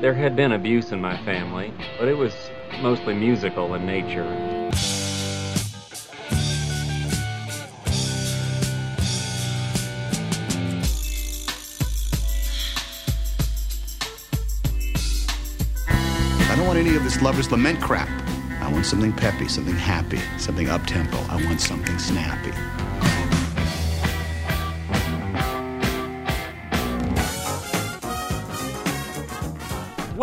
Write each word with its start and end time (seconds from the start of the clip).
There 0.00 0.14
had 0.14 0.36
been 0.36 0.52
abuse 0.52 0.92
in 0.92 1.00
my 1.00 1.16
family, 1.24 1.72
but 1.98 2.06
it 2.06 2.16
was 2.16 2.32
mostly 2.80 3.14
musical 3.14 3.74
in 3.74 3.84
nature. 3.84 4.22
I 16.38 16.54
don't 16.54 16.64
want 16.64 16.78
any 16.78 16.94
of 16.94 17.02
this 17.02 17.20
lover's 17.20 17.50
lament 17.50 17.82
crap. 17.82 18.08
I 18.62 18.70
want 18.72 18.86
something 18.86 19.12
peppy, 19.12 19.48
something 19.48 19.74
happy, 19.74 20.20
something 20.38 20.68
up 20.68 20.86
tempo. 20.86 21.16
I 21.28 21.44
want 21.44 21.60
something 21.60 21.98
snappy. 21.98 22.52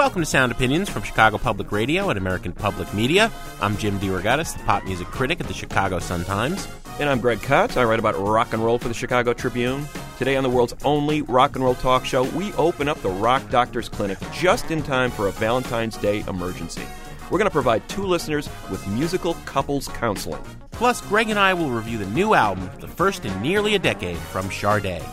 Welcome 0.06 0.22
to 0.22 0.28
Sound 0.28 0.52
Opinions 0.52 0.88
from 0.88 1.02
Chicago 1.02 1.40
Public 1.40 1.72
Radio 1.72 2.12
and 2.12 2.20
American 2.20 2.54
Public 2.54 2.94
Media. 2.94 3.32
I'm 3.60 3.76
Jim 3.76 4.00
DeRogatis, 4.00 4.56
the 4.56 4.64
pop 4.64 4.86
music 4.86 5.08
critic 5.08 5.40
at 5.40 5.48
the 5.48 5.54
Chicago 5.54 5.98
Sun-Times. 5.98 6.68
And 7.00 7.10
I'm 7.10 7.20
Greg 7.20 7.42
Kot. 7.42 7.76
I 7.76 7.86
write 7.86 7.98
about 7.98 8.16
rock 8.20 8.54
and 8.54 8.64
roll 8.64 8.78
for 8.78 8.88
the 8.88 8.94
Chicago 8.94 9.34
Tribune. 9.34 9.88
Today 10.20 10.36
on 10.36 10.44
the 10.44 10.50
world's 10.50 10.76
only 10.86 11.24
rock 11.24 11.56
and 11.56 11.66
roll 11.66 11.74
talk 11.74 12.06
show, 12.06 12.24
we 12.38 12.54
open 12.54 12.88
up 12.88 13.02
the 13.02 13.10
Rock 13.10 13.50
Doctors 13.50 13.90
Clinic 13.90 14.20
just 14.32 14.70
in 14.70 14.84
time 14.84 15.10
for 15.10 15.28
a 15.28 15.32
Valentine's 15.32 15.98
Day 15.98 16.24
emergency. 16.28 16.86
We're 17.32 17.40
going 17.40 17.50
to 17.50 17.50
provide 17.50 17.90
two 17.90 18.06
listeners 18.06 18.48
with 18.70 18.88
musical 18.90 19.34
couples 19.46 19.88
counseling. 19.88 20.44
Plus, 20.70 21.02
Greg 21.02 21.32
and 21.32 21.40
I 21.40 21.56
will 21.56 21.72
review 21.72 21.98
the 21.98 22.06
new 22.06 22.36
album, 22.36 22.70
the 22.80 22.88
first 22.88 23.26
in 23.26 23.42
nearly 23.42 23.74
a 23.74 23.80
decade, 23.80 24.18
from 24.18 24.52
Sade. 24.52 25.04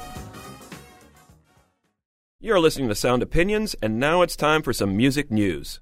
You're 2.44 2.58
listening 2.58 2.88
to 2.88 2.96
Sound 2.96 3.22
Opinions, 3.22 3.76
and 3.80 4.00
now 4.00 4.22
it's 4.22 4.34
time 4.34 4.62
for 4.62 4.72
some 4.72 4.96
music 4.96 5.30
news. 5.30 5.78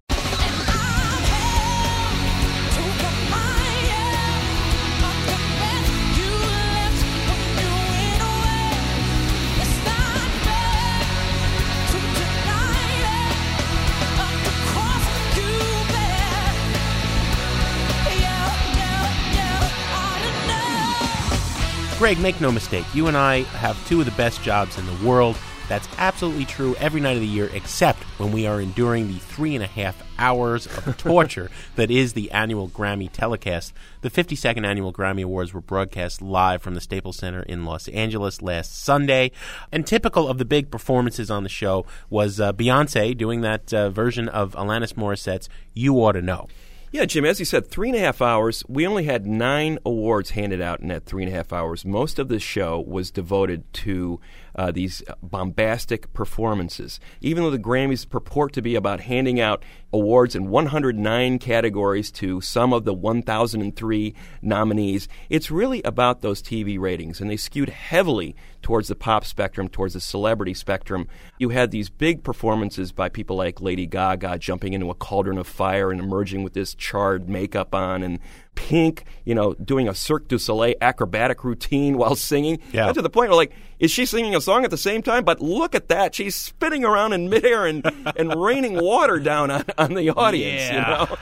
Greg, 21.97 22.19
make 22.20 22.39
no 22.39 22.52
mistake, 22.52 22.84
you 22.92 23.06
and 23.06 23.17
I 23.17 23.45
have 23.45 23.89
two 23.89 24.00
of 24.00 24.05
the 24.05 24.12
best 24.12 24.42
jobs 24.42 24.77
in 24.77 24.84
the 24.84 25.06
world. 25.06 25.39
That's 25.71 25.89
absolutely 25.99 26.47
true 26.47 26.75
every 26.81 27.01
night 27.01 27.15
of 27.15 27.21
the 27.21 27.29
year, 27.29 27.49
except 27.55 28.03
when 28.19 28.33
we 28.33 28.45
are 28.45 28.61
enduring 28.61 29.07
the 29.07 29.21
three 29.21 29.55
and 29.55 29.63
a 29.63 29.69
half 29.69 30.03
hours 30.19 30.67
of 30.67 30.97
torture 30.99 31.49
that 31.77 31.93
is 31.93 32.13
the 32.13 32.33
annual 32.33 32.69
Grammy 32.69 33.09
telecast. 33.09 33.73
The 34.01 34.11
52nd 34.11 34.67
annual 34.67 34.93
Grammy 34.93 35.23
Awards 35.23 35.55
were 35.55 35.61
broadcast 35.61 36.21
live 36.21 36.61
from 36.61 36.75
the 36.75 36.81
Staples 36.81 37.19
Center 37.19 37.45
in 37.45 37.65
Los 37.65 37.87
Angeles 37.87 38.43
last 38.43 38.83
Sunday. 38.83 39.31
And 39.71 39.87
typical 39.87 40.27
of 40.27 40.39
the 40.39 40.45
big 40.45 40.73
performances 40.73 41.31
on 41.31 41.45
the 41.45 41.48
show 41.48 41.87
was 42.11 42.41
uh, 42.41 42.53
Beyonce 42.53 43.17
doing 43.17 43.43
that 43.43 43.73
uh, 43.73 43.91
version 43.91 44.29
of 44.29 44.57
Alanis 44.57 44.95
Morissette's 44.95 45.48
You 45.73 45.95
Ought 45.98 46.15
to 46.15 46.21
Know. 46.23 46.48
Yeah, 46.93 47.05
Jim, 47.05 47.25
as 47.25 47.39
you 47.39 47.45
said, 47.45 47.69
three 47.69 47.91
and 47.91 47.97
a 47.97 48.01
half 48.01 48.21
hours. 48.21 48.65
We 48.67 48.85
only 48.85 49.05
had 49.05 49.25
nine 49.25 49.79
awards 49.87 50.31
handed 50.31 50.61
out 50.61 50.81
in 50.81 50.89
that 50.89 51.07
three 51.07 51.23
and 51.23 51.33
a 51.33 51.37
half 51.37 51.53
hours. 51.53 51.85
Most 51.85 52.19
of 52.19 52.27
the 52.27 52.41
show 52.41 52.81
was 52.81 53.13
devoted 53.13 53.73
to 53.75 54.19
uh, 54.55 54.70
these 54.70 55.03
bombastic 55.23 56.12
performances. 56.12 57.01
Even 57.20 57.43
though 57.43 57.51
the 57.51 57.59
Grammys 57.59 58.09
purport 58.09 58.53
to 58.55 58.62
be 58.62 58.75
about 58.75 59.01
handing 59.01 59.41
out 59.41 59.62
awards 59.92 60.34
in 60.34 60.48
109 60.48 61.39
categories 61.39 62.11
to 62.12 62.41
some 62.41 62.73
of 62.73 62.84
the 62.84 62.95
1,003 62.95 64.15
nominees, 64.42 65.08
it's 65.29 65.51
really 65.51 65.83
about 65.83 66.20
those 66.20 66.42
TV 66.42 66.79
ratings, 66.79 67.20
and 67.20 67.30
they 67.30 67.36
skewed 67.36 67.69
heavily 67.69 68.36
towards 68.63 68.89
the 68.89 68.95
pop 68.95 69.24
spectrum, 69.24 69.69
towards 69.69 69.95
the 69.95 70.01
celebrity 70.01 70.55
spectrum. 70.55 71.08
You 71.39 71.48
had 71.51 71.70
these 71.70 71.89
big 71.89 72.23
performances 72.23 72.92
by 72.92 73.08
people 73.08 73.36
like 73.36 73.61
Lady 73.61 73.86
Gaga 73.86 74.39
jumping 74.39 74.74
into 74.74 74.91
a 74.91 74.95
cauldron 74.95 75.39
of 75.39 75.47
fire 75.47 75.91
and 75.91 76.01
emerging 76.01 76.42
with 76.42 76.53
this 76.53 76.74
charred 76.74 77.29
makeup 77.29 77.74
on, 77.74 78.03
and 78.03 78.20
Pink, 78.55 79.05
you 79.24 79.34
know, 79.34 79.55
doing 79.55 79.88
a 79.88 79.94
Cirque 79.94 80.28
du 80.28 80.38
Soleil 80.38 80.74
acrobatic 80.80 81.44
routine 81.44 81.96
while 81.98 82.14
singing. 82.14 82.58
Yeah. 82.72 82.92
to 82.92 83.02
the 83.02 83.11
point 83.11 83.30
where, 83.30 83.36
like, 83.36 83.52
is 83.78 83.90
she 83.90 84.06
singing 84.06 84.34
a 84.36 84.40
song 84.40 84.64
at 84.64 84.70
the 84.70 84.77
same 84.77 85.02
time? 85.02 85.24
But 85.24 85.40
look 85.40 85.74
at 85.74 85.88
that. 85.88 86.14
She's 86.14 86.34
spinning 86.36 86.84
around 86.84 87.12
in 87.12 87.28
midair 87.28 87.66
and, 87.66 87.84
and 88.16 88.34
raining 88.40 88.83
water 88.83 89.18
down 89.18 89.50
on, 89.50 89.64
on 89.78 89.94
the 89.94 90.11
audience, 90.11 90.62
Yeah. 90.62 91.00
you 91.00 91.06
know? 91.11 91.16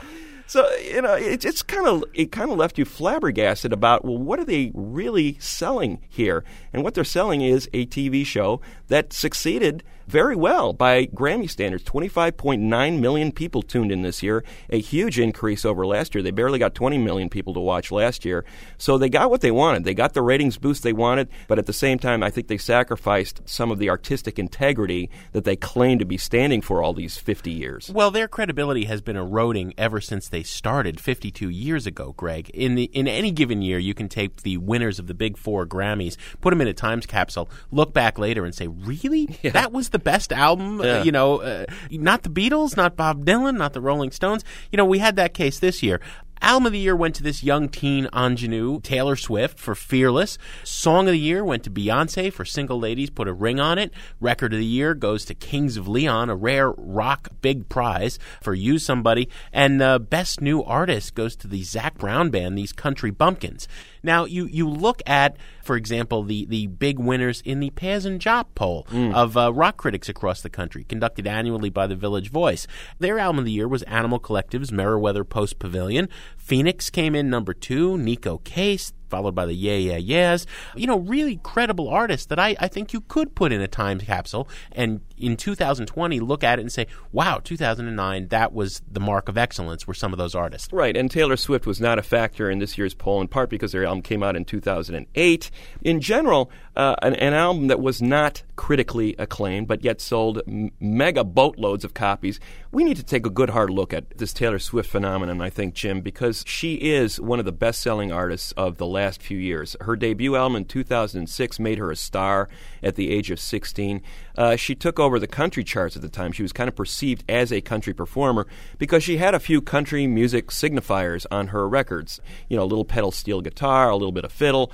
So 0.47 0.67
you 0.77 1.03
know, 1.03 1.13
it, 1.13 1.45
it's 1.45 1.61
kind 1.61 1.85
of 1.85 2.03
it 2.15 2.31
kind 2.31 2.49
of 2.49 2.57
left 2.57 2.79
you 2.79 2.83
flabbergasted 2.85 3.71
about 3.71 4.03
well, 4.03 4.17
what 4.17 4.39
are 4.39 4.43
they 4.45 4.71
really 4.73 5.37
selling 5.39 6.01
here? 6.09 6.43
And 6.73 6.83
what 6.83 6.95
they're 6.95 7.03
selling 7.03 7.41
is 7.41 7.69
a 7.71 7.85
TV 7.85 8.25
show 8.25 8.59
that 8.87 9.13
succeeded 9.13 9.83
very 10.09 10.35
well 10.35 10.73
by 10.73 11.05
Grammy 11.05 11.49
standards. 11.49 11.83
Twenty 11.83 12.07
five 12.07 12.35
point 12.35 12.61
nine 12.61 12.99
million 12.99 13.31
people 13.31 13.61
tuned 13.61 13.91
in 13.91 14.01
this 14.01 14.23
year, 14.23 14.43
a 14.69 14.79
huge 14.79 15.19
increase 15.19 15.63
over 15.63 15.85
last 15.85 16.15
year. 16.15 16.23
They 16.23 16.31
barely 16.31 16.57
got 16.57 16.73
twenty 16.73 16.97
million 16.97 17.29
people 17.29 17.53
to 17.53 17.59
watch 17.59 17.91
last 17.91 18.25
year, 18.25 18.43
so 18.77 18.97
they 18.97 19.09
got 19.09 19.29
what 19.29 19.41
they 19.41 19.51
wanted. 19.51 19.83
They 19.83 19.93
got 19.93 20.13
the 20.13 20.23
ratings 20.23 20.57
boost 20.57 20.81
they 20.81 20.93
wanted, 20.93 21.29
but 21.47 21.59
at 21.59 21.67
the 21.67 21.73
same 21.73 21.99
time, 21.99 22.23
I 22.23 22.31
think 22.31 22.47
they 22.47 22.57
sacrificed 22.57 23.41
some 23.45 23.69
of 23.69 23.77
the 23.77 23.89
artistic 23.89 24.39
integrity 24.39 25.09
that 25.33 25.43
they 25.43 25.55
claim 25.55 25.99
to 25.99 26.05
be 26.05 26.17
standing 26.17 26.61
for 26.61 26.81
all 26.81 26.93
these 26.93 27.17
fifty 27.17 27.51
years. 27.51 27.91
Well, 27.93 28.09
their 28.09 28.27
credibility 28.27 28.85
has 28.85 29.01
been 29.01 29.15
eroding 29.15 29.73
ever 29.77 30.01
since 30.01 30.27
they 30.27 30.43
started 30.43 30.99
52 30.99 31.49
years 31.49 31.85
ago, 31.85 32.13
Greg. 32.17 32.49
In 32.49 32.75
the 32.75 32.85
in 32.85 33.07
any 33.07 33.31
given 33.31 33.61
year, 33.61 33.77
you 33.77 33.93
can 33.93 34.09
take 34.09 34.41
the 34.41 34.57
winners 34.57 34.97
of 34.97 35.07
the 35.07 35.13
big 35.13 35.37
4 35.37 35.67
Grammys, 35.67 36.17
put 36.41 36.49
them 36.49 36.61
in 36.61 36.67
a 36.67 36.73
times 36.73 37.05
capsule, 37.05 37.49
look 37.71 37.93
back 37.93 38.17
later 38.17 38.43
and 38.45 38.55
say, 38.55 38.67
"Really? 38.67 39.37
That 39.59 39.71
was 39.71 39.89
the 39.89 39.98
best 39.99 40.31
album, 40.31 40.81
uh, 40.81 41.03
you 41.03 41.11
know, 41.11 41.41
uh, 41.41 41.65
not 41.91 42.23
the 42.23 42.29
Beatles, 42.29 42.75
not 42.75 42.95
Bob 42.95 43.25
Dylan, 43.25 43.57
not 43.57 43.73
the 43.73 43.81
Rolling 43.81 44.11
Stones." 44.11 44.43
You 44.71 44.77
know, 44.77 44.85
we 44.85 44.99
had 44.99 45.15
that 45.17 45.33
case 45.33 45.59
this 45.59 45.83
year. 45.83 45.99
Album 46.41 46.67
of 46.67 46.71
the 46.71 46.79
year 46.79 46.95
went 46.95 47.15
to 47.15 47.23
this 47.23 47.43
young 47.43 47.67
teen 47.67 48.07
ingenue, 48.13 48.79
Taylor 48.79 49.17
Swift, 49.17 49.59
for 49.59 49.75
Fearless. 49.75 50.37
Song 50.63 51.07
of 51.07 51.11
the 51.11 51.19
year 51.19 51.43
went 51.43 51.63
to 51.63 51.69
Beyonce 51.69 52.31
for 52.31 52.45
Single 52.45 52.79
Ladies, 52.79 53.09
Put 53.09 53.27
a 53.27 53.33
Ring 53.33 53.59
on 53.59 53.77
It. 53.77 53.91
Record 54.21 54.53
of 54.53 54.59
the 54.59 54.65
year 54.65 54.93
goes 54.93 55.25
to 55.25 55.33
Kings 55.33 55.75
of 55.75 55.89
Leon, 55.89 56.29
a 56.29 56.35
rare 56.35 56.71
rock 56.71 57.27
big 57.41 57.67
prize 57.67 58.19
for 58.41 58.53
Use 58.53 58.85
Somebody. 58.85 59.27
And 59.51 59.81
uh, 59.81 59.99
Best 59.99 60.39
New 60.39 60.63
Artist 60.63 61.13
goes 61.13 61.35
to 61.37 61.47
the 61.47 61.63
Zac 61.63 61.97
Brown 61.97 62.29
Band, 62.29 62.57
these 62.57 62.71
country 62.71 63.11
bumpkins. 63.11 63.67
Now, 64.01 64.23
you, 64.23 64.45
you 64.45 64.69
look 64.69 65.01
at, 65.05 65.35
for 65.69 65.75
example, 65.75 66.23
the, 66.23 66.47
the 66.47 66.65
big 66.65 66.97
winners 66.97 67.41
in 67.41 67.59
the 67.59 67.69
Pazz 67.69 68.03
and 68.03 68.19
Jop 68.19 68.55
poll 68.55 68.87
of 69.13 69.37
uh, 69.37 69.53
rock 69.53 69.77
critics 69.77 70.09
across 70.09 70.41
the 70.41 70.49
country, 70.49 70.83
conducted 70.83 71.27
annually 71.27 71.69
by 71.69 71.85
the 71.85 71.95
Village 71.95 72.31
Voice. 72.31 72.65
Their 72.97 73.19
album 73.19 73.37
of 73.37 73.45
the 73.45 73.51
year 73.51 73.67
was 73.67 73.83
Animal 73.83 74.17
Collective's 74.17 74.71
Merriweather 74.71 75.23
Post 75.23 75.59
Pavilion. 75.59 76.09
Phoenix 76.39 76.89
came 76.89 77.13
in 77.13 77.29
number 77.29 77.53
two, 77.53 77.97
Neko 77.97 78.43
Case, 78.43 78.93
followed 79.09 79.35
by 79.35 79.45
the 79.45 79.53
Yeah 79.53 79.75
Yeah 79.75 79.97
Yeahs. 79.97 80.47
You 80.75 80.87
know, 80.87 80.97
really 80.97 81.37
credible 81.37 81.87
artists 81.87 82.25
that 82.25 82.39
I, 82.39 82.55
I 82.59 82.67
think 82.67 82.91
you 82.91 83.01
could 83.01 83.35
put 83.35 83.51
in 83.51 83.61
a 83.61 83.67
time 83.67 83.99
capsule 83.99 84.49
and 84.71 85.01
in 85.19 85.37
2020 85.37 86.19
look 86.19 86.43
at 86.43 86.59
it 86.59 86.61
and 86.61 86.71
say, 86.71 86.87
wow, 87.11 87.39
2009, 87.43 88.27
that 88.29 88.53
was 88.53 88.81
the 88.91 88.99
mark 88.99 89.29
of 89.29 89.37
excellence 89.37 89.87
were 89.87 89.93
some 89.93 90.13
of 90.13 90.17
those 90.17 90.35
artists. 90.35 90.71
Right, 90.71 90.95
and 90.95 91.09
Taylor 91.09 91.37
Swift 91.37 91.65
was 91.65 91.79
not 91.79 91.99
a 91.99 92.03
factor 92.03 92.49
in 92.49 92.59
this 92.59 92.77
year's 92.77 92.93
poll, 92.93 93.21
in 93.21 93.27
part 93.27 93.49
because 93.49 93.71
their 93.71 93.85
album 93.85 94.01
came 94.01 94.23
out 94.23 94.35
in 94.35 94.45
2008. 94.45 95.51
In 95.83 96.01
general, 96.01 96.51
uh, 96.75 96.95
an, 97.01 97.13
an 97.15 97.33
album 97.33 97.67
that 97.67 97.79
was 97.79 98.01
not 98.01 98.43
critically 98.55 99.15
acclaimed, 99.17 99.67
but 99.67 99.83
yet 99.83 100.01
sold 100.01 100.41
m- 100.47 100.71
mega 100.79 101.23
boatloads 101.23 101.83
of 101.83 101.93
copies. 101.93 102.39
We 102.71 102.83
need 102.83 102.97
to 102.97 103.03
take 103.03 103.25
a 103.25 103.29
good 103.29 103.49
hard 103.49 103.69
look 103.69 103.93
at 103.93 104.17
this 104.17 104.33
Taylor 104.33 104.59
Swift 104.59 104.89
phenomenon, 104.89 105.41
I 105.41 105.49
think, 105.49 105.73
Jim, 105.73 106.01
because 106.01 106.43
she 106.47 106.75
is 106.75 107.19
one 107.19 107.39
of 107.39 107.45
the 107.45 107.51
best 107.51 107.81
selling 107.81 108.11
artists 108.11 108.51
of 108.53 108.77
the 108.77 108.85
last 108.85 109.21
few 109.21 109.37
years. 109.37 109.75
Her 109.81 109.95
debut 109.95 110.35
album 110.35 110.55
in 110.57 110.65
2006 110.65 111.59
made 111.59 111.77
her 111.77 111.91
a 111.91 111.95
star 111.95 112.47
at 112.81 112.95
the 112.95 113.11
age 113.11 113.31
of 113.31 113.39
16. 113.39 114.01
Uh, 114.37 114.55
she 114.55 114.75
took 114.75 114.99
over 114.99 115.19
the 115.19 115.27
country 115.27 115.63
charts 115.63 115.95
at 115.95 116.01
the 116.01 116.09
time. 116.09 116.31
She 116.31 116.43
was 116.43 116.53
kind 116.53 116.67
of 116.67 116.75
perceived 116.75 117.23
as 117.29 117.51
a 117.51 117.61
country 117.61 117.93
performer 117.93 118.47
because 118.77 119.03
she 119.03 119.17
had 119.17 119.35
a 119.35 119.39
few 119.39 119.61
country 119.61 120.07
music 120.07 120.47
signifiers 120.47 121.25
on 121.31 121.47
her 121.47 121.67
records. 121.67 122.19
You 122.47 122.57
know, 122.57 122.63
a 122.63 122.65
little 122.65 122.85
pedal 122.85 123.11
steel 123.11 123.41
guitar, 123.41 123.89
a 123.89 123.95
little 123.95 124.11
bit 124.11 124.25
of 124.25 124.31
fiddle. 124.31 124.71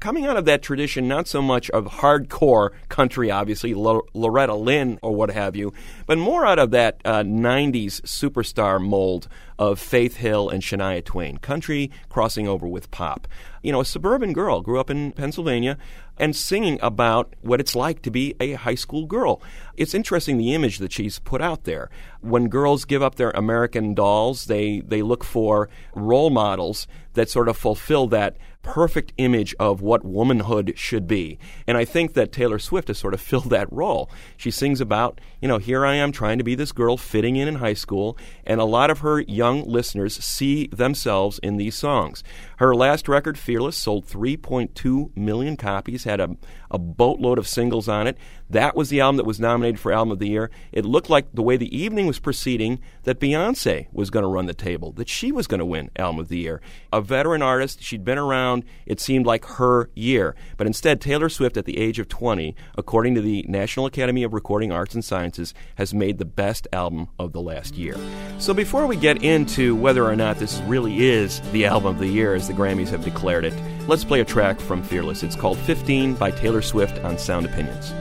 Coming 0.00 0.26
out 0.26 0.36
of 0.36 0.44
that 0.44 0.60
tradition, 0.60 1.08
not 1.08 1.26
so 1.26 1.40
much 1.40 1.70
of 1.70 1.86
hardcore 1.86 2.70
country, 2.90 3.30
obviously, 3.30 3.72
Lo- 3.72 4.06
Loretta 4.12 4.54
Lynn 4.54 4.98
or 5.00 5.14
what 5.14 5.30
have 5.30 5.56
you, 5.56 5.72
but 6.06 6.18
more 6.18 6.44
out 6.44 6.58
of 6.58 6.72
that 6.72 7.00
uh, 7.06 7.22
90s 7.22 8.02
superstar 8.02 8.82
mold 8.84 9.28
of 9.58 9.78
Faith 9.78 10.16
Hill 10.16 10.50
and 10.50 10.62
Shania 10.62 11.02
Twain, 11.02 11.38
country 11.38 11.90
crossing 12.10 12.46
over 12.46 12.66
with 12.66 12.90
pop. 12.90 13.26
You 13.62 13.72
know, 13.72 13.80
a 13.80 13.84
suburban 13.84 14.34
girl 14.34 14.60
grew 14.60 14.78
up 14.78 14.90
in 14.90 15.12
Pennsylvania 15.12 15.78
and 16.16 16.34
singing 16.36 16.78
about 16.80 17.34
what 17.40 17.60
it's 17.60 17.74
like 17.74 18.02
to 18.02 18.10
be 18.10 18.34
a 18.40 18.52
high 18.52 18.74
school 18.74 19.06
girl. 19.06 19.42
It's 19.76 19.94
interesting 19.94 20.36
the 20.36 20.54
image 20.54 20.78
that 20.78 20.92
she's 20.92 21.18
put 21.18 21.42
out 21.42 21.64
there. 21.64 21.90
When 22.20 22.48
girls 22.48 22.84
give 22.84 23.02
up 23.02 23.16
their 23.16 23.30
American 23.30 23.94
dolls, 23.94 24.44
they, 24.46 24.80
they 24.80 25.02
look 25.02 25.24
for 25.24 25.68
role 25.94 26.30
models 26.30 26.86
that 27.14 27.30
sort 27.30 27.48
of 27.48 27.56
fulfill 27.56 28.06
that 28.08 28.36
perfect 28.64 29.12
image 29.18 29.54
of 29.60 29.80
what 29.80 30.04
womanhood 30.04 30.72
should 30.74 31.06
be. 31.06 31.38
And 31.68 31.76
I 31.76 31.84
think 31.84 32.14
that 32.14 32.32
Taylor 32.32 32.58
Swift 32.58 32.88
has 32.88 32.98
sort 32.98 33.14
of 33.14 33.20
filled 33.34 33.50
that 33.50 33.72
role. 33.72 34.10
She 34.36 34.50
sings 34.50 34.80
about, 34.80 35.20
you 35.40 35.46
know, 35.46 35.58
here 35.58 35.86
I 35.86 35.94
am 35.94 36.10
trying 36.10 36.38
to 36.38 36.44
be 36.44 36.56
this 36.56 36.72
girl 36.72 36.96
fitting 36.96 37.36
in 37.36 37.46
in 37.46 37.56
high 37.56 37.74
school, 37.74 38.18
and 38.44 38.60
a 38.60 38.64
lot 38.64 38.90
of 38.90 38.98
her 39.00 39.20
young 39.20 39.62
listeners 39.62 40.16
see 40.16 40.66
themselves 40.68 41.38
in 41.40 41.58
these 41.58 41.76
songs. 41.76 42.24
Her 42.56 42.74
last 42.74 43.08
record, 43.08 43.38
Fearless, 43.38 43.76
sold 43.76 44.06
3.2 44.06 45.16
million 45.16 45.56
copies, 45.56 46.04
had 46.04 46.20
a, 46.20 46.36
a 46.70 46.78
boatload 46.78 47.38
of 47.38 47.46
singles 47.46 47.88
on 47.88 48.06
it. 48.06 48.16
That 48.50 48.76
was 48.76 48.90
the 48.90 49.00
album 49.00 49.16
that 49.16 49.26
was 49.26 49.40
nominated 49.40 49.80
for 49.80 49.90
Album 49.92 50.12
of 50.12 50.18
the 50.18 50.28
Year. 50.28 50.50
It 50.70 50.84
looked 50.84 51.08
like 51.08 51.32
the 51.32 51.42
way 51.42 51.56
the 51.56 51.76
evening 51.76 52.06
was 52.06 52.18
proceeding 52.18 52.78
that 53.04 53.18
Beyonce 53.18 53.86
was 53.92 54.10
going 54.10 54.22
to 54.22 54.28
run 54.28 54.46
the 54.46 54.54
table, 54.54 54.92
that 54.92 55.08
she 55.08 55.32
was 55.32 55.46
going 55.46 55.60
to 55.60 55.64
win 55.64 55.90
Album 55.96 56.20
of 56.20 56.28
the 56.28 56.38
Year. 56.38 56.60
A 56.92 57.00
veteran 57.00 57.42
artist, 57.42 57.82
she'd 57.82 58.04
been 58.04 58.18
around, 58.18 58.64
it 58.86 59.00
seemed 59.00 59.26
like 59.26 59.44
her 59.46 59.90
year. 59.94 60.36
But 60.56 60.66
instead, 60.66 61.00
Taylor 61.00 61.28
Swift, 61.28 61.56
at 61.56 61.64
the 61.64 61.78
age 61.78 61.98
of 61.98 62.08
20, 62.08 62.54
according 62.76 63.14
to 63.14 63.20
the 63.22 63.44
National 63.48 63.86
Academy 63.86 64.22
of 64.22 64.34
Recording 64.34 64.70
Arts 64.70 64.94
and 64.94 65.04
Sciences, 65.04 65.54
has 65.76 65.94
made 65.94 66.18
the 66.18 66.24
best 66.24 66.68
album 66.72 67.08
of 67.18 67.32
the 67.32 67.40
last 67.40 67.76
year. 67.76 67.96
So 68.38 68.52
before 68.52 68.86
we 68.86 68.96
get 68.96 69.22
into 69.22 69.74
whether 69.74 70.04
or 70.04 70.16
not 70.16 70.38
this 70.38 70.60
really 70.66 71.06
is 71.06 71.40
the 71.52 71.64
album 71.64 71.94
of 71.94 71.98
the 71.98 72.08
year, 72.08 72.34
as 72.34 72.46
the 72.46 72.54
Grammys 72.54 72.90
have 72.90 73.04
declared 73.04 73.44
it, 73.44 73.54
let's 73.88 74.04
play 74.04 74.20
a 74.20 74.24
track 74.24 74.60
from 74.60 74.82
Fearless. 74.82 75.22
It's 75.22 75.36
called 75.36 75.58
15 75.58 76.14
by 76.14 76.30
Taylor 76.30 76.62
Swift 76.62 77.02
on 77.04 77.16
Sound 77.16 77.46
Opinions. 77.46 77.92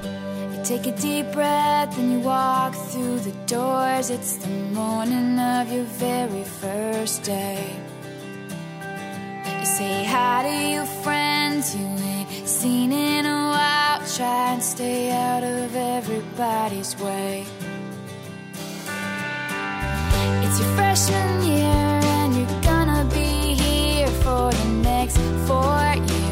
Take 0.64 0.88
a 0.88 0.96
deep 0.96 1.30
breath 1.34 1.98
and 1.98 2.10
you 2.10 2.20
walk 2.20 2.74
through 2.74 3.20
the 3.20 3.34
doors. 3.48 4.10
It's 4.10 4.38
the 4.38 4.48
morning 4.48 5.38
of 5.38 5.70
your 5.70 5.84
very 5.84 6.46
first 6.46 7.24
day. 7.24 7.76
You 9.60 9.66
say 9.66 10.06
hi 10.06 10.44
to 10.44 10.74
your 10.76 10.86
friends 11.04 11.76
you 11.76 11.86
ain't 11.86 12.48
seen 12.48 12.94
in 12.94 13.26
a 13.26 13.50
while. 13.52 14.08
Try 14.16 14.54
and 14.54 14.64
stay 14.64 15.12
out 15.12 15.44
of 15.44 15.76
everybody's 15.76 16.98
way. 16.98 17.46
It's 20.46 20.60
your 20.62 20.70
freshman 20.78 21.44
year 21.44 22.00
and 22.16 22.36
you're 22.38 22.62
gonna 22.62 23.04
be 23.14 23.54
here 23.54 24.08
for 24.24 24.50
the 24.50 24.68
next 24.82 25.18
four 25.46 25.94
years 26.08 26.23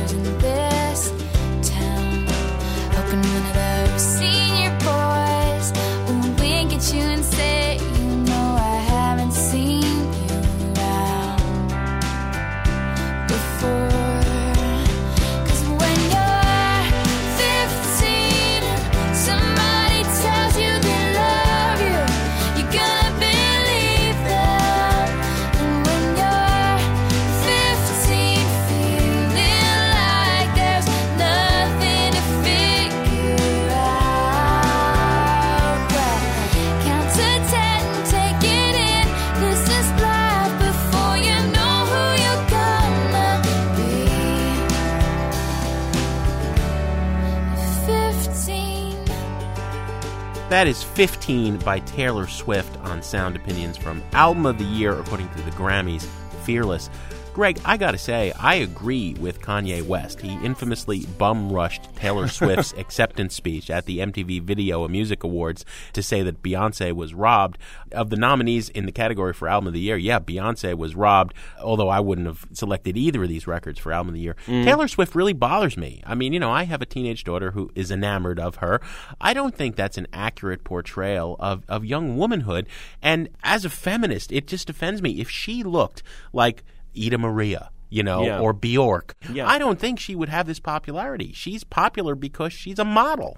That 50.52 50.68
is 50.68 50.84
15 50.84 51.60
by 51.60 51.80
Taylor 51.80 52.28
Swift 52.28 52.78
on 52.80 53.02
Sound 53.02 53.38
Opinions 53.38 53.78
from 53.78 54.04
Album 54.12 54.46
of 54.46 54.58
the 54.58 54.66
Year, 54.66 55.00
according 55.00 55.30
to 55.30 55.42
the 55.44 55.52
Grammys, 55.52 56.06
Fearless. 56.44 56.90
Greg, 57.34 57.62
I 57.64 57.78
gotta 57.78 57.98
say, 57.98 58.34
I 58.34 58.56
agree 58.56 59.14
with 59.14 59.40
Kanye 59.40 59.88
West. 59.88 60.20
He 60.20 60.34
infamously 60.44 61.06
bum 61.18 61.50
rushed 61.50 61.84
Taylor 61.96 62.28
Swift's 62.28 62.74
acceptance 62.74 63.34
speech 63.36 63.70
at 63.70 63.86
the 63.86 64.00
MTV 64.00 64.42
Video 64.42 64.84
and 64.84 64.92
Music 64.92 65.24
Awards 65.24 65.64
to 65.94 66.04
say 66.04 66.24
that 66.24 66.44
Beyonce 66.44 66.92
was 66.92 67.14
robbed. 67.14 67.58
Of 67.94 68.10
the 68.10 68.18
nominees 68.18 68.68
in 68.68 68.86
the 68.86 68.92
category 68.92 69.32
for 69.32 69.48
Album 69.48 69.68
of 69.68 69.74
the 69.74 69.80
Year, 69.80 69.96
yeah, 69.96 70.20
Beyonce 70.20 70.78
was 70.78 70.94
robbed, 70.94 71.34
although 71.62 71.88
I 71.88 72.02
wouldn't 72.02 72.28
have 72.28 72.46
selected 72.52 72.98
either 72.98 73.24
of 73.24 73.30
these 73.30 73.48
records 73.48 73.80
for 73.80 73.94
Album 73.94 74.10
of 74.10 74.16
the 74.16 74.22
Year. 74.22 74.36
Mm. 74.48 74.66
Taylor 74.66 74.90
Swift 74.90 75.16
really 75.16 75.34
bothers 75.34 75.78
me. 75.78 76.04
I 76.06 76.16
mean, 76.16 76.34
you 76.34 76.40
know, 76.40 76.52
I 76.52 76.64
have 76.64 76.82
a 76.82 76.86
teenage 76.86 77.24
daughter 77.24 77.52
who 77.52 77.72
is 77.76 77.92
enamored 77.92 78.42
of 78.42 78.58
her. 78.58 78.82
I 79.22 79.34
don't 79.34 79.56
think 79.56 79.78
that's 79.78 79.98
an 79.98 80.08
accurate 80.12 80.66
portrayal 80.66 81.38
of, 81.40 81.64
of 81.70 81.86
young 81.86 82.18
womanhood. 82.18 82.68
And 83.02 83.30
as 83.42 83.64
a 83.64 83.70
feminist, 83.70 84.34
it 84.34 84.48
just 84.48 84.70
offends 84.70 85.02
me. 85.02 85.22
If 85.22 85.30
she 85.30 85.64
looked 85.64 86.04
like 86.34 86.64
Ida 86.98 87.18
Maria, 87.18 87.70
you 87.90 88.04
know, 88.04 88.24
Yeah. 88.26 88.40
or 88.40 88.54
Bjork, 88.54 89.16
Yeah. 89.32 89.48
I 89.48 89.58
don't 89.58 89.80
think 89.80 90.00
she 90.00 90.16
would 90.16 90.30
have 90.30 90.48
this 90.48 90.60
popularity. 90.60 91.32
She's 91.34 91.64
popular 91.64 92.16
because 92.16 92.54
she's 92.54 92.80
a 92.80 92.86
model. 92.86 93.38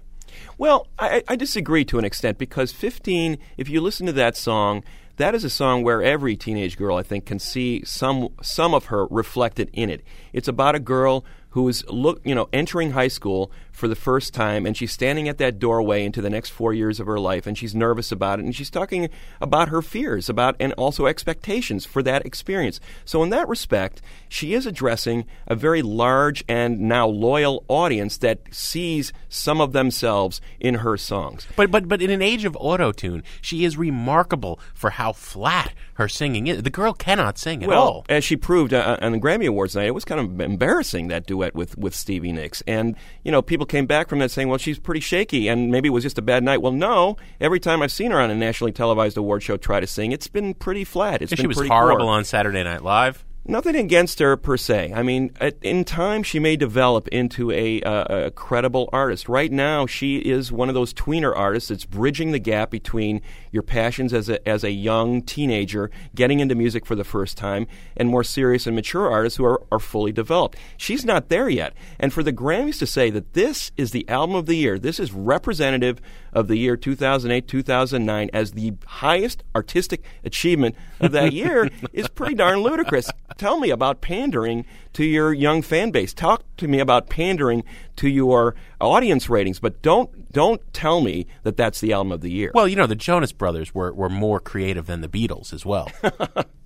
Well, 0.57 0.87
I, 0.97 1.23
I 1.27 1.35
disagree 1.35 1.85
to 1.85 1.99
an 1.99 2.05
extent 2.05 2.37
because 2.37 2.71
15, 2.71 3.37
if 3.57 3.69
you 3.69 3.81
listen 3.81 4.05
to 4.07 4.13
that 4.13 4.35
song, 4.35 4.83
that 5.17 5.35
is 5.35 5.43
a 5.43 5.49
song 5.49 5.83
where 5.83 6.01
every 6.01 6.35
teenage 6.35 6.75
girl, 6.75 6.97
I 6.97 7.03
think, 7.03 7.25
can 7.25 7.37
see 7.37 7.83
some 7.85 8.29
some 8.41 8.73
of 8.73 8.85
her 8.85 9.05
reflected 9.07 9.69
in 9.71 9.91
it. 9.91 10.03
It's 10.33 10.47
about 10.47 10.73
a 10.73 10.79
girl 10.79 11.23
who 11.51 11.67
is 11.69 11.85
look, 11.87 12.19
you 12.25 12.33
know, 12.33 12.49
entering 12.51 12.91
high 12.91 13.09
school 13.09 13.51
for 13.73 13.89
the 13.89 13.95
first 13.95 14.33
time, 14.33 14.65
and 14.65 14.77
she's 14.77 14.91
standing 14.93 15.27
at 15.27 15.39
that 15.39 15.59
doorway 15.59 16.05
into 16.05 16.21
the 16.21 16.29
next 16.29 16.51
four 16.51 16.73
years 16.73 16.99
of 17.01 17.07
her 17.07 17.19
life, 17.19 17.45
and 17.45 17.57
she's 17.57 17.75
nervous 17.75 18.11
about 18.11 18.39
it, 18.39 18.45
and 18.45 18.55
she's 18.55 18.69
talking 18.69 19.09
about 19.41 19.67
her 19.67 19.81
fears 19.81 20.29
about 20.29 20.55
and 20.59 20.71
also 20.73 21.07
expectations 21.07 21.85
for 21.85 22.01
that 22.03 22.25
experience. 22.25 22.79
So, 23.03 23.21
in 23.23 23.29
that 23.31 23.49
respect, 23.49 24.01
she 24.29 24.53
is 24.53 24.65
addressing 24.65 25.25
a 25.47 25.55
very 25.55 25.81
large 25.81 26.43
and 26.47 26.81
now 26.81 27.07
loyal 27.07 27.65
audience 27.67 28.17
that 28.19 28.39
sees 28.51 29.11
some 29.27 29.59
of 29.59 29.73
themselves 29.73 30.39
in 30.59 30.75
her 30.75 30.95
songs. 30.95 31.45
But 31.55 31.71
but 31.71 31.87
but 31.89 32.01
in 32.01 32.11
an 32.11 32.21
age 32.21 32.45
of 32.45 32.55
auto 32.59 32.91
tune, 32.91 33.23
she 33.41 33.65
is 33.65 33.75
remarkable 33.75 34.59
for 34.73 34.91
how 34.91 35.13
flat 35.13 35.73
her 35.95 36.07
singing 36.07 36.47
is. 36.47 36.61
The 36.63 36.69
girl 36.69 36.93
cannot 36.93 37.37
sing 37.37 37.63
at 37.63 37.69
Well, 37.69 37.81
all. 37.81 38.05
as 38.07 38.23
she 38.23 38.35
proved 38.37 38.73
uh, 38.73 38.97
on 39.01 39.11
the 39.13 39.19
Grammy 39.19 39.47
Awards 39.47 39.75
night, 39.75 39.87
it 39.87 39.95
was 39.95 40.05
kind 40.05 40.21
of 40.21 40.39
embarrassing 40.39 41.07
that 41.07 41.25
duet 41.25 41.55
with 41.55 41.77
with 41.77 41.95
Stevie 41.95 42.31
Nicks, 42.31 42.61
and 42.67 42.95
you 43.23 43.31
know 43.31 43.41
people 43.41 43.65
came 43.73 43.87
back 43.87 44.07
from 44.07 44.19
that 44.19 44.29
saying, 44.29 44.47
"Well, 44.47 44.59
she's 44.59 44.77
pretty 44.77 44.99
shaky, 44.99 45.47
and 45.47 45.71
maybe 45.71 45.87
it 45.87 45.91
was 45.91 46.03
just 46.03 46.19
a 46.19 46.21
bad 46.21 46.43
night." 46.43 46.61
Well, 46.61 46.71
no. 46.71 47.17
Every 47.41 47.59
time 47.59 47.81
I've 47.81 47.91
seen 47.91 48.11
her 48.11 48.21
on 48.21 48.29
a 48.29 48.35
nationally 48.35 48.71
televised 48.71 49.17
award 49.17 49.41
show 49.41 49.57
try 49.57 49.79
to 49.79 49.87
sing, 49.87 50.11
it's 50.11 50.27
been 50.27 50.53
pretty 50.53 50.83
flat. 50.83 51.23
It's 51.23 51.31
she 51.31 51.37
been 51.37 51.47
was 51.47 51.57
pretty 51.57 51.69
horrible 51.73 52.05
poor. 52.05 52.15
on 52.15 52.23
Saturday 52.23 52.63
Night 52.63 52.83
Live. 52.83 53.25
Nothing 53.45 53.75
against 53.75 54.19
her 54.19 54.37
per 54.37 54.55
se. 54.55 54.93
I 54.95 55.03
mean, 55.03 55.31
at, 55.41 55.57
in 55.61 55.83
time, 55.83 56.23
she 56.23 56.39
may 56.39 56.55
develop 56.55 57.09
into 57.09 57.51
a, 57.51 57.81
uh, 57.81 58.27
a 58.27 58.31
credible 58.31 58.89
artist. 58.93 59.27
Right 59.27 59.51
now, 59.51 59.85
she 59.85 60.19
is 60.19 60.49
one 60.49 60.69
of 60.69 60.75
those 60.75 60.93
tweener 60.93 61.35
artists 61.35 61.67
that's 61.67 61.83
bridging 61.83 62.31
the 62.31 62.39
gap 62.39 62.71
between 62.71 63.21
your 63.51 63.61
passions 63.61 64.13
as 64.13 64.29
a, 64.29 64.47
as 64.47 64.63
a 64.63 64.71
young 64.71 65.21
teenager, 65.21 65.91
getting 66.15 66.39
into 66.39 66.55
music 66.55 66.85
for 66.85 66.95
the 66.95 67.03
first 67.03 67.35
time, 67.35 67.67
and 67.97 68.07
more 68.07 68.23
serious 68.23 68.65
and 68.65 68.77
mature 68.77 69.11
artists 69.11 69.35
who 69.35 69.43
are, 69.43 69.61
are 69.73 69.79
fully 69.79 70.13
developed. 70.13 70.57
She's 70.77 71.03
not 71.03 71.27
there 71.27 71.49
yet. 71.49 71.73
And 71.99 72.13
for 72.13 72.23
the 72.23 72.31
Grammys 72.31 72.79
to 72.79 72.87
say 72.87 73.09
that 73.09 73.33
this 73.33 73.73
is 73.75 73.91
the 73.91 74.07
album 74.07 74.37
of 74.37 74.45
the 74.45 74.55
year, 74.55 74.79
this 74.79 75.01
is 75.01 75.11
representative 75.11 75.99
of 76.31 76.47
the 76.47 76.55
year 76.55 76.77
2008 76.77 77.47
2009 77.47 78.29
as 78.33 78.53
the 78.53 78.73
highest 78.85 79.43
artistic 79.55 80.03
achievement 80.23 80.75
of 80.99 81.11
that 81.11 81.33
year 81.33 81.69
is 81.93 82.07
pretty 82.07 82.35
darn 82.35 82.59
ludicrous. 82.59 83.09
Tell 83.37 83.59
me 83.59 83.69
about 83.69 84.01
pandering 84.01 84.65
to 84.93 85.03
your 85.03 85.33
young 85.33 85.61
fan 85.61 85.91
base. 85.91 86.13
Talk 86.13 86.43
to 86.57 86.67
me 86.67 86.79
about 86.79 87.09
pandering 87.09 87.63
to 87.97 88.09
your 88.09 88.55
audience 88.79 89.29
ratings, 89.29 89.59
but 89.59 89.81
don't 89.81 90.31
don't 90.31 90.61
tell 90.73 91.01
me 91.01 91.27
that 91.43 91.57
that's 91.57 91.79
the 91.79 91.93
album 91.93 92.11
of 92.11 92.21
the 92.21 92.31
year. 92.31 92.51
Well, 92.53 92.67
you 92.67 92.75
know, 92.75 92.87
the 92.87 92.95
Jonas 92.95 93.31
Brothers 93.31 93.73
were, 93.73 93.93
were 93.93 94.09
more 94.09 94.39
creative 94.39 94.87
than 94.87 95.01
the 95.01 95.07
Beatles 95.07 95.53
as 95.53 95.65
well. 95.65 95.91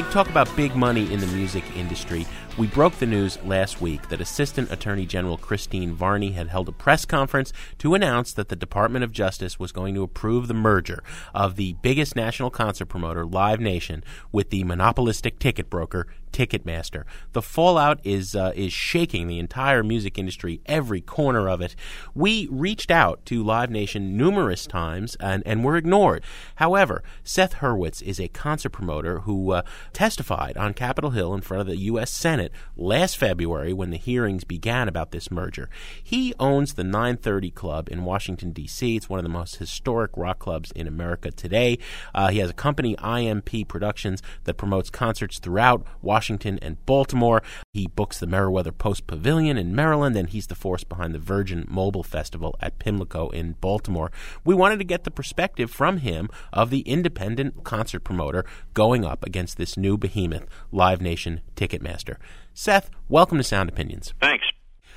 Greg, 0.00 0.12
talk 0.12 0.30
about 0.30 0.56
big 0.56 0.74
money 0.74 1.12
in 1.12 1.20
the 1.20 1.26
music 1.26 1.62
industry. 1.76 2.26
We 2.56 2.68
broke 2.68 2.94
the 2.94 3.06
news 3.06 3.38
last 3.44 3.82
week 3.82 4.08
that 4.08 4.22
Assistant 4.22 4.72
Attorney 4.72 5.04
General 5.04 5.36
Christine 5.36 5.92
Varney 5.92 6.32
had 6.32 6.48
held 6.48 6.70
a 6.70 6.72
press 6.72 7.04
conference 7.04 7.52
to 7.78 7.92
announce 7.92 8.32
that 8.32 8.48
the 8.48 8.56
Department 8.56 9.04
of 9.04 9.12
Justice 9.12 9.58
was 9.58 9.72
going 9.72 9.94
to 9.94 10.02
approve 10.02 10.48
the 10.48 10.54
merger 10.54 11.02
of 11.34 11.56
the 11.56 11.74
biggest 11.82 12.16
national 12.16 12.48
concert 12.48 12.86
promoter, 12.86 13.26
Live 13.26 13.60
Nation, 13.60 14.02
with 14.32 14.48
the 14.48 14.64
monopolistic 14.64 15.38
ticket 15.38 15.68
broker, 15.68 16.06
Ticketmaster. 16.32 17.04
The 17.32 17.42
fallout 17.42 18.00
is 18.04 18.34
uh, 18.34 18.52
is 18.54 18.72
shaking 18.72 19.26
the 19.26 19.38
entire 19.38 19.82
music 19.82 20.18
industry, 20.18 20.60
every 20.66 21.00
corner 21.00 21.48
of 21.48 21.60
it. 21.60 21.74
We 22.14 22.48
reached 22.50 22.90
out 22.90 23.24
to 23.26 23.42
Live 23.42 23.70
Nation 23.70 24.16
numerous 24.16 24.66
times 24.66 25.16
and, 25.20 25.42
and 25.44 25.64
were 25.64 25.76
ignored. 25.76 26.24
However, 26.56 27.02
Seth 27.24 27.54
Hurwitz 27.56 28.02
is 28.02 28.20
a 28.20 28.28
concert 28.28 28.70
promoter 28.70 29.20
who 29.20 29.52
uh, 29.52 29.62
testified 29.92 30.56
on 30.56 30.74
Capitol 30.74 31.10
Hill 31.10 31.34
in 31.34 31.40
front 31.40 31.60
of 31.62 31.66
the 31.66 31.76
U.S. 31.76 32.10
Senate 32.10 32.52
last 32.76 33.16
February 33.16 33.72
when 33.72 33.90
the 33.90 33.96
hearings 33.96 34.44
began 34.44 34.88
about 34.88 35.10
this 35.10 35.30
merger. 35.30 35.68
He 36.02 36.34
owns 36.38 36.74
the 36.74 36.84
930 36.84 37.50
Club 37.50 37.88
in 37.90 38.04
Washington, 38.04 38.52
D.C. 38.52 38.96
It's 38.96 39.08
one 39.08 39.18
of 39.18 39.24
the 39.24 39.28
most 39.28 39.56
historic 39.56 40.10
rock 40.16 40.38
clubs 40.38 40.70
in 40.72 40.86
America 40.86 41.30
today. 41.30 41.78
Uh, 42.14 42.28
he 42.28 42.38
has 42.38 42.50
a 42.50 42.54
company, 42.54 42.96
IMP 42.98 43.68
Productions, 43.68 44.22
that 44.44 44.54
promotes 44.54 44.90
concerts 44.90 45.38
throughout 45.38 45.86
Washington 46.02 46.19
and 46.28 46.84
Baltimore. 46.84 47.42
He 47.72 47.86
books 47.86 48.18
the 48.18 48.26
Merriweather 48.26 48.72
Post 48.72 49.06
Pavilion 49.06 49.56
in 49.56 49.74
Maryland, 49.74 50.16
and 50.16 50.28
he's 50.28 50.48
the 50.48 50.54
force 50.54 50.84
behind 50.84 51.14
the 51.14 51.18
Virgin 51.18 51.64
Mobile 51.66 52.02
Festival 52.02 52.54
at 52.60 52.78
Pimlico 52.78 53.30
in 53.30 53.52
Baltimore. 53.60 54.12
We 54.44 54.54
wanted 54.54 54.78
to 54.80 54.84
get 54.84 55.04
the 55.04 55.10
perspective 55.10 55.70
from 55.70 55.98
him 55.98 56.28
of 56.52 56.68
the 56.68 56.80
independent 56.80 57.64
concert 57.64 58.00
promoter 58.00 58.44
going 58.74 59.04
up 59.04 59.24
against 59.24 59.56
this 59.56 59.78
new 59.78 59.96
behemoth, 59.96 60.46
Live 60.70 61.00
Nation 61.00 61.40
Ticketmaster. 61.56 62.16
Seth, 62.52 62.90
welcome 63.08 63.38
to 63.38 63.44
Sound 63.44 63.70
Opinions. 63.70 64.12
Thanks. 64.20 64.44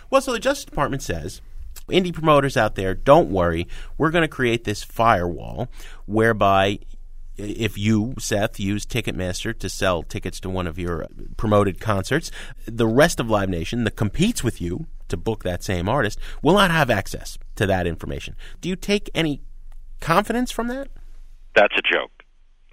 Well, 0.09 0.21
so 0.21 0.33
the 0.33 0.39
Justice 0.39 0.65
Department 0.65 1.01
says 1.01 1.41
indie 1.89 2.13
promoters 2.13 2.57
out 2.57 2.75
there, 2.75 2.93
don't 2.93 3.29
worry. 3.29 3.67
We're 3.97 4.11
going 4.11 4.23
to 4.23 4.27
create 4.27 4.65
this 4.65 4.83
firewall 4.83 5.69
whereby 6.05 6.79
if 7.37 7.77
you, 7.77 8.13
Seth, 8.19 8.59
use 8.59 8.85
Ticketmaster 8.85 9.57
to 9.57 9.69
sell 9.69 10.03
tickets 10.03 10.39
to 10.41 10.49
one 10.49 10.67
of 10.67 10.77
your 10.77 11.07
promoted 11.37 11.79
concerts, 11.79 12.31
the 12.65 12.87
rest 12.87 13.19
of 13.19 13.29
Live 13.29 13.49
Nation 13.49 13.83
that 13.83 13.95
competes 13.95 14.43
with 14.43 14.61
you 14.61 14.87
to 15.09 15.17
book 15.17 15.43
that 15.43 15.63
same 15.63 15.89
artist 15.89 16.19
will 16.41 16.53
not 16.53 16.71
have 16.71 16.89
access 16.89 17.37
to 17.55 17.65
that 17.67 17.87
information. 17.87 18.35
Do 18.61 18.69
you 18.69 18.75
take 18.75 19.09
any 19.13 19.41
confidence 19.99 20.51
from 20.51 20.67
that? 20.67 20.89
That's 21.55 21.75
a 21.77 21.81
joke. 21.81 22.11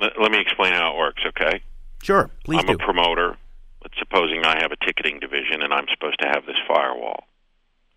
Let, 0.01 0.13
let 0.21 0.33
me 0.33 0.39
explain 0.41 0.73
how 0.73 0.95
it 0.95 0.99
works, 0.99 1.23
okay? 1.27 1.63
Sure, 2.03 2.31
please 2.45 2.63
do. 2.63 2.73
I'm 2.73 2.79
do. 2.79 2.83
a 2.83 2.87
promoter. 2.87 3.37
Let's 3.83 3.99
supposing 3.99 4.45
I 4.45 4.61
have 4.61 4.73
a 4.73 4.85
ticketing 4.85 5.21
division 5.21 5.63
and 5.63 5.73
I'm 5.73 5.87
supposed 5.93 6.19
to 6.21 6.29
have 6.29 6.45
this 6.47 6.57
firewall. 6.69 7.25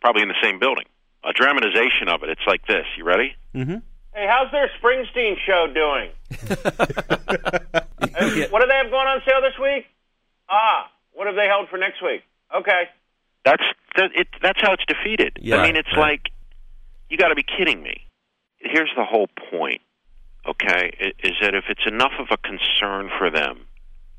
Probably 0.02 0.22
in 0.22 0.28
the 0.28 0.40
same 0.42 0.60
building. 0.60 0.86
A 1.24 1.32
dramatization 1.34 2.10
of 2.10 2.24
it. 2.24 2.30
It's 2.30 2.46
like 2.46 2.66
this. 2.68 2.86
You 2.98 3.06
ready? 3.06 3.36
mm-hmm. 3.56 3.78
Hey, 4.14 4.28
how's 4.30 4.52
their 4.52 4.70
Springsteen 4.80 5.36
show 5.46 5.68
doing? 5.74 6.10
Hey, 8.16 8.48
what 8.52 8.62
do 8.62 8.68
they 8.68 8.76
have 8.76 8.92
going 8.92 9.08
on 9.08 9.22
sale 9.26 9.42
this 9.42 9.58
week? 9.60 9.86
Ah, 10.50 10.92
what 11.14 11.26
have 11.26 11.36
they 11.36 11.48
held 11.48 11.70
for 11.70 11.78
next 11.78 12.02
week? 12.04 12.22
Okay. 12.56 12.84
That's 13.44 13.64
that, 13.96 14.12
it, 14.16 14.28
that's 14.42 14.62
how 14.62 14.74
it's 14.74 14.86
defeated. 14.86 15.40
Yeah, 15.42 15.58
I 15.58 15.66
mean, 15.66 15.76
it's 15.76 15.92
right. 15.98 16.12
like 16.12 16.30
you 17.10 17.18
got 17.18 17.30
to 17.30 17.36
be 17.36 17.44
kidding 17.44 17.82
me. 17.82 18.06
Here's 18.60 18.92
the 18.96 19.04
whole 19.04 19.28
point. 19.50 19.82
Okay, 20.46 21.14
is 21.24 21.34
that 21.42 21.56
if 21.56 21.66
it's 21.70 21.88
enough 21.88 22.12
of 22.20 22.28
a 22.30 22.38
concern 22.38 23.10
for 23.18 23.32
them 23.32 23.66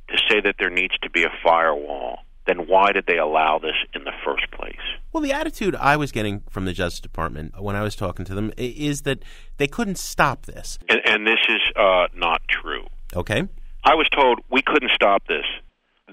to 0.08 0.18
say 0.28 0.40
that 0.40 0.56
there 0.58 0.70
needs 0.70 0.96
to 1.02 1.10
be 1.10 1.22
a 1.22 1.30
firewall, 1.42 2.20
then 2.46 2.66
why 2.68 2.92
did 2.92 3.06
they 3.06 3.18
allow 3.18 3.58
this 3.58 3.76
in 3.94 4.04
the 4.04 4.12
first 4.24 4.50
place? 4.50 4.76
Well, 5.12 5.22
the 5.22 5.32
attitude 5.32 5.74
I 5.76 5.96
was 5.96 6.12
getting 6.12 6.42
from 6.50 6.64
the 6.64 6.72
Justice 6.72 7.00
Department 7.00 7.60
when 7.60 7.76
I 7.76 7.82
was 7.82 7.96
talking 7.96 8.24
to 8.26 8.34
them 8.34 8.52
is 8.56 9.02
that 9.02 9.20
they 9.56 9.66
couldn't 9.66 9.98
stop 9.98 10.46
this. 10.46 10.78
And, 10.88 11.00
and 11.06 11.26
this 11.26 11.40
is 11.48 11.60
uh, 11.76 12.08
not 12.14 12.42
true. 12.48 12.86
Okay? 13.14 13.48
I 13.84 13.94
was 13.94 14.08
told 14.08 14.40
we 14.50 14.62
couldn't 14.62 14.90
stop 14.94 15.26
this, 15.26 15.44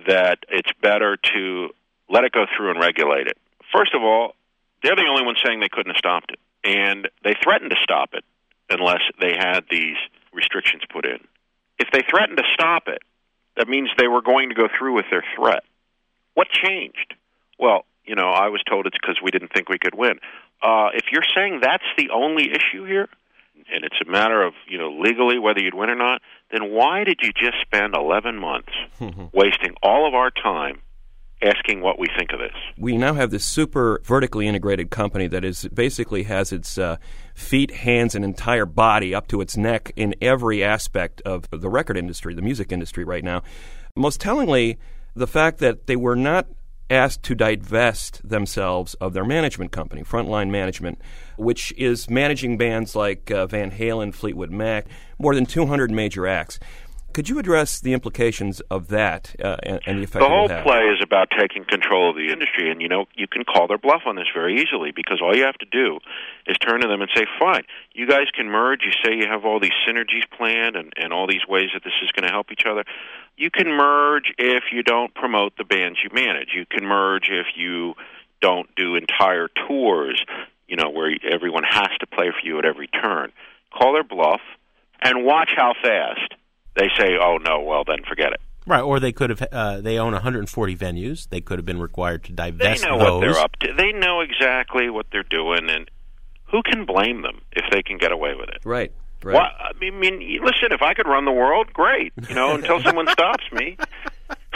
that 0.07 0.39
it's 0.49 0.71
better 0.81 1.17
to 1.33 1.69
let 2.09 2.23
it 2.23 2.31
go 2.31 2.45
through 2.55 2.71
and 2.71 2.79
regulate 2.79 3.27
it. 3.27 3.37
First 3.73 3.93
of 3.93 4.01
all, 4.03 4.35
they're 4.83 4.95
the 4.95 5.07
only 5.09 5.23
ones 5.23 5.39
saying 5.45 5.59
they 5.59 5.69
couldn't 5.69 5.91
have 5.91 5.97
stopped 5.97 6.31
it. 6.31 6.39
And 6.63 7.09
they 7.23 7.33
threatened 7.43 7.71
to 7.71 7.77
stop 7.81 8.13
it 8.13 8.23
unless 8.69 9.01
they 9.19 9.33
had 9.37 9.61
these 9.69 9.97
restrictions 10.33 10.83
put 10.91 11.05
in. 11.05 11.19
If 11.79 11.89
they 11.91 12.01
threatened 12.09 12.37
to 12.37 12.43
stop 12.53 12.87
it, 12.87 13.01
that 13.57 13.67
means 13.67 13.89
they 13.97 14.07
were 14.07 14.21
going 14.21 14.49
to 14.49 14.55
go 14.55 14.67
through 14.77 14.95
with 14.95 15.05
their 15.09 15.23
threat. 15.35 15.63
What 16.41 16.49
changed? 16.49 17.13
Well, 17.59 17.85
you 18.03 18.15
know, 18.15 18.29
I 18.29 18.47
was 18.47 18.63
told 18.67 18.87
it's 18.87 18.97
because 18.99 19.19
we 19.23 19.29
didn't 19.29 19.53
think 19.53 19.69
we 19.69 19.77
could 19.77 19.93
win. 19.93 20.13
Uh, 20.63 20.89
if 20.95 21.05
you're 21.11 21.21
saying 21.35 21.59
that's 21.61 21.83
the 21.99 22.09
only 22.11 22.49
issue 22.49 22.83
here, 22.83 23.09
and 23.71 23.85
it's 23.85 23.97
a 24.03 24.09
matter 24.09 24.41
of 24.41 24.53
you 24.67 24.79
know 24.79 24.89
legally 24.89 25.37
whether 25.37 25.59
you'd 25.59 25.75
win 25.75 25.91
or 25.91 25.95
not, 25.95 26.19
then 26.51 26.71
why 26.71 27.03
did 27.03 27.19
you 27.21 27.31
just 27.31 27.57
spend 27.61 27.95
11 27.95 28.39
months 28.39 28.71
wasting 29.31 29.75
all 29.83 30.07
of 30.07 30.15
our 30.15 30.31
time 30.31 30.81
asking 31.43 31.81
what 31.81 31.99
we 31.99 32.07
think 32.17 32.31
of 32.33 32.39
this? 32.39 32.55
we 32.75 32.97
now 32.97 33.13
have 33.13 33.29
this 33.29 33.45
super 33.45 34.01
vertically 34.03 34.47
integrated 34.47 34.89
company 34.89 35.27
that 35.27 35.45
is 35.45 35.67
basically 35.71 36.23
has 36.23 36.51
its 36.51 36.79
uh, 36.79 36.97
feet, 37.35 37.69
hands, 37.69 38.15
and 38.15 38.25
entire 38.25 38.65
body 38.65 39.13
up 39.13 39.27
to 39.27 39.41
its 39.41 39.55
neck 39.55 39.93
in 39.95 40.15
every 40.19 40.63
aspect 40.63 41.21
of 41.21 41.47
the 41.51 41.69
record 41.69 41.97
industry, 41.97 42.33
the 42.33 42.41
music 42.41 42.71
industry 42.71 43.03
right 43.03 43.23
now. 43.23 43.43
Most 43.95 44.19
tellingly, 44.19 44.79
the 45.15 45.27
fact 45.27 45.59
that 45.59 45.87
they 45.87 45.95
were 45.95 46.15
not 46.15 46.47
asked 46.89 47.23
to 47.23 47.35
divest 47.35 48.27
themselves 48.27 48.93
of 48.95 49.13
their 49.13 49.23
management 49.23 49.71
company, 49.71 50.03
Frontline 50.03 50.49
Management, 50.49 50.99
which 51.37 51.73
is 51.77 52.09
managing 52.09 52.57
bands 52.57 52.95
like 52.95 53.31
uh, 53.31 53.47
Van 53.47 53.71
Halen, 53.71 54.13
Fleetwood 54.13 54.51
Mac, 54.51 54.87
more 55.17 55.33
than 55.33 55.45
200 55.45 55.89
major 55.89 56.27
acts. 56.27 56.59
Could 57.13 57.27
you 57.27 57.39
address 57.39 57.81
the 57.81 57.91
implications 57.91 58.61
of 58.71 58.87
that 58.87 59.35
uh, 59.43 59.57
and, 59.63 59.81
and 59.85 59.99
the 59.99 60.03
effect 60.03 60.23
The 60.23 60.29
whole 60.29 60.47
play 60.47 60.83
is 60.87 61.01
about 61.03 61.27
taking 61.37 61.65
control 61.65 62.09
of 62.09 62.15
the 62.15 62.31
industry, 62.31 62.71
and 62.71 62.81
you 62.81 62.87
know 62.87 63.05
you 63.15 63.27
can 63.27 63.43
call 63.43 63.67
their 63.67 63.77
bluff 63.77 64.03
on 64.05 64.15
this 64.15 64.27
very 64.33 64.61
easily 64.61 64.91
because 64.95 65.19
all 65.21 65.35
you 65.35 65.43
have 65.43 65.57
to 65.57 65.65
do 65.65 65.99
is 66.47 66.57
turn 66.57 66.79
to 66.81 66.87
them 66.87 67.01
and 67.01 67.11
say, 67.13 67.25
"Fine, 67.37 67.63
you 67.93 68.07
guys 68.07 68.27
can 68.33 68.47
merge. 68.47 68.83
You 68.85 68.91
say 69.03 69.15
you 69.15 69.27
have 69.27 69.43
all 69.43 69.59
these 69.59 69.75
synergies 69.85 70.23
planned 70.37 70.77
and, 70.77 70.93
and 70.95 71.11
all 71.11 71.27
these 71.27 71.45
ways 71.47 71.69
that 71.73 71.83
this 71.83 71.93
is 72.01 72.11
going 72.11 72.23
to 72.23 72.31
help 72.31 72.51
each 72.51 72.65
other. 72.65 72.85
You 73.37 73.49
can 73.49 73.67
merge 73.69 74.33
if 74.37 74.65
you 74.71 74.83
don't 74.83 75.13
promote 75.13 75.57
the 75.57 75.63
bands 75.63 75.99
you 76.03 76.09
manage. 76.13 76.49
You 76.55 76.65
can 76.65 76.85
merge 76.85 77.29
if 77.29 77.47
you 77.55 77.95
don't 78.41 78.73
do 78.75 78.95
entire 78.95 79.47
tours, 79.67 80.23
you 80.67 80.75
know, 80.75 80.89
where 80.89 81.11
everyone 81.23 81.63
has 81.63 81.89
to 81.99 82.07
play 82.07 82.29
for 82.31 82.45
you 82.45 82.59
at 82.59 82.65
every 82.65 82.87
turn. 82.87 83.31
Call 83.73 83.93
their 83.93 84.03
bluff 84.03 84.41
and 85.01 85.25
watch 85.25 85.49
how 85.55 85.73
fast 85.81 86.33
they 86.75 86.89
say, 86.97 87.17
"Oh 87.19 87.37
no, 87.37 87.61
well 87.61 87.83
then 87.85 88.03
forget 88.07 88.33
it." 88.33 88.41
Right, 88.67 88.81
or 88.81 88.99
they 88.99 89.11
could 89.11 89.31
have. 89.31 89.41
Uh, 89.51 89.81
they 89.81 89.97
own 89.97 90.13
140 90.13 90.75
venues. 90.75 91.27
They 91.29 91.41
could 91.41 91.57
have 91.57 91.65
been 91.65 91.79
required 91.79 92.23
to 92.25 92.31
divest. 92.31 92.83
They 92.83 92.87
know 92.87 92.99
those. 92.99 93.11
what 93.11 93.19
they're 93.21 93.43
up 93.43 93.55
to. 93.57 93.73
They 93.73 93.91
know 93.91 94.21
exactly 94.21 94.89
what 94.89 95.07
they're 95.11 95.23
doing, 95.23 95.69
and 95.69 95.89
who 96.51 96.61
can 96.61 96.85
blame 96.85 97.21
them 97.23 97.41
if 97.53 97.65
they 97.71 97.81
can 97.81 97.97
get 97.97 98.11
away 98.11 98.35
with 98.35 98.49
it? 98.49 98.59
Right. 98.63 98.91
Right. 99.23 99.35
Well, 99.35 99.43
I 99.43 99.73
mean, 99.79 100.41
listen, 100.43 100.71
if 100.71 100.81
I 100.81 100.93
could 100.93 101.07
run 101.07 101.25
the 101.25 101.31
world, 101.31 101.71
great. 101.73 102.13
You 102.27 102.35
know, 102.35 102.55
until 102.55 102.81
someone 102.83 103.07
stops 103.09 103.43
me. 103.51 103.77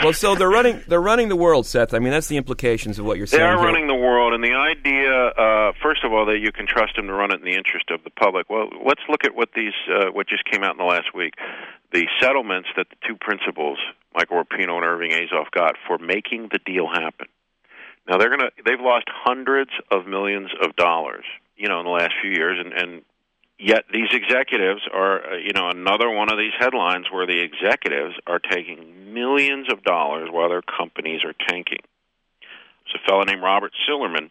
Well, 0.02 0.12
so 0.12 0.34
they're 0.34 0.50
running 0.50 0.82
they're 0.88 1.00
running 1.00 1.28
the 1.28 1.36
world, 1.36 1.66
Seth. 1.66 1.94
I 1.94 1.98
mean, 2.00 2.10
that's 2.10 2.26
the 2.26 2.36
implications 2.36 2.98
of 2.98 3.06
what 3.06 3.16
you're 3.16 3.26
saying. 3.26 3.40
They 3.40 3.46
are 3.46 3.56
here. 3.56 3.64
running 3.64 3.86
the 3.86 3.94
world, 3.94 4.34
and 4.34 4.44
the 4.44 4.52
idea, 4.52 5.10
uh, 5.10 5.72
first 5.82 6.04
of 6.04 6.12
all, 6.12 6.26
that 6.26 6.38
you 6.38 6.52
can 6.52 6.66
trust 6.66 6.96
them 6.96 7.06
to 7.06 7.12
run 7.12 7.30
it 7.32 7.40
in 7.40 7.44
the 7.44 7.56
interest 7.56 7.90
of 7.90 8.04
the 8.04 8.10
public. 8.10 8.50
Well, 8.50 8.68
let's 8.84 9.00
look 9.08 9.24
at 9.24 9.34
what 9.34 9.50
these 9.54 9.72
uh, 9.88 10.10
what 10.12 10.28
just 10.28 10.44
came 10.44 10.62
out 10.62 10.72
in 10.72 10.78
the 10.78 10.84
last 10.84 11.14
week. 11.14 11.34
The 11.92 12.06
settlements 12.20 12.68
that 12.76 12.88
the 12.90 12.96
two 13.06 13.16
principals, 13.16 13.78
Michael 14.14 14.42
Rapino 14.44 14.76
and 14.76 14.84
Irving 14.84 15.12
Azoff, 15.12 15.50
got 15.50 15.76
for 15.86 15.98
making 15.98 16.48
the 16.52 16.58
deal 16.58 16.88
happen. 16.92 17.26
Now 18.08 18.18
they're 18.18 18.30
gonna 18.30 18.50
they've 18.64 18.80
lost 18.80 19.06
hundreds 19.08 19.70
of 19.90 20.06
millions 20.06 20.50
of 20.62 20.76
dollars, 20.76 21.24
you 21.56 21.68
know, 21.68 21.80
in 21.80 21.86
the 21.86 21.92
last 21.92 22.12
few 22.20 22.32
years, 22.32 22.58
and 22.62 22.72
and 22.72 23.02
yet 23.58 23.84
these 23.92 24.08
executives 24.12 24.82
are, 24.92 25.32
uh, 25.34 25.36
you 25.36 25.52
know, 25.52 25.68
another 25.68 26.10
one 26.10 26.30
of 26.30 26.38
these 26.38 26.52
headlines 26.58 27.06
where 27.12 27.26
the 27.26 27.40
executives 27.40 28.14
are 28.26 28.38
taking 28.38 29.12
millions 29.14 29.66
of 29.72 29.82
dollars 29.82 30.28
while 30.30 30.48
their 30.48 30.62
companies 30.62 31.20
are 31.24 31.34
tanking. 31.48 31.80
There's 32.40 33.02
a 33.02 33.06
fellow 33.08 33.22
named 33.24 33.42
Robert 33.42 33.72
Sillerman 33.88 34.30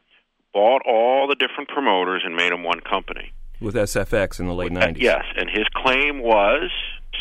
bought 0.53 0.81
all 0.87 1.27
the 1.27 1.35
different 1.35 1.69
promoters 1.69 2.21
and 2.25 2.35
made 2.35 2.51
them 2.51 2.63
one 2.63 2.79
company. 2.81 3.31
with 3.61 3.73
SFX 3.75 4.39
in 4.39 4.47
the 4.47 4.53
late 4.53 4.71
Uh, 4.71 4.79
'90s. 4.79 5.01
yes, 5.01 5.23
and 5.37 5.49
his 5.49 5.65
claim 5.73 6.19
was 6.19 6.69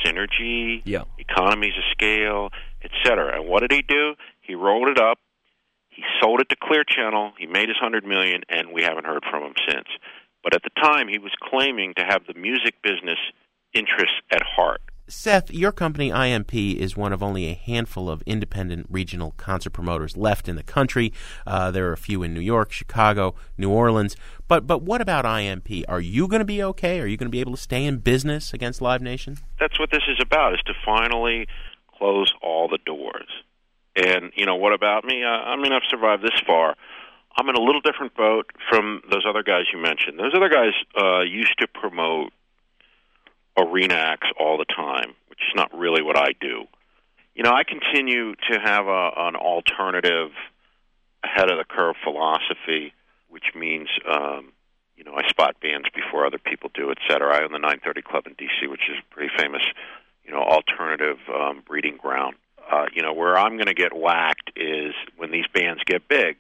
synergy, 0.04 0.82
Yeah. 0.84 1.04
economies 1.18 1.75
of 1.76 1.84
scale, 1.92 2.50
etc. 2.82 3.37
And 3.37 3.46
what 3.46 3.61
did 3.61 3.70
he 3.73 3.82
do? 3.82 4.14
He 4.40 4.54
rolled 4.56 4.88
it 4.88 4.99
up. 5.00 5.18
He 5.90 6.02
sold 6.20 6.40
it 6.40 6.49
to 6.50 6.56
Clear 6.56 6.82
Channel. 6.84 7.34
He 7.38 7.46
made 7.46 7.68
his 7.68 7.78
hundred 7.78 8.04
million, 8.04 8.42
and 8.49 8.73
we 8.73 8.82
haven't 8.82 9.06
heard 9.06 9.25
from 9.30 9.44
him 9.44 9.54
since. 9.68 9.87
But 10.44 10.54
at 10.54 10.62
the 10.62 10.80
time, 10.80 11.08
he 11.08 11.18
was 11.18 11.32
claiming 11.42 11.94
to 11.96 12.04
have 12.04 12.26
the 12.26 12.38
music 12.38 12.74
business 12.82 13.18
interests 13.72 14.20
at 14.30 14.42
heart. 14.42 14.82
Seth, 15.06 15.52
your 15.52 15.72
company, 15.72 16.10
IMP, 16.10 16.54
is 16.54 16.96
one 16.96 17.12
of 17.12 17.22
only 17.22 17.46
a 17.46 17.54
handful 17.54 18.08
of 18.08 18.22
independent 18.22 18.86
regional 18.88 19.34
concert 19.36 19.70
promoters 19.70 20.16
left 20.16 20.48
in 20.48 20.56
the 20.56 20.62
country. 20.62 21.12
Uh, 21.46 21.70
there 21.70 21.88
are 21.88 21.92
a 21.92 21.98
few 21.98 22.22
in 22.22 22.32
New 22.32 22.40
York, 22.40 22.72
Chicago, 22.72 23.34
New 23.58 23.70
Orleans. 23.70 24.16
But 24.48 24.66
but 24.66 24.82
what 24.82 25.02
about 25.02 25.26
IMP? 25.26 25.84
Are 25.88 26.00
you 26.00 26.26
going 26.26 26.40
to 26.40 26.46
be 26.46 26.62
okay? 26.62 27.00
Are 27.00 27.06
you 27.06 27.18
going 27.18 27.28
to 27.28 27.32
be 27.32 27.40
able 27.40 27.52
to 27.52 27.60
stay 27.60 27.84
in 27.84 27.98
business 27.98 28.54
against 28.54 28.80
Live 28.80 29.02
Nation? 29.02 29.38
That's 29.60 29.78
what 29.78 29.90
this 29.90 30.04
is 30.08 30.18
about: 30.20 30.54
is 30.54 30.60
to 30.66 30.74
finally 30.84 31.48
close 31.98 32.32
all 32.42 32.68
the 32.68 32.78
doors. 32.86 33.28
And 33.96 34.32
you 34.34 34.46
know 34.46 34.56
what 34.56 34.72
about 34.72 35.04
me? 35.04 35.22
Uh, 35.22 35.28
I 35.28 35.56
mean, 35.56 35.72
I've 35.72 35.82
survived 35.88 36.22
this 36.22 36.40
far. 36.46 36.76
I'm 37.36 37.48
in 37.48 37.56
a 37.56 37.60
little 37.60 37.80
different 37.80 38.14
boat 38.14 38.50
from 38.68 39.02
those 39.10 39.24
other 39.28 39.42
guys 39.42 39.64
you 39.72 39.80
mentioned. 39.80 40.18
Those 40.18 40.34
other 40.34 40.48
guys 40.48 40.72
uh, 41.00 41.20
used 41.20 41.58
to 41.58 41.66
promote 41.66 42.32
arena 43.58 43.94
acts 43.94 44.28
all 44.38 44.58
the 44.58 44.64
time, 44.64 45.14
which 45.28 45.40
is 45.40 45.54
not 45.54 45.76
really 45.76 46.02
what 46.02 46.16
I 46.16 46.32
do. 46.40 46.64
You 47.34 47.42
know, 47.42 47.52
I 47.52 47.64
continue 47.64 48.34
to 48.50 48.60
have 48.62 48.86
a, 48.86 49.10
an 49.16 49.36
alternative, 49.36 50.30
ahead 51.24 51.50
of 51.50 51.58
the 51.58 51.64
curve 51.64 51.96
philosophy, 52.04 52.92
which 53.28 53.54
means, 53.54 53.88
um, 54.08 54.52
you 54.96 55.04
know, 55.04 55.14
I 55.14 55.26
spot 55.28 55.56
bands 55.60 55.88
before 55.94 56.26
other 56.26 56.38
people 56.38 56.70
do, 56.74 56.90
et 56.90 56.98
cetera. 57.08 57.34
I 57.34 57.42
own 57.42 57.52
the 57.52 57.58
930 57.58 58.02
Club 58.02 58.26
in 58.26 58.34
D.C., 58.34 58.66
which 58.68 58.82
is 58.90 58.98
a 58.98 59.14
pretty 59.14 59.32
famous, 59.36 59.62
you 60.24 60.32
know, 60.32 60.42
alternative 60.42 61.18
um, 61.34 61.62
breeding 61.66 61.96
ground. 61.96 62.36
Uh, 62.70 62.86
you 62.94 63.02
know, 63.02 63.12
where 63.12 63.36
I'm 63.36 63.56
going 63.56 63.66
to 63.66 63.74
get 63.74 63.94
whacked 63.94 64.52
is 64.56 64.94
when 65.16 65.30
these 65.30 65.44
bands 65.52 65.82
get 65.84 66.08
big. 66.08 66.36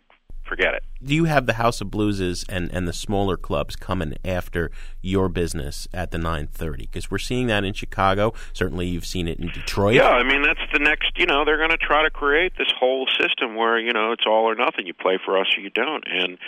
Forget 0.48 0.74
it. 0.74 0.82
Do 1.02 1.14
you 1.14 1.24
have 1.24 1.46
the 1.46 1.54
House 1.54 1.80
of 1.80 1.88
Blueses 1.88 2.44
and, 2.48 2.70
and 2.72 2.86
the 2.86 2.92
smaller 2.92 3.36
clubs 3.36 3.76
coming 3.76 4.14
after 4.24 4.70
your 5.00 5.28
business 5.28 5.88
at 5.92 6.10
the 6.10 6.18
930? 6.18 6.84
Because 6.84 7.10
we're 7.10 7.18
seeing 7.18 7.46
that 7.46 7.64
in 7.64 7.72
Chicago. 7.72 8.34
Certainly, 8.52 8.88
you've 8.88 9.06
seen 9.06 9.26
it 9.26 9.38
in 9.38 9.48
Detroit. 9.48 9.94
Yeah, 9.94 10.10
I 10.10 10.22
mean 10.22 10.42
that's 10.42 10.60
the 10.72 10.78
next. 10.78 11.12
You 11.16 11.26
know, 11.26 11.44
they're 11.44 11.58
going 11.58 11.70
to 11.70 11.78
try 11.78 12.02
to 12.02 12.10
create 12.10 12.52
this 12.58 12.72
whole 12.78 13.06
system 13.18 13.54
where 13.56 13.78
you 13.78 13.92
know 13.92 14.12
it's 14.12 14.24
all 14.26 14.44
or 14.44 14.54
nothing. 14.54 14.86
You 14.86 14.94
play 14.94 15.18
for 15.24 15.38
us 15.38 15.46
or 15.56 15.60
you 15.60 15.70
don't. 15.70 16.04
And 16.06 16.38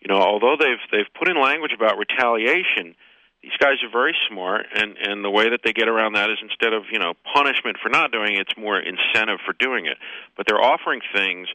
you 0.00 0.08
know, 0.08 0.20
although 0.20 0.56
they've 0.58 0.82
they've 0.90 1.12
put 1.18 1.28
in 1.28 1.40
language 1.40 1.72
about 1.74 1.98
retaliation, 1.98 2.94
these 3.42 3.56
guys 3.58 3.78
are 3.84 3.90
very 3.90 4.14
smart. 4.28 4.66
And 4.74 4.96
and 4.98 5.24
the 5.24 5.30
way 5.30 5.50
that 5.50 5.60
they 5.64 5.72
get 5.72 5.88
around 5.88 6.14
that 6.14 6.30
is 6.30 6.38
instead 6.42 6.72
of 6.72 6.84
you 6.90 6.98
know 6.98 7.14
punishment 7.32 7.76
for 7.82 7.88
not 7.88 8.10
doing 8.10 8.34
it, 8.34 8.48
it's 8.48 8.58
more 8.58 8.78
incentive 8.78 9.38
for 9.46 9.54
doing 9.58 9.86
it. 9.86 9.98
But 10.36 10.46
they're 10.46 10.62
offering 10.62 11.00
things 11.14 11.48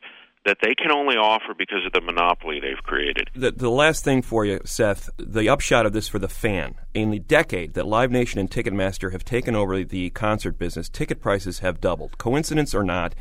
that 0.46 0.58
they 0.62 0.74
can 0.74 0.92
only 0.92 1.16
offer 1.16 1.54
because 1.56 1.86
of 1.86 1.94
the 1.94 2.02
monopoly 2.02 2.60
they've 2.60 2.84
created. 2.84 3.30
The, 3.36 3.52
the 3.52 3.70
last 3.70 4.04
thing 4.04 4.22
for 4.22 4.44
you, 4.44 4.60
Seth, 4.66 5.10
the 5.18 5.48
upshot 5.48 5.86
of 5.86 5.94
this 5.94 6.08
for 6.08 6.20
the 6.20 6.28
fan. 6.28 6.76
In 6.94 7.12
the 7.12 7.20
decade 7.20 7.74
that 7.76 7.86
Live 7.86 8.12
Nation 8.12 8.40
and 8.40 8.50
Ticketmaster 8.50 9.12
have 9.12 9.24
taken 9.24 9.56
over 9.56 9.84
the 9.84 10.10
concert 10.10 10.58
business, 10.58 10.90
ticket 10.90 11.22
prices 11.22 11.60
have 11.60 11.80
doubled. 11.80 12.18
Coincidence 12.18 12.74
or 12.74 12.84
not, 12.84 13.14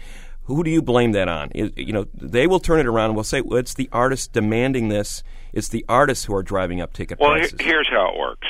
who 0.44 0.64
do 0.64 0.70
you 0.70 0.82
blame 0.82 1.12
that 1.12 1.28
on? 1.28 1.50
You 1.54 1.92
know, 1.92 2.06
they 2.14 2.46
will 2.46 2.58
turn 2.58 2.80
it 2.80 2.86
around 2.86 3.10
and 3.10 3.16
will 3.16 3.22
say, 3.22 3.40
well, 3.40 3.58
it's 3.58 3.74
the 3.74 3.88
artists 3.92 4.26
demanding 4.26 4.88
this. 4.88 5.22
It's 5.52 5.68
the 5.68 5.84
artists 5.88 6.24
who 6.24 6.34
are 6.34 6.42
driving 6.42 6.80
up 6.80 6.92
ticket 6.92 7.18
prices. 7.18 7.52
Well, 7.52 7.66
here's 7.68 7.88
how 7.88 8.12
it 8.12 8.18
works. 8.18 8.48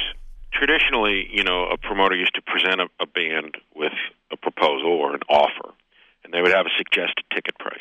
Traditionally, 0.53 1.29
you 1.33 1.43
know, 1.43 1.67
a 1.67 1.77
promoter 1.77 2.15
used 2.15 2.35
to 2.35 2.43
present 2.43 2.81
a, 2.81 2.89
a 3.01 3.07
band 3.07 3.57
with 3.75 3.93
a 4.31 4.37
proposal 4.37 4.93
or 4.93 5.15
an 5.15 5.21
offer, 5.29 5.75
and 6.25 6.33
they 6.33 6.41
would 6.41 6.53
have 6.53 6.67
a 6.67 6.75
suggested 6.77 7.25
ticket 7.35 7.59
price. 7.59 7.79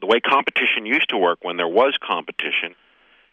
The 0.00 0.06
way 0.06 0.20
competition 0.20 0.84
used 0.84 1.08
to 1.10 1.16
work 1.16 1.38
when 1.42 1.56
there 1.56 1.68
was 1.68 1.96
competition 2.06 2.74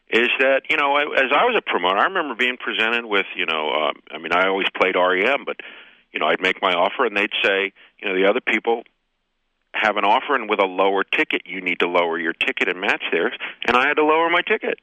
is 0.10 0.30
that, 0.40 0.64
you 0.70 0.78
know, 0.78 0.96
as 0.98 1.32
I 1.34 1.46
was 1.46 1.56
a 1.58 1.62
promoter, 1.62 1.98
I 1.98 2.06
remember 2.06 2.36
being 2.36 2.58
presented 2.58 3.06
with, 3.06 3.26
you 3.36 3.46
know, 3.46 3.70
uh, 3.70 3.92
I 4.12 4.18
mean, 4.18 4.32
I 4.32 4.48
always 4.48 4.68
played 4.76 4.96
REM, 4.96 5.44
but, 5.46 5.58
you 6.12 6.20
know, 6.20 6.28
I'd 6.28 6.42
make 6.42 6.62
my 6.62 6.74
offer 6.74 7.06
and 7.06 7.18
they'd 7.18 7.34
say, 7.44 7.74
you 8.00 8.08
know, 8.08 8.16
the 8.16 8.30
other 8.30 8.42
people 8.42 8.84
have 9.74 9.98
an 9.98 10.06
offer 10.06 10.36
and 10.36 10.50
with 10.50 10.60
a 10.60 10.66
lower 10.66 11.04
ticket, 11.04 11.44
you 11.46 11.62
need 11.62 11.80
to 11.80 11.88
lower 11.88 12.20
your 12.20 12.34
ticket 12.34 12.70
and 12.70 12.80
match 12.80 13.04
theirs, 13.12 13.34
and 13.66 13.76
I 13.76 13.88
had 13.88 13.96
to 13.96 14.06
lower 14.06 14.30
my 14.30 14.42
ticket. 14.42 14.80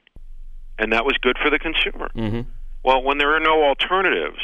And 0.77 0.93
that 0.93 1.05
was 1.05 1.17
good 1.21 1.37
for 1.41 1.49
the 1.49 1.59
consumer. 1.59 2.09
hmm 2.13 2.41
Well, 2.83 3.01
when 3.03 3.17
there 3.17 3.35
are 3.35 3.39
no 3.39 3.63
alternatives, 3.63 4.39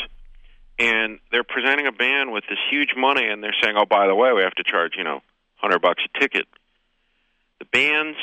and 0.79 1.19
they're 1.31 1.43
presenting 1.43 1.87
a 1.87 1.91
band 1.91 2.31
with 2.31 2.43
this 2.49 2.59
huge 2.69 2.93
money, 2.95 3.27
and 3.27 3.43
they're 3.43 3.55
saying, 3.61 3.75
"Oh, 3.77 3.85
by 3.85 4.07
the 4.07 4.15
way, 4.15 4.31
we 4.33 4.43
have 4.43 4.53
to 4.55 4.63
charge 4.63 4.93
you 4.95 5.03
know, 5.03 5.21
hundred 5.55 5.81
bucks 5.81 6.03
a 6.05 6.19
ticket." 6.19 6.45
The 7.59 7.65
bands, 7.65 8.17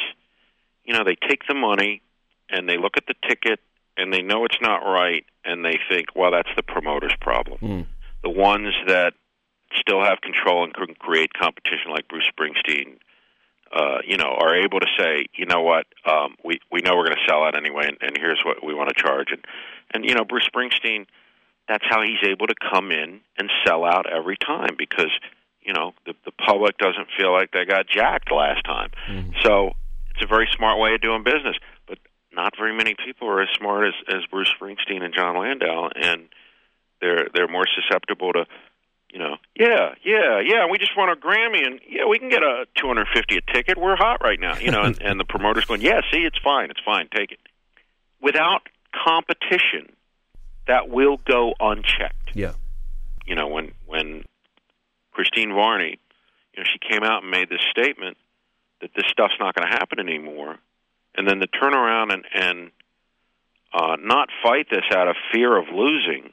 you 0.85 0.95
know, 0.95 1.05
they 1.05 1.17
take 1.29 1.41
the 1.49 1.55
money 1.55 2.03
and 2.49 2.69
they 2.69 2.77
look 2.77 2.97
at 2.97 3.07
the 3.07 3.15
ticket 3.29 3.61
and 3.97 4.13
they 4.13 4.23
know 4.23 4.45
it's 4.45 4.61
not 4.61 4.79
right, 4.79 5.25
and 5.45 5.65
they 5.65 5.79
think, 5.89 6.09
"Well, 6.17 6.33
that's 6.33 6.49
the 6.57 6.63
promoter's 6.63 7.15
problem." 7.21 7.59
Mm. 7.61 7.87
The 8.23 8.31
ones 8.31 8.75
that 8.89 9.15
still 9.77 10.03
have 10.03 10.21
control 10.21 10.65
and 10.65 10.75
can 10.75 10.95
create 10.95 11.33
competition, 11.33 11.91
like 11.91 12.09
Bruce 12.09 12.29
Springsteen, 12.37 12.99
uh, 13.73 13.99
you 14.07 14.17
know, 14.17 14.37
are 14.39 14.57
able 14.57 14.81
to 14.81 14.87
say, 14.99 15.27
you 15.35 15.47
know 15.47 15.63
what, 15.63 15.87
um, 16.05 16.37
we 16.45 16.61
we 16.71 16.81
know 16.81 16.93
we're 16.97 17.07
going 17.07 17.17
to 17.17 17.27
sell 17.29 17.45
out 17.45 17.57
anyway, 17.57 17.87
and, 17.87 17.99
and 18.01 18.19
here's 18.19 18.41
what 18.45 18.65
we 18.65 18.75
want 18.75 18.89
to 18.89 19.01
charge, 19.01 19.29
and 19.31 19.45
and 19.93 20.05
you 20.05 20.15
know, 20.15 20.25
Bruce 20.25 20.49
Springsteen, 20.49 21.07
that's 21.69 21.85
how 21.89 22.03
he's 22.03 22.23
able 22.29 22.47
to 22.47 22.55
come 22.71 22.91
in 22.91 23.21
and 23.39 23.51
sell 23.67 23.85
out 23.85 24.07
every 24.11 24.37
time 24.37 24.77
because 24.79 25.11
you 25.65 25.73
know 25.73 25.93
the 26.07 26.15
the 26.25 26.33
public 26.33 26.79
doesn't 26.79 27.09
feel 27.17 27.33
like 27.33 27.51
they 27.53 27.65
got 27.65 27.89
jacked 27.89 28.31
last 28.31 28.65
time. 28.65 28.91
Mm-hmm. 29.09 29.33
So 29.43 29.73
it's 30.15 30.25
a 30.25 30.29
very 30.29 30.49
smart 30.57 30.79
way 30.79 30.95
of 30.95 31.01
doing 31.01 31.25
business, 31.25 31.57
but 31.87 31.99
not 32.33 32.55
very 32.57 32.77
many 32.77 32.95
people 32.95 33.29
are 33.29 33.43
as 33.43 33.49
smart 33.57 33.89
as 33.89 33.95
as 34.09 34.27
Bruce 34.31 34.53
Springsteen 34.61 35.03
and 35.03 35.15
Jon 35.15 35.39
Landau, 35.39 35.91
and 35.95 36.29
they're 37.01 37.29
they're 37.35 37.49
more 37.49 37.67
susceptible 37.75 38.33
to 38.33 38.47
you 39.15 39.21
know, 39.21 39.37
yeah, 39.55 39.95
yeah, 40.03 40.41
yeah. 40.45 40.67
We 40.69 40.77
just 40.77 40.97
won 40.97 41.09
a 41.09 41.15
Grammy, 41.15 41.65
and 41.65 41.79
yeah, 41.89 42.05
we 42.05 42.19
can 42.19 42.29
get 42.29 42.43
a 42.43 42.67
two 42.77 42.89
hundred 42.89 43.07
fifty 43.15 43.37
a 43.37 43.53
ticket. 43.53 43.79
We're 43.79 43.95
hot 43.95 44.21
right 44.25 44.41
now, 44.41 44.59
you 44.59 44.73
know. 44.73 44.83
And, 44.83 45.01
and 45.01 45.21
the 45.21 45.25
promoter's 45.25 45.67
going, 45.67 45.83
yeah, 45.83 46.01
see, 46.13 46.19
it's 46.19 46.39
fine, 46.43 46.69
it's 46.69 46.81
fine, 46.85 47.09
take 47.15 47.31
it. 47.31 47.39
Without 48.21 48.63
competition, 48.93 49.93
that 50.67 50.89
will 50.89 51.19
go 51.19 51.55
unchecked. 51.61 52.33
Yeah. 52.35 52.55
You 53.25 53.37
know, 53.37 53.47
when 53.47 53.71
when 53.87 54.25
Christine 55.15 55.55
Varney, 55.55 55.99
you 56.55 56.63
know, 56.63 56.67
she 56.71 56.79
came 56.79 57.03
out 57.03 57.23
and 57.23 57.31
made 57.31 57.49
this 57.49 57.63
statement 57.71 58.17
that 58.81 58.91
this 58.95 59.07
stuff's 59.11 59.35
not 59.41 59.55
going 59.55 59.69
to 59.69 59.75
happen 59.75 59.99
anymore, 59.99 60.59
and 61.17 61.27
then 61.27 61.39
to 61.41 61.47
turn 61.47 61.75
around 61.75 62.11
and 62.11 62.25
and 62.35 62.71
uh, 63.73 63.97
not 63.99 64.29
fight 64.43 64.67
this 64.71 64.85
out 64.93 65.09
of 65.09 65.17
fear 65.33 65.57
of 65.57 65.67
losing 65.73 66.33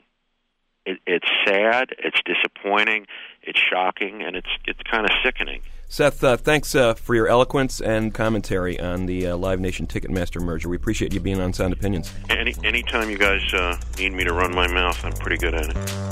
it, 0.85 0.99
it's 1.05 1.27
sad, 1.45 1.89
it's 1.99 2.19
disappointing, 2.25 3.07
it's 3.43 3.59
shocking, 3.59 4.21
and 4.23 4.35
it's 4.35 4.49
it's 4.65 4.81
kind 4.89 5.05
of 5.05 5.11
sickening. 5.23 5.61
Seth, 5.87 6.23
uh, 6.23 6.37
thanks 6.37 6.73
uh, 6.73 6.93
for 6.93 7.15
your 7.15 7.27
eloquence 7.27 7.81
and 7.81 8.13
commentary 8.13 8.79
on 8.79 9.07
the 9.07 9.27
uh, 9.27 9.35
Live 9.35 9.59
Nation 9.59 9.87
Ticketmaster 9.87 10.41
merger. 10.41 10.69
We 10.69 10.77
appreciate 10.77 11.13
you 11.13 11.19
being 11.19 11.41
on 11.41 11.51
Sound 11.53 11.73
Opinions. 11.73 12.13
Any 12.29 12.55
anytime 12.63 13.09
you 13.09 13.17
guys 13.17 13.53
uh, 13.53 13.77
need 13.97 14.13
me 14.13 14.23
to 14.23 14.33
run 14.33 14.55
my 14.55 14.67
mouth, 14.67 15.03
I'm 15.03 15.13
pretty 15.13 15.37
good 15.37 15.53
at 15.53 15.69
it. 15.69 16.10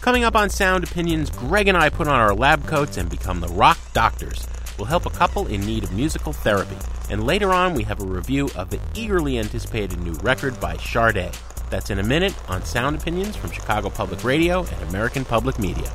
Coming 0.00 0.24
up 0.24 0.36
on 0.36 0.48
Sound 0.48 0.84
Opinions, 0.84 1.28
Greg 1.28 1.68
and 1.68 1.76
I 1.76 1.90
put 1.90 2.06
on 2.06 2.20
our 2.20 2.34
lab 2.34 2.66
coats 2.66 2.96
and 2.96 3.10
become 3.10 3.40
the 3.40 3.48
rock 3.48 3.78
doctors. 3.92 4.46
We'll 4.78 4.86
help 4.86 5.06
a 5.06 5.10
couple 5.10 5.46
in 5.48 5.60
need 5.60 5.82
of 5.82 5.92
musical 5.92 6.32
therapy. 6.32 6.76
And 7.10 7.24
later 7.24 7.52
on, 7.52 7.74
we 7.74 7.82
have 7.82 8.00
a 8.00 8.06
review 8.06 8.48
of 8.54 8.70
the 8.70 8.80
eagerly 8.94 9.38
anticipated 9.38 10.00
new 10.00 10.12
record 10.22 10.58
by 10.60 10.76
Sade. 10.76 11.32
That's 11.68 11.90
in 11.90 11.98
a 11.98 12.04
minute 12.04 12.34
on 12.48 12.64
Sound 12.64 12.96
Opinions 12.96 13.36
from 13.36 13.50
Chicago 13.50 13.90
Public 13.90 14.22
Radio 14.22 14.60
and 14.64 14.88
American 14.88 15.24
Public 15.24 15.58
Media. 15.58 15.92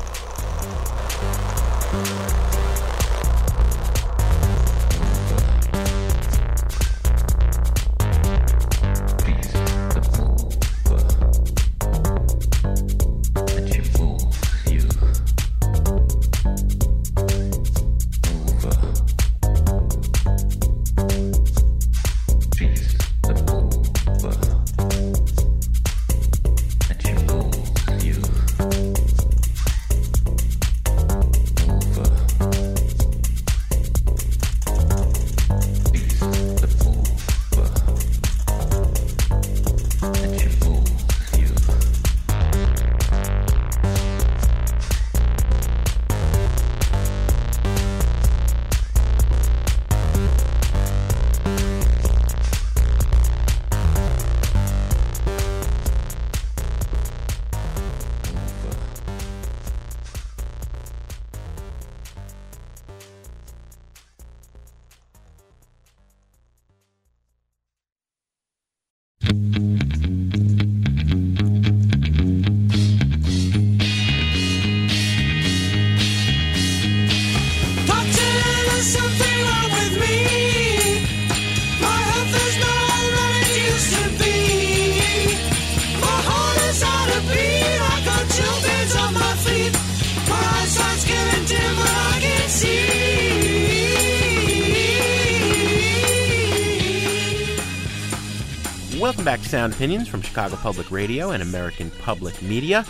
Welcome 99.13 99.26
back 99.26 99.41
to 99.41 99.49
Sound 99.49 99.73
Opinions 99.73 100.08
from 100.08 100.23
Chicago 100.23 100.56
Public 100.56 100.89
Radio 100.89 101.30
and 101.30 101.43
American 101.43 101.91
Public 101.91 102.41
Media. 102.41 102.84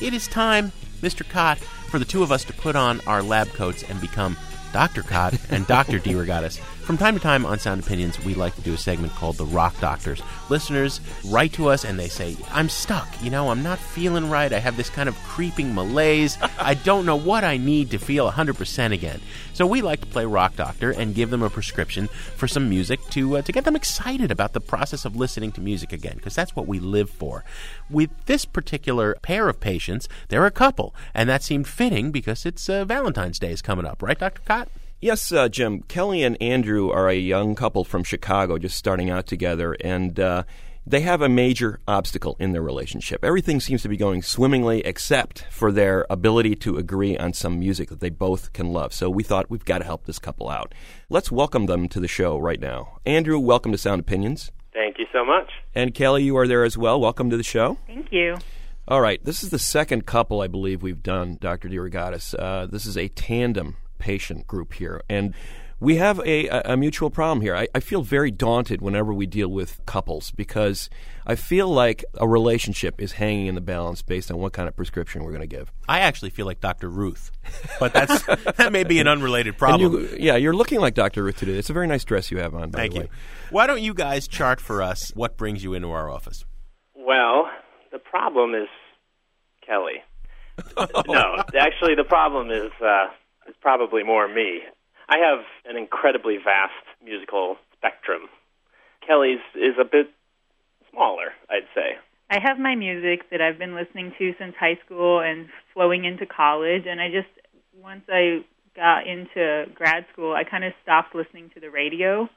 It 0.00 0.14
is 0.14 0.26
time, 0.26 0.72
Mr. 1.02 1.28
Kot, 1.28 1.58
for 1.58 1.98
the 1.98 2.04
two 2.06 2.22
of 2.22 2.32
us 2.32 2.44
to 2.44 2.54
put 2.54 2.76
on 2.76 3.02
our 3.06 3.22
lab 3.22 3.48
coats 3.48 3.82
and 3.82 4.00
become 4.00 4.38
Dr. 4.72 5.02
Kot 5.02 5.34
and 5.50 5.66
Dr. 5.66 5.98
DeRogatis. 6.00 6.62
From 6.86 6.96
time 6.96 7.14
to 7.14 7.20
time 7.20 7.44
on 7.44 7.58
Sound 7.58 7.82
Opinions, 7.82 8.24
we 8.24 8.34
like 8.34 8.54
to 8.54 8.60
do 8.60 8.72
a 8.72 8.78
segment 8.78 9.12
called 9.12 9.38
The 9.38 9.44
Rock 9.44 9.74
Doctors. 9.80 10.22
Listeners 10.48 11.00
write 11.24 11.52
to 11.54 11.68
us 11.68 11.84
and 11.84 11.98
they 11.98 12.06
say, 12.06 12.36
I'm 12.52 12.68
stuck. 12.68 13.08
You 13.20 13.28
know, 13.28 13.50
I'm 13.50 13.64
not 13.64 13.80
feeling 13.80 14.30
right. 14.30 14.52
I 14.52 14.60
have 14.60 14.76
this 14.76 14.88
kind 14.88 15.08
of 15.08 15.16
creeping 15.24 15.74
malaise. 15.74 16.38
I 16.60 16.74
don't 16.74 17.04
know 17.04 17.16
what 17.16 17.42
I 17.42 17.56
need 17.56 17.90
to 17.90 17.98
feel 17.98 18.30
100% 18.30 18.92
again. 18.92 19.20
So 19.52 19.66
we 19.66 19.82
like 19.82 20.00
to 20.02 20.06
play 20.06 20.26
Rock 20.26 20.54
Doctor 20.54 20.92
and 20.92 21.12
give 21.12 21.30
them 21.30 21.42
a 21.42 21.50
prescription 21.50 22.06
for 22.36 22.46
some 22.46 22.68
music 22.68 23.00
to, 23.10 23.38
uh, 23.38 23.42
to 23.42 23.50
get 23.50 23.64
them 23.64 23.74
excited 23.74 24.30
about 24.30 24.52
the 24.52 24.60
process 24.60 25.04
of 25.04 25.16
listening 25.16 25.50
to 25.52 25.60
music 25.60 25.92
again, 25.92 26.14
because 26.14 26.36
that's 26.36 26.54
what 26.54 26.68
we 26.68 26.78
live 26.78 27.10
for. 27.10 27.42
With 27.90 28.10
this 28.26 28.44
particular 28.44 29.16
pair 29.22 29.48
of 29.48 29.58
patients, 29.58 30.08
they're 30.28 30.46
a 30.46 30.52
couple, 30.52 30.94
and 31.12 31.28
that 31.28 31.42
seemed 31.42 31.66
fitting 31.66 32.12
because 32.12 32.46
it's 32.46 32.68
uh, 32.68 32.84
Valentine's 32.84 33.40
Day 33.40 33.50
is 33.50 33.60
coming 33.60 33.86
up, 33.86 34.02
right, 34.02 34.20
Dr. 34.20 34.42
Kot? 34.44 34.68
Yes, 35.00 35.30
uh, 35.30 35.50
Jim. 35.50 35.82
Kelly 35.82 36.22
and 36.22 36.40
Andrew 36.40 36.90
are 36.90 37.10
a 37.10 37.16
young 37.16 37.54
couple 37.54 37.84
from 37.84 38.02
Chicago, 38.02 38.56
just 38.56 38.78
starting 38.78 39.10
out 39.10 39.26
together, 39.26 39.76
and 39.82 40.18
uh, 40.18 40.44
they 40.86 41.00
have 41.00 41.20
a 41.20 41.28
major 41.28 41.80
obstacle 41.86 42.34
in 42.40 42.52
their 42.52 42.62
relationship. 42.62 43.22
Everything 43.22 43.60
seems 43.60 43.82
to 43.82 43.90
be 43.90 43.98
going 43.98 44.22
swimmingly, 44.22 44.80
except 44.86 45.44
for 45.50 45.70
their 45.70 46.06
ability 46.08 46.56
to 46.56 46.78
agree 46.78 47.14
on 47.18 47.34
some 47.34 47.58
music 47.58 47.90
that 47.90 48.00
they 48.00 48.08
both 48.08 48.54
can 48.54 48.72
love. 48.72 48.94
So 48.94 49.10
we 49.10 49.22
thought 49.22 49.50
we've 49.50 49.66
got 49.66 49.78
to 49.78 49.84
help 49.84 50.06
this 50.06 50.18
couple 50.18 50.48
out. 50.48 50.74
Let's 51.10 51.30
welcome 51.30 51.66
them 51.66 51.90
to 51.90 52.00
the 52.00 52.08
show 52.08 52.38
right 52.38 52.58
now. 52.58 52.98
Andrew, 53.04 53.38
welcome 53.38 53.72
to 53.72 53.78
Sound 53.78 54.00
Opinions. 54.00 54.50
Thank 54.72 54.98
you 54.98 55.04
so 55.12 55.26
much. 55.26 55.50
And 55.74 55.92
Kelly, 55.92 56.24
you 56.24 56.38
are 56.38 56.48
there 56.48 56.64
as 56.64 56.78
well. 56.78 56.98
Welcome 56.98 57.28
to 57.28 57.36
the 57.36 57.42
show. 57.42 57.76
Thank 57.86 58.10
you. 58.12 58.36
All 58.88 59.02
right, 59.02 59.22
this 59.22 59.42
is 59.42 59.50
the 59.50 59.58
second 59.58 60.06
couple 60.06 60.40
I 60.40 60.46
believe 60.46 60.82
we've 60.82 61.02
done, 61.02 61.36
Dr. 61.38 61.68
DeRogatis. 61.68 62.34
Uh, 62.38 62.64
this 62.64 62.86
is 62.86 62.96
a 62.96 63.08
tandem 63.08 63.76
patient 63.98 64.46
group 64.46 64.74
here, 64.74 65.02
and 65.08 65.34
we 65.78 65.96
have 65.96 66.18
a, 66.20 66.48
a, 66.48 66.62
a 66.72 66.76
mutual 66.76 67.10
problem 67.10 67.42
here. 67.42 67.54
I, 67.54 67.68
I 67.74 67.80
feel 67.80 68.02
very 68.02 68.30
daunted 68.30 68.80
whenever 68.80 69.12
we 69.12 69.26
deal 69.26 69.48
with 69.48 69.84
couples 69.84 70.30
because 70.30 70.88
I 71.26 71.34
feel 71.34 71.68
like 71.68 72.04
a 72.14 72.26
relationship 72.26 73.00
is 73.00 73.12
hanging 73.12 73.46
in 73.46 73.54
the 73.54 73.60
balance 73.60 74.00
based 74.00 74.30
on 74.30 74.38
what 74.38 74.52
kind 74.52 74.68
of 74.68 74.76
prescription 74.76 75.22
we're 75.22 75.32
going 75.32 75.42
to 75.42 75.46
give. 75.46 75.70
I 75.88 76.00
actually 76.00 76.30
feel 76.30 76.46
like 76.46 76.60
Dr. 76.60 76.88
Ruth, 76.88 77.30
but 77.78 77.92
that's 77.92 78.22
that 78.56 78.72
may 78.72 78.84
be 78.84 79.00
an 79.00 79.08
unrelated 79.08 79.58
problem. 79.58 79.92
you, 79.92 80.16
yeah, 80.18 80.36
you're 80.36 80.54
looking 80.54 80.80
like 80.80 80.94
Dr. 80.94 81.24
Ruth 81.24 81.36
today. 81.36 81.52
It's 81.52 81.70
a 81.70 81.74
very 81.74 81.86
nice 81.86 82.04
dress 82.04 82.30
you 82.30 82.38
have 82.38 82.54
on. 82.54 82.70
By 82.70 82.78
Thank 82.78 82.92
the 82.92 82.98
you. 82.98 83.04
way. 83.04 83.10
Why 83.50 83.66
don't 83.66 83.82
you 83.82 83.92
guys 83.92 84.26
chart 84.26 84.60
for 84.60 84.82
us 84.82 85.12
what 85.14 85.36
brings 85.36 85.62
you 85.62 85.74
into 85.74 85.90
our 85.90 86.10
office? 86.10 86.44
Well, 86.94 87.50
the 87.92 87.98
problem 87.98 88.54
is 88.54 88.68
Kelly. 89.66 90.02
no, 91.06 91.42
actually, 91.60 91.94
the 91.96 92.04
problem 92.08 92.50
is 92.50 92.72
uh, 92.82 93.08
is 93.48 93.54
probably 93.60 94.02
more 94.02 94.28
me. 94.28 94.60
I 95.08 95.18
have 95.18 95.44
an 95.64 95.76
incredibly 95.76 96.36
vast 96.36 96.72
musical 97.04 97.56
spectrum. 97.76 98.22
Kelly's 99.06 99.44
is 99.54 99.74
a 99.80 99.84
bit 99.84 100.10
smaller, 100.90 101.32
I'd 101.48 101.68
say. 101.74 101.98
I 102.30 102.40
have 102.42 102.58
my 102.58 102.74
music 102.74 103.30
that 103.30 103.40
I've 103.40 103.58
been 103.58 103.76
listening 103.76 104.12
to 104.18 104.32
since 104.38 104.54
high 104.58 104.78
school 104.84 105.20
and 105.20 105.48
flowing 105.72 106.04
into 106.04 106.26
college, 106.26 106.82
and 106.86 107.00
I 107.00 107.08
just 107.08 107.28
once 107.80 108.02
I 108.08 108.44
got 108.74 109.06
into 109.06 109.66
grad 109.74 110.06
school, 110.12 110.34
I 110.34 110.42
kind 110.42 110.64
of 110.64 110.72
stopped 110.82 111.14
listening 111.14 111.50
to 111.54 111.60
the 111.60 111.70
radio, 111.70 112.28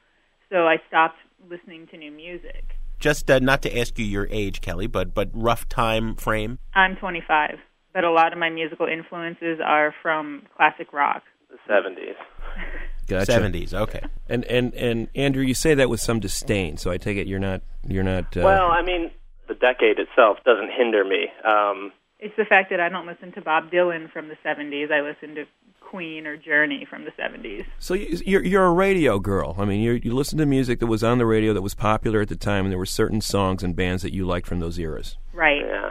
so 0.48 0.68
I 0.68 0.76
stopped 0.86 1.18
listening 1.48 1.88
to 1.88 1.96
new 1.96 2.12
music. 2.12 2.76
Just 3.00 3.30
uh, 3.30 3.40
not 3.40 3.62
to 3.62 3.78
ask 3.78 3.98
you 3.98 4.04
your 4.04 4.28
age, 4.30 4.60
Kelly, 4.60 4.86
but 4.86 5.12
but 5.12 5.30
rough 5.32 5.68
time 5.68 6.14
frame. 6.14 6.58
I'm 6.74 6.94
25, 6.96 7.58
but 7.92 8.04
a 8.04 8.10
lot 8.10 8.32
of 8.32 8.38
my 8.38 8.50
musical 8.50 8.86
influences 8.86 9.58
are 9.64 9.94
from 10.02 10.42
classic 10.56 10.92
rock. 10.92 11.22
The 11.50 11.56
'70s. 11.72 12.14
Gotcha. 13.08 13.32
70s. 13.32 13.74
Okay. 13.74 14.00
And 14.28 14.44
and 14.44 14.72
and 14.74 15.08
Andrew, 15.16 15.42
you 15.42 15.54
say 15.54 15.74
that 15.74 15.90
with 15.90 16.00
some 16.00 16.20
disdain. 16.20 16.76
So 16.76 16.92
I 16.92 16.96
take 16.98 17.16
it 17.16 17.26
you're 17.26 17.40
not 17.40 17.62
you're 17.88 18.04
not. 18.04 18.36
Uh, 18.36 18.42
Well, 18.42 18.70
I 18.70 18.82
mean, 18.82 19.10
the 19.48 19.54
decade 19.54 19.98
itself 19.98 20.38
doesn't 20.44 20.70
hinder 20.70 21.04
me. 21.04 21.26
Um, 21.44 21.90
It's 22.20 22.36
the 22.36 22.44
fact 22.44 22.70
that 22.70 22.78
I 22.78 22.88
don't 22.88 23.06
listen 23.08 23.32
to 23.32 23.40
Bob 23.40 23.72
Dylan 23.72 24.12
from 24.12 24.28
the 24.28 24.36
70s. 24.44 24.92
I 24.92 25.00
listen 25.00 25.34
to 25.34 25.46
Queen 25.80 26.28
or 26.28 26.36
Journey 26.36 26.86
from 26.88 27.04
the 27.04 27.10
70s. 27.20 27.64
So 27.80 27.94
you- 27.94 28.18
you're 28.24 28.44
you're 28.44 28.66
a 28.66 28.72
radio 28.72 29.18
girl. 29.18 29.56
I 29.58 29.64
mean, 29.64 29.80
you 29.80 29.98
you 30.04 30.14
listen 30.14 30.38
to 30.38 30.46
music 30.46 30.78
that 30.78 30.86
was 30.86 31.02
on 31.02 31.18
the 31.18 31.26
radio 31.26 31.52
that 31.52 31.62
was 31.62 31.74
popular 31.74 32.20
at 32.20 32.28
the 32.28 32.36
time, 32.36 32.64
and 32.66 32.70
there 32.70 32.78
were 32.78 32.86
certain 32.86 33.20
songs 33.20 33.64
and 33.64 33.74
bands 33.74 34.04
that 34.04 34.12
you 34.14 34.24
liked 34.24 34.46
from 34.46 34.60
those 34.60 34.78
eras. 34.78 35.16
Right. 35.32 35.62
yeah, 35.66 35.90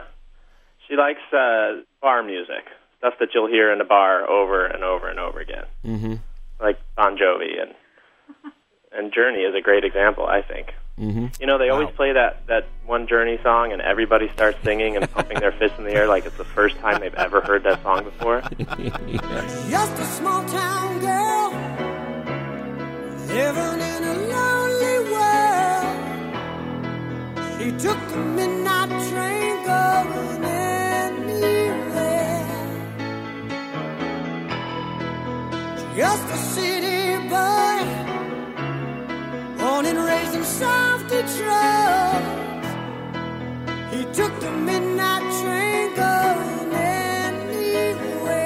she 0.90 0.96
likes 0.96 1.20
uh, 1.32 1.82
bar 2.02 2.22
music, 2.22 2.64
stuff 2.98 3.14
that 3.20 3.28
you'll 3.34 3.48
hear 3.48 3.72
in 3.72 3.80
a 3.80 3.84
bar 3.84 4.28
over 4.28 4.66
and 4.66 4.82
over 4.84 5.08
and 5.08 5.18
over 5.20 5.38
again, 5.40 5.64
Mm-hmm. 5.86 6.14
like 6.60 6.78
Bon 6.96 7.16
Jovi 7.16 7.62
and 7.62 7.74
and 8.92 9.12
Journey 9.12 9.42
is 9.42 9.54
a 9.54 9.60
great 9.60 9.84
example, 9.84 10.26
I 10.26 10.42
think. 10.42 10.74
Mm-hmm. 10.98 11.26
You 11.40 11.46
know, 11.46 11.56
they 11.58 11.68
always 11.70 11.88
play 11.94 12.12
that 12.12 12.46
that 12.48 12.66
one 12.84 13.06
Journey 13.06 13.38
song, 13.42 13.72
and 13.72 13.80
everybody 13.80 14.28
starts 14.34 14.58
singing 14.64 14.96
and 14.96 15.08
pumping 15.10 15.38
their 15.38 15.52
fists 15.52 15.78
in 15.78 15.84
the 15.84 15.92
air 15.94 16.06
like 16.08 16.26
it's 16.26 16.36
the 16.36 16.44
first 16.44 16.76
time 16.78 17.00
they've 17.00 17.14
ever 17.14 17.40
heard 17.40 17.62
that 17.62 17.80
song 17.82 18.02
before. 18.04 18.40
Just 19.70 19.98
a 19.98 20.04
small 20.18 20.44
town 20.46 20.98
girl 20.98 21.50
living 23.28 23.80
in 23.80 24.02
a 24.04 24.14
lonely 24.34 24.98
world. 25.12 25.96
She 27.60 27.70
took 27.86 27.98
the 28.10 28.16
midnight 28.18 28.90
train 29.08 29.64
going 29.64 30.39
Just 36.00 36.24
a 36.30 36.36
city 36.38 37.28
boy, 37.28 37.84
born 39.58 39.84
and 39.84 39.98
raised 39.98 40.34
in 40.34 40.42
South 40.44 41.02
Detroit. 41.02 42.24
He 43.92 44.04
took 44.14 44.40
the 44.40 44.50
midnight 44.50 45.20
train 45.42 45.94
going 45.94 46.72
anywhere. 47.52 48.40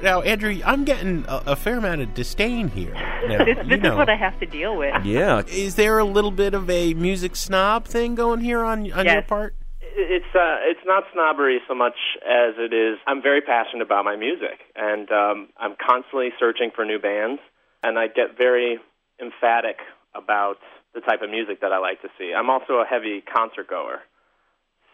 Now, 0.00 0.20
Andrew, 0.20 0.60
I'm 0.64 0.84
getting 0.84 1.24
a, 1.26 1.42
a 1.46 1.56
fair 1.56 1.78
amount 1.78 2.02
of 2.02 2.14
disdain 2.14 2.68
here. 2.68 2.94
Now, 3.26 3.44
This, 3.44 3.56
you 3.58 3.64
this 3.64 3.80
know, 3.80 3.94
is 3.94 3.96
what 3.96 4.08
I 4.08 4.14
have 4.14 4.38
to 4.38 4.46
deal 4.46 4.76
with. 4.76 5.04
Yeah. 5.04 5.42
is 5.48 5.74
there 5.74 5.98
a 5.98 6.04
little 6.04 6.30
bit 6.30 6.54
of 6.54 6.70
a 6.70 6.94
music 6.94 7.34
snob 7.34 7.86
thing 7.86 8.14
going 8.14 8.38
here 8.38 8.62
on 8.62 8.92
on 8.92 9.06
your 9.06 9.22
part? 9.22 9.56
It's 9.94 10.34
uh, 10.34 10.56
it's 10.64 10.80
not 10.86 11.04
snobbery 11.12 11.60
so 11.68 11.74
much 11.74 11.96
as 12.24 12.54
it 12.58 12.72
is. 12.72 12.98
I'm 13.06 13.22
very 13.22 13.40
passionate 13.40 13.82
about 13.82 14.04
my 14.04 14.16
music, 14.16 14.60
and 14.74 15.10
um, 15.10 15.48
I'm 15.58 15.76
constantly 15.76 16.30
searching 16.40 16.70
for 16.74 16.84
new 16.84 16.98
bands, 16.98 17.40
and 17.82 17.98
I 17.98 18.06
get 18.06 18.38
very 18.38 18.78
emphatic 19.20 19.76
about 20.14 20.56
the 20.94 21.00
type 21.00 21.22
of 21.22 21.30
music 21.30 21.60
that 21.60 21.72
I 21.72 21.78
like 21.78 22.00
to 22.02 22.08
see. 22.18 22.32
I'm 22.36 22.48
also 22.48 22.74
a 22.74 22.86
heavy 22.88 23.22
concert 23.22 23.68
goer, 23.68 24.00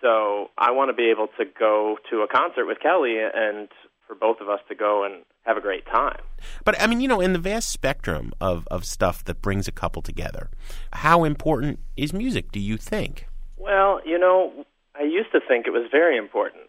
so 0.01 0.51
I 0.59 0.73
want 0.73 0.91
to 0.91 0.95
be 0.95 1.11
able 1.11 1.29
to 1.39 1.45
go 1.45 1.99
to 2.11 2.23
a 2.23 2.29
concert 2.29 2.67
with 2.67 2.81
Kelly 2.81 3.19
and 3.19 3.69
for 4.07 4.15
both 4.15 4.41
of 4.41 4.49
us 4.49 4.61
to 4.69 4.75
go 4.75 5.05
and 5.05 5.25
have 5.45 5.57
a 5.57 5.61
great 5.61 5.87
time. 5.87 6.21
But 6.65 6.81
I 6.81 6.87
mean, 6.87 7.01
you 7.01 7.09
know, 7.09 7.21
in 7.21 7.33
the 7.33 7.39
vast 7.39 7.69
spectrum 7.69 8.33
of, 8.41 8.67
of 8.71 8.85
stuff 8.85 9.23
that 9.25 9.43
brings 9.43 9.69
a 9.69 9.73
couple 9.73 10.03
together, 10.03 10.51
how 10.93 11.25
important 11.25 11.79
is 11.97 12.13
music, 12.13 12.51
do 12.51 12.59
you 12.59 12.77
think? 12.77 13.27
Well, 13.57 14.01
you 14.05 14.19
know, 14.19 14.65
I 14.99 15.05
used 15.05 15.31
to 15.31 15.41
think 15.41 15.67
it 15.67 15.71
was 15.71 15.87
very 15.93 16.17
important. 16.17 16.65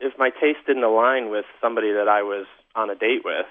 If 0.00 0.18
my 0.18 0.28
taste 0.28 0.66
didn't 0.66 0.84
align 0.84 1.30
with 1.30 1.46
somebody 1.62 1.92
that 1.92 2.08
I 2.08 2.22
was 2.22 2.46
on 2.74 2.90
a 2.90 2.94
date 2.94 3.24
with, 3.24 3.46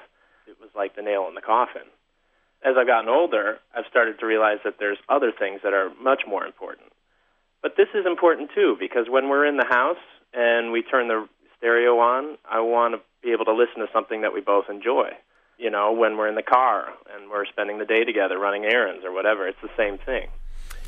it 0.48 0.58
was 0.62 0.70
like 0.76 0.96
the 0.96 1.02
nail 1.02 1.26
in 1.28 1.34
the 1.34 1.42
coffin. 1.42 1.90
As 2.64 2.76
I've 2.78 2.86
gotten 2.86 3.10
older, 3.10 3.58
I've 3.76 3.90
started 3.90 4.20
to 4.20 4.26
realize 4.28 4.60
that 4.64 4.76
there's 4.78 5.00
other 5.08 5.32
things 5.32 5.62
that 5.64 5.74
are 5.74 5.92
much 6.02 6.24
more 6.28 6.46
important. 6.46 6.92
But 7.64 7.76
this 7.76 7.88
is 7.96 8.06
important 8.06 8.52
too 8.54 8.78
because 8.80 9.08
when 9.10 9.30
we're 9.30 9.46
in 9.46 9.58
the 9.58 9.66
house 9.66 10.04
and 10.34 10.72
we 10.72 10.84
turn 10.84 11.08
the 11.08 11.28
stereo 11.58 11.98
on, 11.98 12.38
I 12.50 12.60
want 12.60 12.94
to 12.96 13.02
be 13.24 13.32
able 13.32 13.46
to 13.46 13.54
listen 13.54 13.80
to 13.80 13.88
something 13.92 14.22
that 14.22 14.34
we 14.34 14.42
both 14.42 14.70
enjoy. 14.70 15.10
You 15.58 15.72
know, 15.72 15.92
when 15.92 16.18
we're 16.18 16.30
in 16.30 16.36
the 16.36 16.44
car 16.44 16.94
and 17.14 17.32
we're 17.32 17.46
spending 17.46 17.80
the 17.80 17.86
day 17.86 18.04
together 18.04 18.38
running 18.38 18.66
errands 18.66 19.04
or 19.04 19.12
whatever, 19.12 19.48
it's 19.48 19.62
the 19.62 19.74
same 19.76 19.98
thing. 19.98 20.30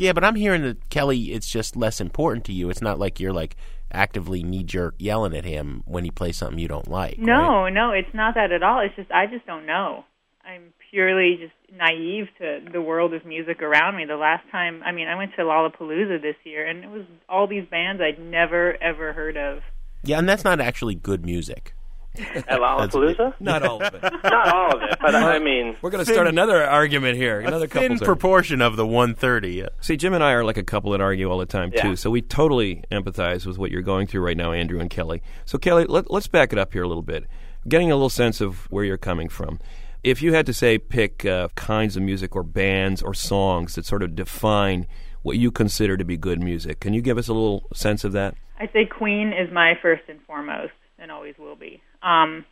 Yeah, 0.02 0.14
but 0.14 0.24
I'm 0.24 0.34
hearing 0.34 0.64
that 0.64 0.90
Kelly, 0.90 1.32
it's 1.32 1.48
just 1.48 1.76
less 1.76 2.02
important 2.02 2.44
to 2.46 2.54
you. 2.54 2.72
It's 2.72 2.82
not 2.82 2.98
like 2.98 3.20
you're 3.20 3.32
like 3.32 3.56
actively 3.92 4.42
knee 4.42 4.64
jerk 4.64 4.96
yelling 4.98 5.38
at 5.38 5.46
him 5.46 5.84
when 5.86 6.04
he 6.04 6.10
plays 6.10 6.38
something 6.38 6.58
you 6.58 6.68
don't 6.68 6.88
like. 6.88 7.20
No, 7.20 7.34
right? 7.34 7.70
no, 7.70 7.92
it's 7.92 8.12
not 8.12 8.34
that 8.34 8.52
at 8.52 8.64
all. 8.64 8.80
It's 8.80 8.96
just 8.96 9.12
I 9.12 9.28
just 9.28 9.46
don't 9.46 9.68
know. 9.68 10.04
I'm 10.44 10.74
purely 10.90 11.38
just 11.40 11.54
naive 11.72 12.30
to 12.40 12.62
the 12.74 12.82
world 12.82 13.14
of 13.14 13.28
music 13.28 13.62
around 13.62 13.96
me. 13.96 14.06
The 14.06 14.16
last 14.16 14.44
time, 14.52 14.82
I 14.84 14.92
mean, 14.92 15.08
I 15.08 15.14
went 15.14 15.36
to 15.36 15.44
Lollapalooza 15.44 16.20
this 16.20 16.36
year, 16.46 16.66
and 16.66 16.84
it 16.84 16.90
was 16.90 17.04
all 17.30 17.46
these 17.46 17.68
bands 17.70 18.02
I'd 18.02 18.20
never 18.20 18.82
ever 18.82 19.14
heard 19.14 19.38
of. 19.38 19.60
Yeah, 20.02 20.18
and 20.18 20.28
that's 20.28 20.44
not 20.44 20.60
actually 20.60 20.96
good 20.96 21.24
music. 21.24 21.76
At 22.18 22.60
Lollapalooza? 22.60 23.36
Not 23.40 23.64
all 23.64 23.82
of 23.82 23.94
it. 23.94 24.02
Not 24.24 24.48
all 24.54 24.76
of 24.76 24.82
it, 24.84 24.98
but 25.02 25.16
I 25.16 25.40
mean, 25.40 25.78
We're 25.82 25.90
going 25.92 26.06
to 26.06 26.12
start 26.12 26.28
another 26.28 26.64
argument 26.64 27.16
here. 27.18 27.40
Another 27.40 27.66
a 27.66 27.68
thin 27.68 27.70
couple's 27.70 27.84
argument. 28.02 28.04
proportion 28.04 28.62
of 28.62 28.76
the 28.76 28.86
130. 28.86 29.66
See, 29.80 29.96
Jim 29.96 30.14
and 30.14 30.24
I 30.24 30.32
are 30.34 30.44
like 30.44 30.58
a 30.58 30.64
couple 30.64 30.92
that 30.92 31.00
argue 31.02 31.30
all 31.32 31.38
the 31.38 31.46
time 31.46 31.72
Yeah. 31.74 31.82
too, 31.84 31.96
so 31.96 32.10
we 32.10 32.22
totally 32.22 32.84
empathize 32.92 33.46
with 33.46 33.58
what 33.58 33.72
you're 33.72 33.82
going 33.82 34.08
through 34.08 34.22
right 34.26 34.36
now, 34.36 34.52
Andrew 34.52 34.80
and 34.80 34.90
Kelly. 34.90 35.22
So, 35.46 35.58
Kelly, 35.58 35.86
let, 35.86 36.12
let's 36.12 36.28
back 36.28 36.52
it 36.52 36.60
up 36.60 36.74
here 36.74 36.84
a 36.84 36.88
little 36.88 37.02
bit, 37.04 37.26
getting 37.68 37.92
a 37.92 37.96
little 37.96 38.10
sense 38.10 38.42
of 38.42 38.70
where 38.72 38.84
you're 38.84 38.98
coming 38.98 39.30
from. 39.30 39.60
If 40.04 40.22
you 40.22 40.34
had 40.34 40.46
to 40.48 40.54
say 40.54 40.78
pick 40.80 41.26
uh, 41.26 41.48
kinds 41.56 41.96
of 41.96 42.04
music 42.04 42.36
or 42.36 42.44
bands 42.44 43.02
or 43.02 43.14
songs 43.14 43.76
that 43.76 43.86
sort 43.86 44.04
of 44.04 44.16
define 44.16 44.88
what 45.22 45.38
you 45.38 45.52
consider 45.52 45.96
to 45.96 46.04
be 46.04 46.18
good 46.18 46.42
music, 46.42 46.80
can 46.80 46.94
you 46.94 47.02
give 47.02 47.18
us 47.18 47.28
a 47.28 47.34
little 47.34 47.68
sense 47.74 48.04
of 48.04 48.12
that? 48.14 48.36
I'd 48.60 48.74
say 48.74 48.86
Queen 48.86 49.32
is 49.32 49.52
my 49.54 49.76
first 49.82 50.02
and 50.10 50.20
foremost, 50.24 50.74
and 51.00 51.12
always 51.12 51.36
will 51.40 51.56
be. 51.56 51.82
Um, 52.04 52.46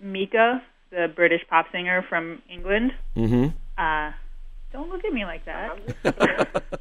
Mika, 0.00 0.62
the 0.90 1.06
British 1.14 1.42
pop 1.48 1.66
singer 1.72 2.04
from 2.08 2.42
England. 2.50 2.92
Mm-hmm. 3.16 3.56
Uh, 3.76 4.12
don't 4.72 4.90
look 4.90 5.04
at 5.04 5.12
me 5.12 5.24
like 5.24 5.44
that. 5.44 5.78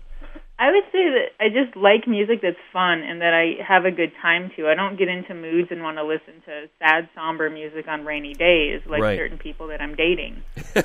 I 0.60 0.72
would 0.72 0.84
say 0.92 1.10
that 1.10 1.26
I 1.40 1.50
just 1.50 1.76
like 1.76 2.08
music 2.08 2.40
that's 2.42 2.56
fun 2.72 3.02
and 3.02 3.22
that 3.22 3.34
I 3.34 3.62
have 3.64 3.86
a 3.86 3.92
good 3.92 4.12
time 4.22 4.52
to. 4.56 4.68
I 4.70 4.76
don't 4.76 4.98
get 4.98 5.10
into 5.10 5.34
moods 5.34 5.70
and 5.72 5.82
want 5.82 5.98
to 5.98 6.04
listen 6.04 6.42
to 6.46 6.70
sad, 6.80 7.10
somber 7.16 7.50
music 7.50 7.88
on 7.88 8.06
rainy 8.06 8.34
days 8.34 8.82
like 8.88 9.02
Right. 9.02 9.18
certain 9.18 9.38
people 9.38 9.68
that 9.68 9.82
I'm 9.82 9.96
dating. 9.96 10.44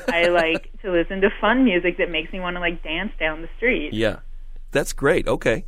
I 0.08 0.28
like 0.28 0.70
to 0.82 0.90
listen 0.90 1.20
to 1.20 1.28
fun 1.40 1.64
music 1.64 1.98
that 1.98 2.10
makes 2.10 2.32
me 2.32 2.40
want 2.40 2.56
to 2.56 2.60
like 2.60 2.82
dance 2.82 3.12
down 3.20 3.42
the 3.42 3.48
street. 3.56 3.92
Yeah, 3.92 4.20
that's 4.72 4.92
great. 4.92 5.28
Okay. 5.28 5.64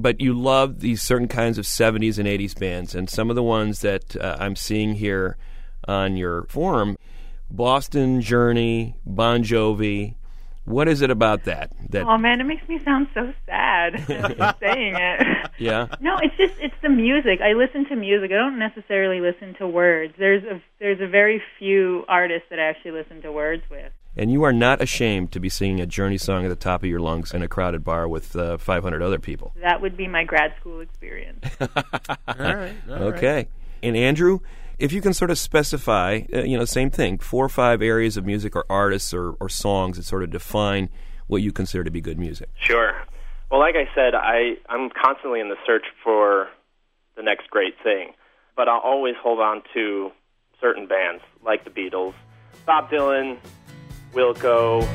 But 0.00 0.20
you 0.20 0.32
love 0.32 0.78
these 0.78 1.02
certain 1.02 1.26
kinds 1.26 1.58
of 1.58 1.64
70s 1.64 2.18
and 2.18 2.28
80s 2.28 2.58
bands, 2.58 2.94
and 2.94 3.10
some 3.10 3.30
of 3.30 3.36
the 3.36 3.42
ones 3.42 3.80
that 3.80 4.16
uh, 4.16 4.36
I'm 4.38 4.54
seeing 4.54 4.94
here 4.94 5.36
on 5.86 6.16
your 6.16 6.44
forum 6.44 6.96
Boston 7.50 8.20
Journey, 8.20 8.96
Bon 9.04 9.42
Jovi. 9.42 10.14
What 10.68 10.86
is 10.86 11.00
it 11.00 11.10
about 11.10 11.44
that? 11.44 11.72
That 11.90 12.06
Oh 12.06 12.18
man, 12.18 12.40
it 12.40 12.44
makes 12.44 12.68
me 12.68 12.78
sound 12.84 13.08
so 13.14 13.32
sad 13.46 14.04
saying 14.60 14.94
it. 14.96 15.50
Yeah. 15.58 15.86
No, 16.00 16.18
it's 16.18 16.36
just 16.36 16.54
it's 16.60 16.74
the 16.82 16.90
music. 16.90 17.40
I 17.40 17.54
listen 17.54 17.86
to 17.88 17.96
music. 17.96 18.30
I 18.30 18.34
don't 18.34 18.58
necessarily 18.58 19.20
listen 19.20 19.54
to 19.54 19.66
words. 19.66 20.14
There's 20.18 20.44
a 20.44 20.60
there's 20.78 21.00
a 21.00 21.06
very 21.06 21.42
few 21.58 22.04
artists 22.06 22.48
that 22.50 22.58
I 22.58 22.68
actually 22.68 22.92
listen 22.92 23.22
to 23.22 23.32
words 23.32 23.62
with. 23.70 23.92
And 24.16 24.30
you 24.30 24.42
are 24.42 24.52
not 24.52 24.82
ashamed 24.82 25.32
to 25.32 25.40
be 25.40 25.48
singing 25.48 25.80
a 25.80 25.86
Journey 25.86 26.18
song 26.18 26.44
at 26.44 26.48
the 26.48 26.56
top 26.56 26.82
of 26.82 26.88
your 26.88 27.00
lungs 27.00 27.32
in 27.32 27.42
a 27.42 27.48
crowded 27.48 27.84
bar 27.84 28.08
with 28.08 28.34
uh, 28.34 28.58
500 28.58 29.00
other 29.00 29.18
people. 29.18 29.52
That 29.62 29.80
would 29.80 29.96
be 29.96 30.08
my 30.08 30.24
grad 30.24 30.54
school 30.60 30.80
experience. 30.80 31.44
All 31.60 32.34
right. 32.36 32.74
okay. 32.88 33.48
And 33.82 33.96
Andrew, 33.96 34.40
if 34.78 34.92
you 34.92 35.00
can 35.00 35.12
sort 35.12 35.30
of 35.30 35.38
specify, 35.38 36.20
uh, 36.32 36.42
you 36.42 36.56
know, 36.56 36.64
same 36.64 36.90
thing, 36.90 37.18
four 37.18 37.44
or 37.44 37.48
five 37.48 37.82
areas 37.82 38.16
of 38.16 38.24
music 38.24 38.54
or 38.54 38.64
artists 38.70 39.12
or, 39.12 39.32
or 39.40 39.48
songs 39.48 39.96
that 39.96 40.04
sort 40.04 40.22
of 40.22 40.30
define 40.30 40.88
what 41.26 41.42
you 41.42 41.52
consider 41.52 41.84
to 41.84 41.90
be 41.90 42.00
good 42.00 42.18
music. 42.18 42.48
Sure. 42.60 42.92
Well, 43.50 43.60
like 43.60 43.74
I 43.76 43.88
said, 43.94 44.14
I, 44.14 44.54
I'm 44.68 44.90
constantly 44.90 45.40
in 45.40 45.48
the 45.48 45.56
search 45.66 45.86
for 46.02 46.48
the 47.16 47.22
next 47.22 47.50
great 47.50 47.74
thing, 47.82 48.12
but 48.56 48.68
I'll 48.68 48.80
always 48.80 49.14
hold 49.20 49.40
on 49.40 49.62
to 49.74 50.10
certain 50.60 50.86
bands 50.86 51.22
like 51.44 51.64
the 51.64 51.70
Beatles, 51.70 52.14
Bob 52.66 52.90
Dylan, 52.90 53.38
Wilco. 54.12 54.86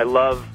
I 0.00 0.04
love 0.04 0.48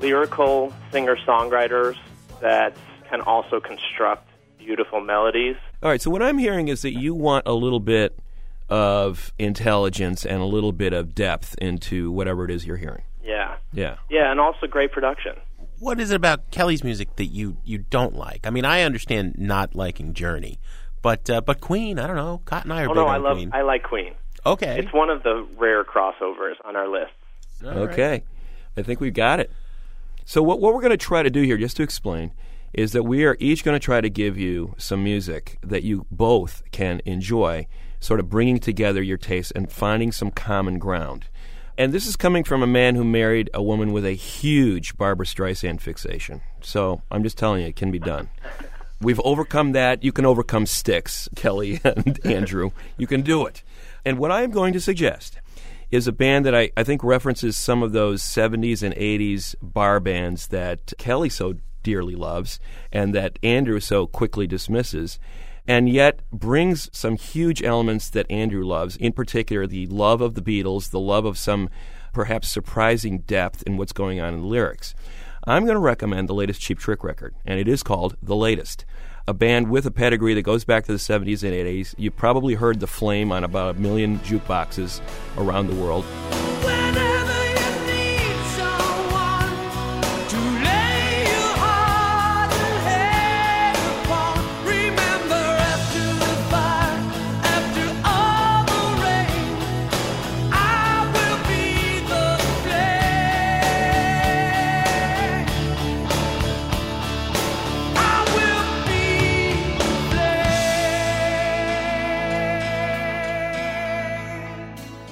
lyrical 0.00 0.72
singer 0.90 1.16
songwriters 1.16 1.98
that 2.40 2.74
can 3.10 3.20
also 3.20 3.60
construct 3.60 4.26
beautiful 4.56 5.02
melodies. 5.02 5.56
All 5.82 5.90
right, 5.90 6.00
so 6.00 6.10
what 6.10 6.22
I'm 6.22 6.38
hearing 6.38 6.68
is 6.68 6.80
that 6.80 6.98
you 6.98 7.14
want 7.14 7.46
a 7.46 7.52
little 7.52 7.78
bit 7.78 8.18
of 8.70 9.34
intelligence 9.38 10.24
and 10.24 10.40
a 10.40 10.46
little 10.46 10.72
bit 10.72 10.94
of 10.94 11.14
depth 11.14 11.56
into 11.58 12.10
whatever 12.10 12.46
it 12.46 12.50
is 12.50 12.64
you're 12.66 12.78
hearing. 12.78 13.02
Yeah. 13.22 13.56
Yeah. 13.70 13.96
Yeah, 14.08 14.30
and 14.30 14.40
also 14.40 14.66
great 14.66 14.92
production. 14.92 15.34
What 15.78 16.00
is 16.00 16.10
it 16.10 16.14
about 16.14 16.50
Kelly's 16.50 16.82
music 16.82 17.16
that 17.16 17.26
you, 17.26 17.58
you 17.66 17.76
don't 17.76 18.14
like? 18.14 18.46
I 18.46 18.50
mean, 18.50 18.64
I 18.64 18.80
understand 18.80 19.34
not 19.36 19.74
liking 19.74 20.14
Journey, 20.14 20.58
but 21.02 21.28
uh, 21.28 21.42
but 21.42 21.60
Queen, 21.60 21.98
I 21.98 22.06
don't 22.06 22.16
know. 22.16 22.40
Cotton 22.46 22.70
and 22.70 22.80
I 22.80 22.84
are 22.84 22.86
Oh 22.86 22.94
big 22.94 22.96
no, 22.96 23.06
I 23.08 23.18
love 23.18 23.36
Queen. 23.36 23.50
I 23.52 23.60
like 23.60 23.82
Queen. 23.82 24.14
okay. 24.46 24.78
It's 24.78 24.92
one 24.94 25.10
of 25.10 25.22
the 25.22 25.46
rare 25.58 25.84
crossovers 25.84 26.54
on 26.64 26.76
our 26.76 26.88
list. 26.88 27.12
All 27.64 27.70
right. 27.70 27.90
Okay. 27.90 28.24
I 28.76 28.82
think 28.82 29.00
we've 29.00 29.14
got 29.14 29.40
it. 29.40 29.50
So 30.24 30.42
what 30.42 30.60
what 30.60 30.74
we're 30.74 30.80
going 30.80 30.90
to 30.90 30.96
try 30.96 31.22
to 31.22 31.30
do 31.30 31.42
here 31.42 31.56
just 31.56 31.76
to 31.78 31.82
explain 31.82 32.32
is 32.72 32.92
that 32.92 33.02
we 33.02 33.24
are 33.24 33.36
each 33.38 33.64
going 33.64 33.78
to 33.78 33.84
try 33.84 34.00
to 34.00 34.08
give 34.08 34.38
you 34.38 34.74
some 34.78 35.04
music 35.04 35.58
that 35.62 35.82
you 35.82 36.06
both 36.10 36.62
can 36.70 37.02
enjoy, 37.04 37.66
sort 38.00 38.18
of 38.18 38.30
bringing 38.30 38.58
together 38.58 39.02
your 39.02 39.18
tastes 39.18 39.52
and 39.52 39.70
finding 39.70 40.10
some 40.10 40.30
common 40.30 40.78
ground. 40.78 41.26
And 41.76 41.92
this 41.92 42.06
is 42.06 42.16
coming 42.16 42.44
from 42.44 42.62
a 42.62 42.66
man 42.66 42.94
who 42.94 43.04
married 43.04 43.50
a 43.52 43.62
woman 43.62 43.92
with 43.92 44.04
a 44.04 44.12
huge 44.12 44.96
Barbra 44.96 45.26
Streisand 45.26 45.80
fixation. 45.80 46.40
So 46.60 47.02
I'm 47.10 47.22
just 47.22 47.38
telling 47.38 47.62
you, 47.62 47.68
it 47.68 47.76
can 47.76 47.90
be 47.90 47.98
done. 47.98 48.28
We've 49.00 49.20
overcome 49.20 49.72
that. 49.72 50.04
You 50.04 50.12
can 50.12 50.24
overcome 50.24 50.64
Styx, 50.64 51.28
Kelly 51.34 51.80
and 51.84 52.20
Andrew. 52.24 52.70
You 52.96 53.06
can 53.06 53.22
do 53.22 53.46
it. 53.46 53.62
And 54.04 54.18
what 54.18 54.30
I 54.30 54.42
am 54.42 54.50
going 54.50 54.72
to 54.74 54.80
suggest 54.80 55.40
is 55.92 56.08
a 56.08 56.12
band 56.12 56.46
that 56.46 56.54
I, 56.54 56.70
I 56.74 56.82
think 56.82 57.04
references 57.04 57.56
some 57.56 57.82
of 57.82 57.92
those 57.92 58.22
70s 58.22 58.82
and 58.82 58.94
80s 58.94 59.54
bar 59.60 60.00
bands 60.00 60.48
that 60.48 60.94
Kelly 60.96 61.28
so 61.28 61.56
dearly 61.82 62.16
loves 62.16 62.58
and 62.90 63.14
that 63.14 63.38
Andrew 63.42 63.78
so 63.78 64.06
quickly 64.06 64.46
dismisses, 64.46 65.20
and 65.68 65.90
yet 65.90 66.20
brings 66.32 66.88
some 66.92 67.16
huge 67.16 67.62
elements 67.62 68.08
that 68.10 68.30
Andrew 68.30 68.64
loves, 68.64 68.96
in 68.96 69.12
particular 69.12 69.66
the 69.66 69.86
love 69.86 70.22
of 70.22 70.34
the 70.34 70.40
Beatles, 70.40 70.90
the 70.90 70.98
love 70.98 71.26
of 71.26 71.36
some 71.36 71.68
perhaps 72.14 72.48
surprising 72.48 73.18
depth 73.18 73.62
in 73.66 73.76
what's 73.76 73.92
going 73.92 74.18
on 74.18 74.32
in 74.32 74.40
the 74.40 74.46
lyrics. 74.46 74.94
I'm 75.44 75.64
going 75.64 75.74
to 75.74 75.80
recommend 75.80 76.28
the 76.28 76.34
latest 76.34 76.60
Cheap 76.60 76.78
Trick 76.78 77.04
record, 77.04 77.34
and 77.44 77.58
it 77.58 77.68
is 77.68 77.82
called 77.82 78.16
The 78.22 78.36
Latest. 78.36 78.84
A 79.28 79.34
band 79.34 79.70
with 79.70 79.86
a 79.86 79.90
pedigree 79.90 80.34
that 80.34 80.42
goes 80.42 80.64
back 80.64 80.84
to 80.86 80.92
the 80.92 80.98
70s 80.98 81.44
and 81.44 81.52
80s. 81.52 81.94
You 81.96 82.10
probably 82.10 82.54
heard 82.54 82.80
The 82.80 82.88
Flame 82.88 83.30
on 83.30 83.44
about 83.44 83.76
a 83.76 83.78
million 83.78 84.18
jukeboxes 84.20 85.00
around 85.36 85.68
the 85.68 85.76
world. 85.76 86.04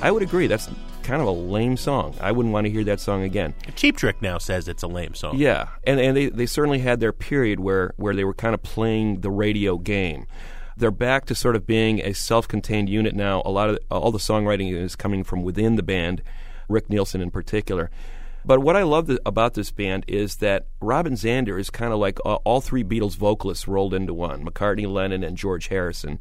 I 0.02 0.10
would 0.10 0.22
agree. 0.22 0.46
That's 0.46 0.68
kind 1.02 1.20
of 1.20 1.28
a 1.28 1.32
lame 1.32 1.76
song. 1.76 2.14
I 2.20 2.32
wouldn't 2.32 2.52
want 2.52 2.66
to 2.66 2.70
hear 2.70 2.84
that 2.84 3.00
song 3.00 3.22
again. 3.22 3.54
Cheap 3.76 3.96
Trick 3.96 4.22
now 4.22 4.38
says 4.38 4.68
it's 4.68 4.82
a 4.82 4.86
lame 4.86 5.14
song. 5.14 5.36
Yeah, 5.36 5.68
and 5.84 6.00
and 6.00 6.16
they, 6.16 6.26
they 6.26 6.46
certainly 6.46 6.78
had 6.78 7.00
their 7.00 7.12
period 7.12 7.60
where, 7.60 7.92
where 7.96 8.14
they 8.14 8.24
were 8.24 8.34
kind 8.34 8.54
of 8.54 8.62
playing 8.62 9.20
the 9.20 9.30
radio 9.30 9.76
game. 9.76 10.26
They're 10.76 10.90
back 10.90 11.26
to 11.26 11.34
sort 11.34 11.56
of 11.56 11.66
being 11.66 12.00
a 12.00 12.14
self-contained 12.14 12.88
unit 12.88 13.14
now. 13.14 13.42
A 13.44 13.50
lot 13.50 13.68
of 13.68 13.78
all 13.90 14.10
the 14.10 14.18
songwriting 14.18 14.72
is 14.74 14.96
coming 14.96 15.24
from 15.24 15.42
within 15.42 15.76
the 15.76 15.82
band, 15.82 16.22
Rick 16.68 16.88
Nielsen 16.88 17.20
in 17.20 17.30
particular. 17.30 17.90
But 18.42 18.60
what 18.60 18.76
I 18.76 18.84
love 18.84 19.08
th- 19.08 19.18
about 19.26 19.52
this 19.52 19.70
band 19.70 20.06
is 20.08 20.36
that 20.36 20.68
Robin 20.80 21.12
Zander 21.12 21.60
is 21.60 21.68
kind 21.68 21.92
of 21.92 21.98
like 21.98 22.18
uh, 22.24 22.36
all 22.36 22.62
three 22.62 22.82
Beatles 22.82 23.16
vocalists 23.16 23.68
rolled 23.68 23.92
into 23.92 24.14
one: 24.14 24.42
McCartney, 24.42 24.90
Lennon, 24.90 25.22
and 25.22 25.36
George 25.36 25.68
Harrison. 25.68 26.18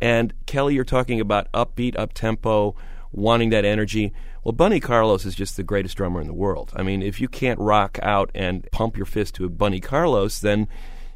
And 0.00 0.32
Kelly, 0.46 0.74
you're 0.74 0.84
talking 0.84 1.20
about 1.20 1.52
upbeat, 1.52 1.98
up 1.98 2.14
tempo, 2.14 2.74
wanting 3.12 3.50
that 3.50 3.64
energy. 3.64 4.12
Well, 4.42 4.52
Bunny 4.52 4.80
Carlos 4.80 5.24
is 5.24 5.34
just 5.34 5.56
the 5.56 5.62
greatest 5.62 5.96
drummer 5.96 6.20
in 6.20 6.26
the 6.26 6.34
world. 6.34 6.72
I 6.74 6.82
mean, 6.82 7.02
if 7.02 7.20
you 7.20 7.28
can't 7.28 7.60
rock 7.60 7.98
out 8.02 8.30
and 8.34 8.66
pump 8.72 8.96
your 8.96 9.06
fist 9.06 9.34
to 9.36 9.48
Bunny 9.48 9.80
Carlos, 9.80 10.40
then 10.40 10.66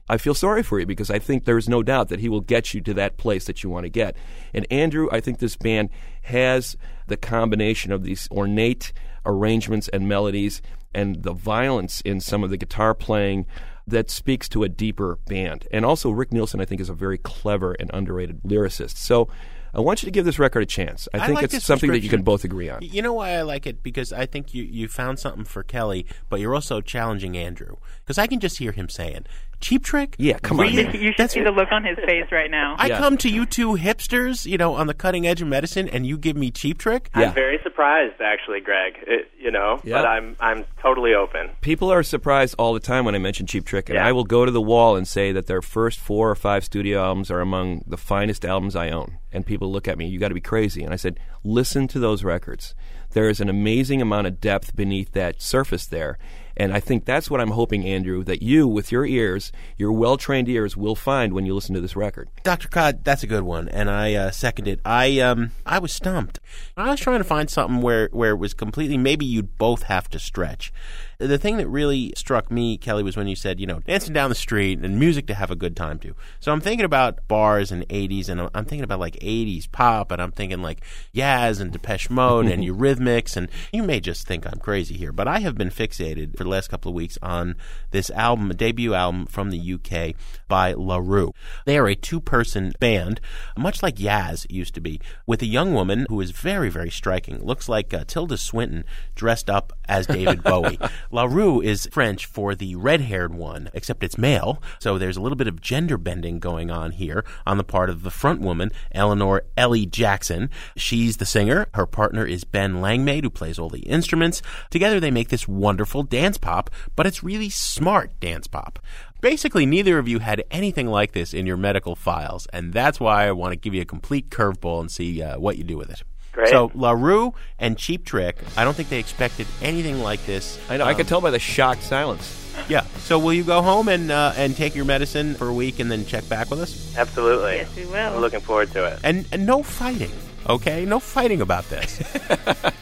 I 0.09 0.19
feel 0.19 0.35
sorry 0.35 0.63
for 0.63 0.79
you 0.79 0.87
because 0.87 1.11
I 1.11 1.19
think 1.19 1.45
there's 1.45 1.69
no 1.69 1.83
doubt 1.83 2.09
that 2.09 2.21
he 2.21 2.29
will 2.29 2.41
get 2.41 2.73
you 2.75 2.81
to 2.83 2.95
that 2.95 3.17
place 3.17 3.47
that 3.47 3.65
you 3.65 3.71
want 3.71 3.85
to 3.85 3.91
get. 3.91 4.17
And 4.55 4.67
Andrew, 4.71 5.09
I 5.11 5.21
think 5.21 5.39
this 5.39 5.57
band 5.57 5.91
has 6.23 6.77
the 7.09 7.17
combination 7.17 7.91
of 7.91 8.05
these 8.05 8.29
ornate 8.31 8.93
arrangements 9.25 9.89
and 9.89 10.09
melodies 10.09 10.63
and 10.95 11.23
the 11.23 11.33
violence 11.33 12.01
in 12.03 12.21
some 12.21 12.45
of 12.45 12.51
the 12.51 12.57
guitar 12.57 12.95
playing 12.95 13.47
that 13.89 14.11
speaks 14.11 14.49
to 14.49 14.63
a 14.63 14.69
deeper 14.69 15.19
band. 15.27 15.67
And 15.71 15.85
also, 15.85 16.11
Rick 16.11 16.33
Nielsen, 16.33 16.61
I 16.61 16.65
think, 16.65 16.81
is 16.81 16.89
a 16.89 16.95
very 16.95 17.19
clever 17.19 17.73
and 17.73 17.91
underrated 17.93 18.43
lyricist. 18.43 18.97
So 18.97 19.29
I 19.75 19.81
want 19.81 20.03
you 20.03 20.07
to 20.07 20.11
give 20.11 20.25
this 20.25 20.39
record 20.39 20.63
a 20.63 20.67
chance. 20.67 21.09
I, 21.13 21.19
I 21.19 21.27
think 21.27 21.37
like 21.37 21.53
it's 21.53 21.65
something 21.65 21.91
that 21.91 22.01
you 22.01 22.09
can 22.09 22.23
both 22.23 22.45
agree 22.45 22.69
on. 22.69 22.83
You 22.83 23.03
know 23.03 23.13
why 23.13 23.31
I 23.31 23.43
like 23.43 23.67
it? 23.67 23.83
Because 23.83 24.13
I 24.13 24.27
think 24.27 24.55
you, 24.55 24.63
you 24.63 24.89
found 24.89 25.19
something 25.19 25.45
for 25.45 25.63
Kelly, 25.63 26.07
but 26.29 26.41
you're 26.41 26.55
also 26.55 26.81
challenging 26.81 27.37
Andrew. 27.37 27.77
Because 28.05 28.19
I 28.19 28.27
can 28.27 28.41
just 28.41 28.59
hear 28.59 28.73
him 28.73 28.89
saying, 28.89 29.27
Cheap 29.61 29.85
Trick? 29.85 30.15
Yeah, 30.19 30.39
come 30.39 30.61
on. 30.61 30.67
Really? 30.67 30.83
You 30.99 31.09
should 31.13 31.15
That's 31.19 31.35
see 31.35 31.43
the 31.43 31.51
look 31.51 31.73
on 31.73 31.83
his 31.85 31.97
face 32.05 32.27
right 32.31 32.51
now. 32.51 32.77
I 32.79 32.87
Yeah. 32.89 32.99
come 32.99 33.17
to 33.19 33.29
you 33.29 33.47
two 33.47 33.73
hipsters, 33.75 34.47
you 34.47 34.59
know, 34.59 34.75
on 34.75 34.87
the 34.87 34.95
cutting 34.95 35.27
edge 35.27 35.41
of 35.43 35.49
medicine, 35.49 35.89
and 35.89 36.07
you 36.07 36.19
give 36.19 36.37
me 36.37 36.51
Cheap 36.51 36.79
Trick? 36.79 37.11
Yeah. 37.17 37.29
I'm 37.29 37.35
very 37.35 37.59
surprised, 37.63 38.21
actually, 38.21 38.61
Greg. 38.61 38.95
It, 39.07 39.31
you 39.39 39.51
know, 39.51 39.81
Yeah. 39.85 39.97
but 40.03 40.07
I'm 40.07 40.37
I'm 40.41 40.65
totally 40.83 41.15
open. 41.15 41.51
People 41.63 41.91
are 41.93 42.03
surprised 42.03 42.55
all 42.59 42.75
the 42.75 42.81
time 42.81 43.05
when 43.05 43.15
I 43.15 43.19
mention 43.19 43.47
Cheap 43.47 43.65
Trick, 43.65 43.89
and 43.89 43.97
Yeah. 43.97 44.07
I 44.07 44.13
will 44.13 44.25
go 44.25 44.45
to 44.45 44.51
the 44.51 44.61
wall 44.63 44.97
and 44.97 45.07
say 45.09 45.33
that 45.33 45.47
their 45.47 45.63
first 45.63 45.99
four 46.01 46.31
or 46.31 46.35
five 46.35 46.65
studio 46.65 47.03
albums 47.03 47.31
are 47.31 47.41
among 47.41 47.83
the 47.87 47.97
finest 47.97 48.45
albums 48.45 48.77
I 48.77 48.91
own. 48.91 49.19
And 49.33 49.45
people 49.45 49.71
look 49.73 49.89
at 49.89 49.99
me, 49.99 50.07
you 50.07 50.19
got 50.19 50.29
to 50.29 50.35
be 50.35 50.41
crazy. 50.41 50.83
And 50.85 50.93
I 50.93 50.97
said, 50.97 51.19
listen 51.45 51.89
to 51.89 51.99
those 51.99 52.25
records. 52.25 52.75
There 53.13 53.29
is 53.29 53.41
an 53.41 53.49
amazing 53.49 54.03
amount 54.03 54.27
of 54.27 54.41
depth 54.41 54.75
beneath 54.77 55.13
that 55.13 55.41
surface 55.41 55.87
there. 55.87 56.19
And 56.57 56.73
I 56.73 56.81
think 56.81 57.05
that's 57.05 57.31
what 57.31 57.41
I'm 57.41 57.51
hoping, 57.51 57.85
Andrew, 57.85 58.25
that 58.25 58.43
you, 58.43 58.67
with 58.67 58.91
your 58.91 59.05
ears, 59.05 59.53
your 59.77 59.93
well 59.93 60.17
trained 60.17 60.49
ears, 60.49 60.77
will 60.77 60.95
find 60.95 61.33
when 61.33 61.45
you 61.45 61.55
listen 61.55 61.75
to 61.75 61.81
this 61.81 61.97
record. 61.97 62.29
Dr. 62.43 62.69
Kot, 62.69 63.05
that's 63.05 63.23
a 63.23 63.27
good 63.27 63.43
one, 63.43 63.69
and 63.69 63.91
I 63.91 64.15
uh, 64.15 64.31
second 64.31 64.67
it. 64.67 64.81
I 64.85 65.19
um 65.21 65.51
I 65.67 65.79
was 65.79 65.93
stumped. 65.93 66.41
I 66.77 66.91
was 66.91 67.01
trying 67.01 67.19
to 67.19 67.25
find 67.25 67.51
something 67.51 67.83
where 67.83 68.09
where 68.13 68.31
it 68.31 68.39
was 68.39 68.55
completely 68.55 68.97
maybe 68.97 69.27
you'd 69.27 69.59
both 69.59 69.85
have 69.85 70.09
to 70.11 70.19
stretch. 70.19 70.73
The 71.19 71.39
thing 71.39 71.57
that 71.57 71.69
really 71.69 72.13
struck 72.17 72.51
me, 72.51 72.77
Kelly, 72.77 73.03
was 73.03 73.17
when 73.17 73.27
you 73.27 73.37
said 73.37 73.59
you 73.61 73.67
know 73.67 73.81
dancing 73.81 74.13
down 74.13 74.29
the 74.29 74.35
street 74.35 74.79
and 74.81 74.99
music 74.99 75.27
to 75.29 75.35
have 75.35 75.51
a 75.51 75.57
good 75.57 75.77
time 75.77 75.99
to. 76.01 76.15
So 76.41 76.53
I'm 76.53 76.61
thinking 76.61 76.85
about 76.85 77.27
bars 77.29 77.73
and 77.73 77.89
'80s, 77.89 78.29
and 78.29 78.41
I'm- 78.41 78.65
thinking 78.67 78.85
about 78.85 79.01
like 79.01 79.17
'80s 79.21 79.71
pop, 79.71 80.13
and 80.13 80.21
I'm 80.21 80.33
thinking 80.33 80.63
like 80.63 80.83
Yaz 81.15 81.61
and 81.61 81.73
Depeche 81.73 82.11
Mode 82.11 82.47
and 82.47 82.63
Eurythmics, 82.65 83.37
and 83.37 83.49
you 83.73 83.83
may 83.83 84.01
just 84.01 84.27
think 84.27 84.47
I'm 84.47 84.59
crazy 84.59 84.97
here, 84.97 85.13
but 85.13 85.29
I 85.29 85.41
have 85.41 85.57
been 85.57 85.71
fixated 85.71 86.37
for 86.37 86.45
the 86.45 86.51
last 86.51 86.69
couple 86.69 86.91
of 86.91 86.95
weeks 86.95 87.19
on 87.23 87.57
this 87.93 88.11
album, 88.11 88.51
a 88.51 88.55
debut 88.55 88.95
album 88.95 89.27
from 89.27 89.51
the 89.51 89.75
UK 89.75 90.15
by 90.49 90.73
La 90.73 90.97
Roux. 90.99 91.33
They 91.65 91.79
are 91.79 91.89
a 91.89 91.95
two 91.95 92.21
person 92.21 92.73
band, 92.81 93.21
much 93.57 93.83
like 93.83 93.97
Yaz 93.97 94.47
used 94.51 94.75
to 94.75 94.81
be, 94.81 95.01
with 95.27 95.43
a 95.43 95.47
young 95.47 95.73
woman 95.73 96.07
who 96.09 96.21
is 96.21 96.31
very, 96.33 96.69
very 96.69 96.91
striking. 96.91 97.45
Looks 97.45 97.69
like 97.69 97.95
uh, 97.95 98.05
Tilda 98.07 98.37
Swinton 98.37 98.85
dressed 99.15 99.49
up 99.49 99.73
as 99.89 100.07
David 100.07 100.43
Bowie. 100.45 100.79
La 101.11 101.25
Roux 101.25 101.61
is 101.61 101.89
French 101.93 102.27
for 102.27 102.55
the 102.55 102.77
red 102.77 103.03
haired 103.03 103.35
one, 103.35 103.71
except 103.75 104.03
it's 104.03 104.19
male, 104.19 104.63
so 104.79 104.99
there's 104.99 105.17
a 105.17 105.21
little 105.21 105.37
bit 105.37 105.49
of 105.49 105.61
gender 105.61 105.97
bending 105.99 106.39
going 106.39 106.71
on 106.71 106.93
here 106.93 107.25
on 107.47 107.57
the 107.57 107.65
part 107.65 107.91
of 107.91 108.03
the 108.03 108.11
front 108.11 108.41
woman, 108.41 108.71
Eleanor 108.93 109.43
Ellie 109.57 109.87
Jackson. 109.87 110.51
She's 110.77 111.17
the 111.17 111.27
singer. 111.27 111.67
Her 111.75 111.87
partner 111.87 112.27
is 112.27 112.45
Ben 112.45 112.81
Langmaid, 112.81 113.25
who 113.25 113.31
plays 113.31 113.59
all 113.59 113.71
the 113.71 113.81
instruments. 113.81 114.43
Together 114.71 115.01
they 115.01 115.11
make 115.11 115.29
this 115.29 115.49
wonderful 115.49 116.03
dance 116.03 116.39
pop, 116.39 116.71
but 116.95 117.07
it's 117.07 117.23
really 117.23 117.49
smart 117.49 118.19
dance 118.21 118.47
pop. 118.47 118.79
Basically, 119.21 119.65
neither 119.65 119.99
of 119.99 120.07
you 120.07 120.19
had 120.19 120.45
anything 120.51 120.89
like 120.89 121.13
this 121.13 121.33
in 121.33 121.47
your 121.47 121.57
medical 121.57 121.97
files, 121.97 122.47
and 122.53 122.73
that's 122.73 123.01
why 123.01 123.27
I 123.27 123.33
want 123.33 123.53
to 123.53 123.57
give 123.57 123.75
you 123.75 123.81
a 123.81 123.87
complete 123.87 124.31
curveball 124.31 124.81
and 124.81 124.91
see 124.91 125.23
uh, 125.23 125.39
what 125.39 125.57
you 125.57 125.65
do 125.65 125.79
with 125.79 125.91
it. 125.91 126.03
Great. 126.37 126.51
So, 126.51 126.71
La 126.75 126.93
Roux 126.93 127.33
and 127.59 127.77
Cheap 127.79 128.05
Trick, 128.05 128.37
I 128.57 128.63
don't 128.65 128.75
think 128.75 128.91
they 128.91 128.99
expected 129.01 129.47
anything 129.63 130.01
like 130.03 130.25
this. 130.27 130.59
I 130.69 130.77
know, 130.77 130.85
I 130.85 130.91
Um, 130.91 130.97
could 130.99 131.09
tell 131.09 131.21
by 131.23 131.31
the 131.31 131.39
shocked 131.39 131.83
silence. 131.83 132.43
Yeah. 132.69 132.83
So, 133.01 133.19
will 133.19 133.33
you 133.33 133.43
go 133.43 133.63
home 133.63 133.89
and 133.89 134.11
uh, 134.13 134.33
and 134.37 134.55
take 134.55 134.75
your 134.75 134.85
medicine 134.85 135.35
for 135.35 135.49
a 135.49 135.53
week 135.55 135.81
and 135.81 135.91
then 135.91 136.05
check 136.07 136.29
back 136.29 136.51
with 136.51 136.61
us? 136.61 136.95
Absolutely. 136.97 137.57
Yes, 137.57 137.75
we 137.75 137.87
will. 137.87 138.15
I'm 138.15 138.21
looking 138.21 138.41
forward 138.41 138.71
to 138.73 138.85
it. 138.85 139.01
And, 139.03 139.27
and 139.33 139.47
no 139.47 139.63
fighting, 139.63 140.11
okay? 140.47 140.85
No 140.85 141.01
fighting 141.01 141.41
about 141.41 141.69
this. 141.71 142.01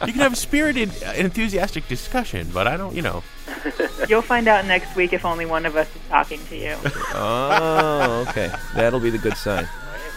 you 0.06 0.12
can 0.12 0.20
have 0.20 0.32
a 0.32 0.36
spirited, 0.36 0.90
uh, 1.06 1.12
enthusiastic 1.12 1.86
discussion, 1.86 2.50
but 2.52 2.66
I 2.66 2.76
don't, 2.76 2.92
you 2.94 3.02
know. 3.02 3.22
You'll 4.08 4.22
find 4.22 4.48
out 4.48 4.64
next 4.66 4.96
week 4.96 5.12
if 5.12 5.24
only 5.24 5.46
one 5.46 5.64
of 5.64 5.76
us 5.76 5.86
is 5.94 6.02
talking 6.08 6.40
to 6.48 6.56
you. 6.56 6.76
Oh, 7.14 8.26
okay. 8.28 8.50
That'll 8.74 9.00
be 9.00 9.10
the 9.10 9.18
good 9.18 9.36
sign. 9.36 9.68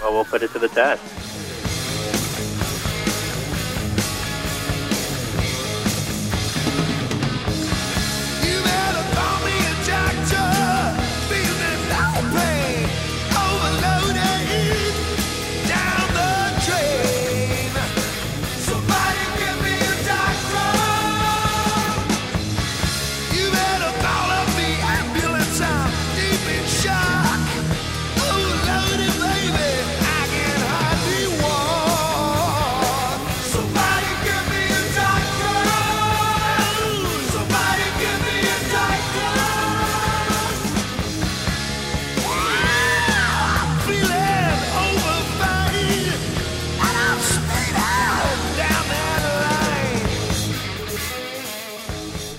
Well, 0.02 0.14
we'll 0.14 0.26
put 0.26 0.42
it 0.44 0.52
to 0.54 0.60
the 0.60 0.70
test. 0.70 1.02
You 8.98 9.04
better 9.04 9.37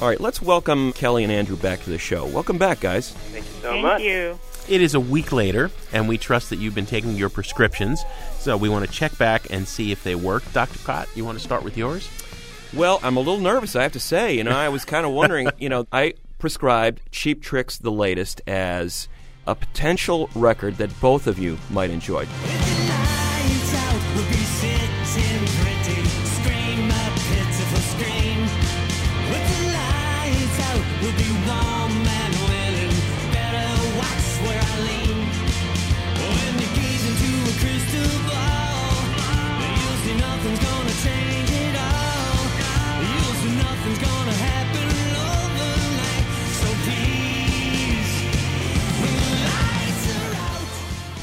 All 0.09 0.13
right, 0.13 0.21
let's 0.23 0.41
welcome 0.41 0.95
Kelly 0.95 1.23
and 1.23 1.31
Andrew 1.31 1.55
back 1.55 1.83
to 1.83 1.91
the 1.91 1.99
show. 1.99 2.25
Welcome 2.25 2.57
back, 2.57 2.81
guys. 2.81 3.11
Thank 3.11 3.45
you 3.45 3.51
so 3.61 3.73
Thank 3.73 3.83
much. 3.83 4.01
you. 4.01 4.41
It 4.67 4.81
is 4.81 4.95
a 4.95 5.01
week 5.01 5.33
later, 5.33 5.71
and 5.93 6.09
we 6.09 6.17
trust 6.17 6.49
that 6.49 6.57
you've 6.57 6.75
been 6.75 6.87
taking 6.87 7.15
your 7.15 7.29
prescriptions. 7.29 8.03
So, 8.39 8.57
we 8.57 8.71
want 8.71 8.87
to 8.87 8.91
check 8.91 9.19
back 9.19 9.51
and 9.51 9.69
see 9.69 9.93
if 9.93 10.03
they 10.05 10.15
work. 10.15 10.51
Dr. 10.55 10.79
Kot, 10.79 11.11
you 11.15 11.27
want 11.27 11.37
to 11.37 11.45
start 11.45 11.63
with 11.63 11.77
yours? 11.77 12.09
Well, 12.73 13.01
I'm 13.03 13.19
a 13.19 13.21
little 13.21 13.39
nervous, 13.39 13.77
I 13.77 13.83
have 13.83 13.93
to 13.93 14.01
say. 14.01 14.35
You 14.35 14.45
know, 14.45 14.53
I 14.53 14.71
was 14.71 14.87
kind 14.87 15.05
of 15.05 15.13
wondering, 15.13 15.51
you 15.59 15.69
know, 15.69 15.87
I 15.93 16.15
prescribed 16.39 17.03
Cheap 17.13 17.43
Trick's 17.43 17.77
the 17.77 17.93
latest 17.93 18.41
as 18.47 19.09
a 19.47 19.55
potential 19.55 20.31
record 20.35 20.77
that 20.77 20.99
both 21.03 21.27
of 21.27 21.39
you 21.39 21.59
might 21.69 21.91
enjoy. 21.91 22.27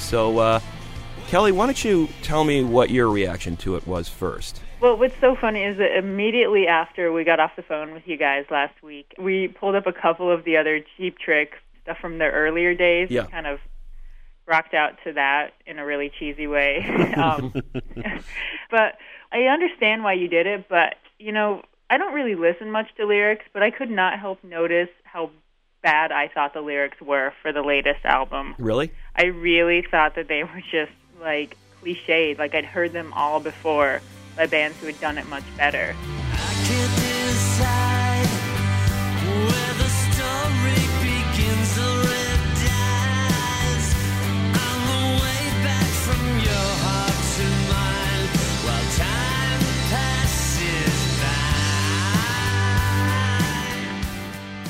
So, 0.05 0.37
uh, 0.37 0.59
Kelly, 1.29 1.51
why 1.51 1.65
don't 1.65 1.83
you 1.83 2.07
tell 2.21 2.43
me 2.43 2.63
what 2.63 2.91
your 2.91 3.09
reaction 3.09 3.57
to 3.57 3.75
it 3.75 3.87
was 3.87 4.07
first? 4.07 4.61
Well, 4.79 4.97
what's 4.99 5.19
so 5.19 5.35
funny 5.35 5.63
is 5.63 5.79
that 5.79 5.97
immediately 5.97 6.67
after 6.67 7.11
we 7.11 7.23
got 7.23 7.39
off 7.39 7.55
the 7.55 7.63
phone 7.63 7.91
with 7.91 8.03
you 8.07 8.15
guys 8.15 8.45
last 8.51 8.83
week, 8.83 9.15
we 9.17 9.47
pulled 9.47 9.73
up 9.73 9.87
a 9.87 9.91
couple 9.91 10.29
of 10.29 10.43
the 10.43 10.57
other 10.57 10.79
cheap 10.95 11.17
trick 11.17 11.53
stuff 11.81 11.97
from 11.99 12.19
their 12.19 12.31
earlier 12.31 12.75
days. 12.75 13.09
Yeah. 13.09 13.25
Kind 13.25 13.47
of 13.47 13.59
rocked 14.45 14.75
out 14.75 14.91
to 15.05 15.13
that 15.13 15.53
in 15.65 15.79
a 15.79 15.85
really 15.85 16.11
cheesy 16.19 16.45
way. 16.45 16.85
um, 17.17 17.51
but 18.69 18.99
I 19.31 19.45
understand 19.45 20.03
why 20.03 20.13
you 20.13 20.27
did 20.27 20.45
it, 20.45 20.69
but, 20.69 20.97
you 21.17 21.31
know, 21.31 21.63
I 21.89 21.97
don't 21.97 22.13
really 22.13 22.35
listen 22.35 22.69
much 22.69 22.93
to 22.97 23.07
lyrics, 23.07 23.45
but 23.53 23.63
I 23.63 23.71
could 23.71 23.89
not 23.89 24.19
help 24.19 24.43
notice 24.43 24.89
how 25.03 25.31
bad 25.85 26.11
I 26.11 26.27
thought 26.29 26.55
the 26.55 26.61
lyrics 26.61 26.99
were 26.99 27.31
for 27.43 27.53
the 27.53 27.61
latest 27.61 28.03
album. 28.05 28.55
Really? 28.57 28.91
I 29.15 29.25
really 29.25 29.83
thought 29.83 30.15
that 30.15 30.27
they 30.27 30.43
were 30.43 30.61
just 30.71 30.91
like 31.21 31.55
cliched, 31.83 32.39
like 32.39 32.55
I'd 32.55 32.65
heard 32.65 32.91
them 32.91 33.13
all 33.13 33.39
before 33.39 34.01
by 34.35 34.47
bands 34.47 34.75
who 34.79 34.87
had 34.87 34.99
done 34.99 35.19
it 35.19 35.29
much 35.29 35.43
better. 35.57 35.95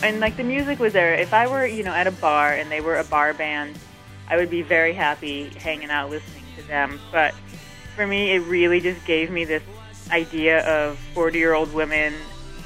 And 0.06 0.20
like 0.20 0.38
the 0.38 0.44
music 0.44 0.80
was 0.80 0.94
there. 0.94 1.16
If 1.16 1.34
I 1.34 1.48
were, 1.48 1.66
you 1.66 1.84
know, 1.84 1.94
at 1.94 2.06
a 2.06 2.12
bar 2.12 2.54
and 2.54 2.72
they 2.72 2.80
were 2.80 2.98
a 2.98 3.04
bar 3.04 3.34
band, 3.34 3.78
I 4.30 4.38
would 4.38 4.52
be 4.52 4.62
very 4.62 4.94
happy 4.94 5.50
hanging 5.50 5.90
out 5.90 6.12
listening 6.12 6.44
to 6.58 6.64
them. 6.64 7.00
But 7.12 7.34
for 7.96 8.06
me, 8.06 8.32
it 8.32 8.40
really 8.42 8.80
just 8.80 9.04
gave 9.06 9.32
me 9.32 9.46
this 9.46 9.64
idea 10.12 10.64
of 10.68 11.00
40 11.16 11.40
year 11.40 11.54
old 11.54 11.74
women 11.74 12.14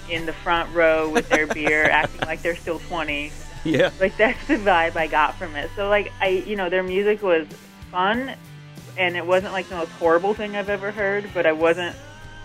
in 0.09 0.25
the 0.25 0.33
front 0.33 0.73
row 0.73 1.09
with 1.09 1.29
their 1.29 1.47
beer 1.53 1.89
acting 1.89 2.27
like 2.27 2.41
they're 2.41 2.57
still 2.57 2.79
20. 2.79 3.31
Yeah. 3.63 3.91
Like 3.99 4.17
that's 4.17 4.45
the 4.47 4.55
vibe 4.55 4.97
I 4.97 5.07
got 5.07 5.35
from 5.35 5.55
it. 5.55 5.69
So 5.75 5.87
like 5.87 6.11
I, 6.19 6.27
you 6.27 6.57
know, 6.57 6.69
their 6.69 6.83
music 6.83 7.23
was 7.23 7.47
fun, 7.89 8.35
and 8.97 9.15
it 9.15 9.25
wasn't 9.25 9.53
like 9.53 9.69
the 9.69 9.75
most 9.75 9.91
horrible 9.91 10.33
thing 10.33 10.57
I've 10.57 10.69
ever 10.69 10.91
heard, 10.91 11.29
but 11.33 11.45
I 11.45 11.53
wasn't 11.53 11.95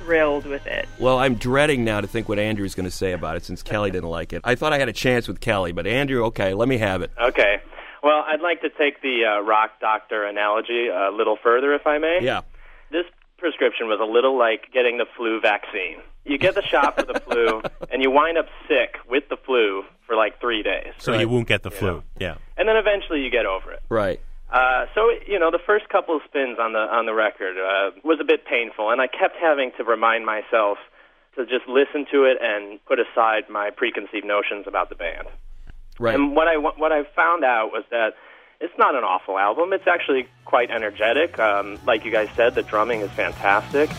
thrilled 0.04 0.46
with 0.46 0.66
it. 0.66 0.86
Well, 0.98 1.18
I'm 1.18 1.34
dreading 1.34 1.84
now 1.84 2.00
to 2.00 2.06
think 2.06 2.28
what 2.28 2.38
Andrew's 2.38 2.74
going 2.74 2.84
to 2.84 2.90
say 2.94 3.12
about 3.12 3.36
it 3.36 3.44
since 3.44 3.62
Kelly 3.62 3.90
didn't 3.90 4.10
like 4.10 4.32
it. 4.32 4.42
I 4.44 4.54
thought 4.54 4.72
I 4.72 4.78
had 4.78 4.88
a 4.88 4.92
chance 4.92 5.26
with 5.26 5.40
Kelly, 5.40 5.72
but 5.72 5.86
Andrew, 5.86 6.24
okay, 6.26 6.54
let 6.54 6.68
me 6.68 6.78
have 6.78 7.02
it. 7.02 7.10
Okay. 7.20 7.60
Well, 8.02 8.22
I'd 8.26 8.42
like 8.42 8.60
to 8.60 8.68
take 8.68 9.00
the 9.00 9.24
uh, 9.24 9.40
rock 9.40 9.80
doctor 9.80 10.24
analogy 10.24 10.88
a 10.88 11.10
little 11.10 11.36
further, 11.42 11.74
if 11.74 11.86
I 11.86 11.98
may. 11.98 12.18
Yeah. 12.22 12.42
This 12.90 13.06
prescription 13.38 13.86
was 13.86 13.98
a 14.00 14.04
little 14.04 14.38
like 14.38 14.70
getting 14.72 14.98
the 14.98 15.06
flu 15.16 15.40
vaccine. 15.40 15.96
You 16.26 16.38
get 16.38 16.54
the 16.54 16.62
shot 16.62 16.98
for 16.98 17.06
the 17.06 17.20
flu, 17.20 17.62
and 17.90 18.02
you 18.02 18.10
wind 18.10 18.38
up 18.38 18.46
sick 18.68 18.96
with 19.08 19.24
the 19.28 19.36
flu 19.36 19.84
for 20.06 20.16
like 20.16 20.40
three 20.40 20.62
days. 20.62 20.92
So 20.98 21.18
you 21.18 21.28
won't 21.28 21.48
get 21.48 21.62
the 21.62 21.70
flu. 21.70 22.02
Yeah. 22.18 22.36
and 22.56 22.68
then 22.68 22.76
eventually 22.76 23.22
you 23.22 23.30
get 23.30 23.46
over 23.46 23.72
it. 23.72 23.82
Right. 23.88 24.20
Uh, 24.54 24.86
so 24.94 25.10
you 25.26 25.40
know, 25.40 25.50
the 25.50 25.58
first 25.66 25.88
couple 25.88 26.14
of 26.14 26.22
spins 26.28 26.58
on 26.60 26.72
the 26.72 26.78
on 26.78 27.06
the 27.06 27.12
record 27.12 27.56
uh, 27.58 27.90
was 28.04 28.18
a 28.20 28.24
bit 28.24 28.46
painful, 28.46 28.90
and 28.90 29.00
I 29.00 29.08
kept 29.08 29.34
having 29.42 29.72
to 29.78 29.84
remind 29.84 30.24
myself 30.24 30.78
to 31.34 31.44
just 31.44 31.66
listen 31.66 32.06
to 32.12 32.22
it 32.22 32.38
and 32.40 32.78
put 32.86 33.00
aside 33.00 33.50
my 33.50 33.70
preconceived 33.70 34.24
notions 34.24 34.66
about 34.68 34.90
the 34.90 34.94
band. 34.94 35.26
Right. 35.98 36.14
And 36.14 36.36
what 36.36 36.46
I 36.46 36.56
what 36.56 36.92
I 36.92 37.02
found 37.16 37.42
out 37.42 37.72
was 37.72 37.82
that 37.90 38.14
it's 38.60 38.78
not 38.78 38.94
an 38.94 39.02
awful 39.02 39.38
album. 39.38 39.72
It's 39.72 39.88
actually 39.88 40.28
quite 40.44 40.70
energetic. 40.70 41.36
Um, 41.36 41.80
like 41.84 42.04
you 42.04 42.12
guys 42.12 42.28
said, 42.36 42.54
the 42.54 42.62
drumming 42.62 43.00
is 43.00 43.10
fantastic. 43.10 43.90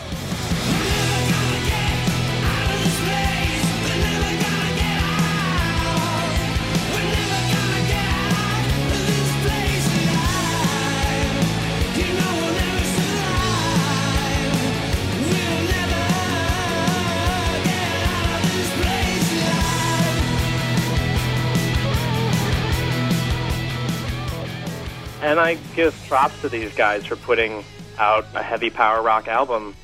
And 25.26 25.40
I 25.40 25.54
give 25.74 25.92
props 26.06 26.40
to 26.42 26.48
these 26.48 26.72
guys 26.76 27.04
for 27.04 27.16
putting 27.16 27.64
out 27.98 28.24
a 28.36 28.44
heavy 28.44 28.70
power 28.70 29.02
rock 29.02 29.26
album 29.26 29.74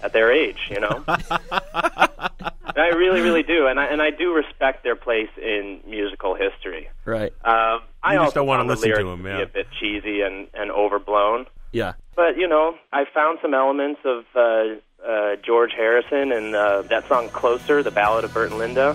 at 0.00 0.12
their 0.12 0.30
age, 0.30 0.58
you 0.70 0.78
know. 0.78 1.02
I 1.08 2.92
really, 2.94 3.20
really 3.20 3.42
do, 3.42 3.66
and 3.66 3.80
I 3.80 3.86
and 3.86 4.00
I 4.00 4.10
do 4.10 4.32
respect 4.32 4.84
their 4.84 4.94
place 4.94 5.28
in 5.36 5.80
musical 5.88 6.36
history. 6.36 6.88
Right. 7.04 7.32
Um, 7.44 7.82
I 8.00 8.12
You 8.12 8.18
just 8.18 8.24
also 8.26 8.34
don't 8.36 8.46
wanna 8.46 8.64
listen 8.64 8.90
to 8.90 8.94
lyrics 8.94 9.08
them, 9.08 9.22
be 9.24 9.28
yeah. 9.30 9.38
a 9.40 9.46
bit 9.46 9.66
cheesy 9.80 10.20
and 10.20 10.46
and 10.54 10.70
overblown. 10.70 11.46
Yeah. 11.72 11.94
But 12.14 12.36
you 12.36 12.46
know, 12.46 12.76
I 12.92 13.04
found 13.12 13.40
some 13.42 13.54
elements 13.54 14.02
of 14.04 14.24
uh, 14.36 15.04
uh, 15.04 15.36
George 15.44 15.72
Harrison 15.76 16.30
and 16.30 16.54
uh, 16.54 16.82
that 16.82 17.08
song 17.08 17.28
"Closer," 17.30 17.82
the 17.82 17.90
ballad 17.90 18.24
of 18.24 18.32
Bert 18.32 18.50
and 18.50 18.58
Linda. 18.58 18.94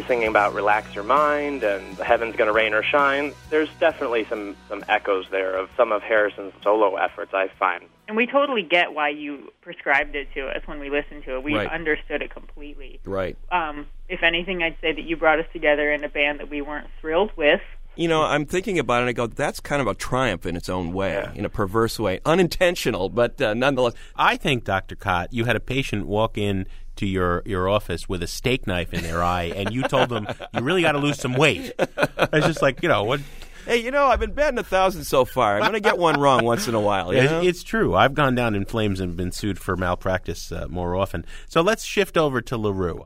He's 0.00 0.06
singing 0.08 0.28
about 0.28 0.54
relax 0.54 0.94
your 0.94 1.04
mind 1.04 1.62
and 1.62 1.98
heaven's 1.98 2.34
going 2.34 2.46
to 2.48 2.54
rain 2.54 2.72
or 2.72 2.82
shine. 2.82 3.34
There's 3.50 3.68
definitely 3.80 4.24
some 4.30 4.56
some 4.66 4.82
echoes 4.88 5.26
there 5.30 5.54
of 5.58 5.68
some 5.76 5.92
of 5.92 6.00
Harrison's 6.00 6.54
solo 6.62 6.96
efforts. 6.96 7.34
I 7.34 7.48
find. 7.58 7.84
And 8.08 8.16
we 8.16 8.26
totally 8.26 8.62
get 8.62 8.94
why 8.94 9.10
you 9.10 9.52
prescribed 9.60 10.16
it 10.16 10.28
to 10.32 10.46
us 10.46 10.62
when 10.66 10.80
we 10.80 10.88
listened 10.88 11.24
to 11.24 11.34
it. 11.36 11.42
We 11.42 11.54
Right. 11.54 11.70
understood 11.70 12.22
it 12.22 12.30
completely. 12.30 12.98
Right. 13.04 13.36
Um, 13.52 13.88
if 14.08 14.22
anything, 14.22 14.62
I'd 14.62 14.76
say 14.80 14.92
that 14.92 15.02
you 15.02 15.18
brought 15.18 15.38
us 15.38 15.46
together 15.52 15.92
in 15.92 16.02
a 16.02 16.08
band 16.08 16.40
that 16.40 16.48
we 16.48 16.62
weren't 16.62 16.88
thrilled 17.02 17.32
with. 17.36 17.60
You 17.94 18.08
know, 18.08 18.22
I'm 18.22 18.46
thinking 18.46 18.78
about 18.78 19.00
it 19.00 19.00
and 19.00 19.08
I 19.10 19.12
go, 19.12 19.26
that's 19.26 19.60
kind 19.60 19.82
of 19.82 19.86
a 19.86 19.94
triumph 19.94 20.46
in 20.46 20.56
its 20.56 20.70
own 20.70 20.94
way, 20.94 21.28
in 21.34 21.44
a 21.44 21.50
perverse 21.50 21.98
way. 22.00 22.20
Unintentional, 22.24 23.10
but 23.10 23.38
uh, 23.42 23.52
nonetheless. 23.52 23.92
I 24.16 24.36
think, 24.36 24.64
Dr. 24.64 24.96
Kot, 24.96 25.34
you 25.34 25.44
had 25.44 25.56
a 25.56 25.60
patient 25.60 26.06
walk 26.06 26.38
in 26.38 26.66
to 27.00 27.06
your, 27.06 27.42
your 27.44 27.68
office 27.68 28.08
with 28.08 28.22
a 28.22 28.26
steak 28.26 28.66
knife 28.66 28.94
in 28.94 29.02
their 29.02 29.22
eye, 29.22 29.52
and 29.56 29.72
you 29.72 29.82
told 29.82 30.08
them, 30.08 30.28
you 30.54 30.62
really 30.62 30.82
got 30.82 30.92
to 30.92 30.98
lose 30.98 31.18
some 31.18 31.34
weight. 31.34 31.72
It's 31.78 32.46
just 32.46 32.62
like, 32.62 32.82
you 32.82 32.88
know, 32.88 33.04
what. 33.04 33.20
Hey, 33.66 33.78
you 33.78 33.90
know, 33.90 34.06
I've 34.06 34.20
been 34.20 34.32
betting 34.32 34.58
a 34.58 34.62
thousand 34.62 35.04
so 35.04 35.24
far. 35.24 35.56
I'm 35.56 35.60
going 35.60 35.74
to 35.74 35.80
get 35.80 35.98
one 35.98 36.18
wrong 36.18 36.44
once 36.44 36.66
in 36.66 36.74
a 36.74 36.80
while. 36.80 37.12
You 37.12 37.24
know? 37.24 37.42
It's 37.42 37.62
true. 37.62 37.94
I've 37.94 38.14
gone 38.14 38.34
down 38.34 38.54
in 38.54 38.64
flames 38.64 39.00
and 39.00 39.16
been 39.16 39.32
sued 39.32 39.58
for 39.58 39.76
malpractice 39.76 40.50
uh, 40.50 40.66
more 40.68 40.96
often. 40.96 41.26
So 41.46 41.60
let's 41.60 41.84
shift 41.84 42.16
over 42.16 42.40
to 42.40 42.56
La 42.56 42.70
Roux. 42.70 43.04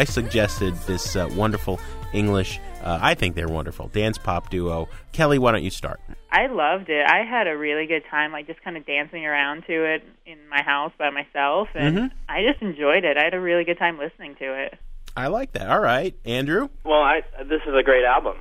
I 0.00 0.04
suggested 0.04 0.74
this 0.86 1.14
uh, 1.14 1.28
wonderful 1.36 1.78
English, 2.14 2.58
uh, 2.82 2.98
I 3.02 3.12
think 3.12 3.34
they're 3.34 3.48
wonderful, 3.50 3.88
dance 3.88 4.16
pop 4.16 4.48
duo. 4.48 4.88
Kelly, 5.12 5.38
why 5.38 5.52
don't 5.52 5.62
you 5.62 5.68
start? 5.68 6.00
I 6.32 6.46
loved 6.46 6.88
it. 6.88 7.04
I 7.06 7.22
had 7.28 7.46
a 7.46 7.54
really 7.54 7.86
good 7.86 8.04
time, 8.10 8.32
like 8.32 8.46
just 8.46 8.62
kind 8.64 8.78
of 8.78 8.86
dancing 8.86 9.26
around 9.26 9.64
to 9.66 9.84
it 9.94 10.02
in 10.24 10.38
my 10.48 10.62
house 10.62 10.92
by 10.98 11.10
myself, 11.10 11.68
and 11.74 11.98
Mhm. 11.98 12.10
I 12.30 12.42
just 12.50 12.62
enjoyed 12.62 13.04
it. 13.04 13.18
I 13.18 13.24
had 13.24 13.34
a 13.34 13.40
really 13.40 13.64
good 13.64 13.76
time 13.78 13.98
listening 13.98 14.36
to 14.36 14.54
it. 14.64 14.78
I 15.18 15.26
like 15.26 15.52
that. 15.52 15.68
All 15.68 15.80
right. 15.80 16.14
Andrew? 16.24 16.70
Well, 16.82 17.02
I, 17.02 17.20
this 17.44 17.60
is 17.66 17.74
a 17.74 17.82
great 17.82 18.06
album. 18.06 18.36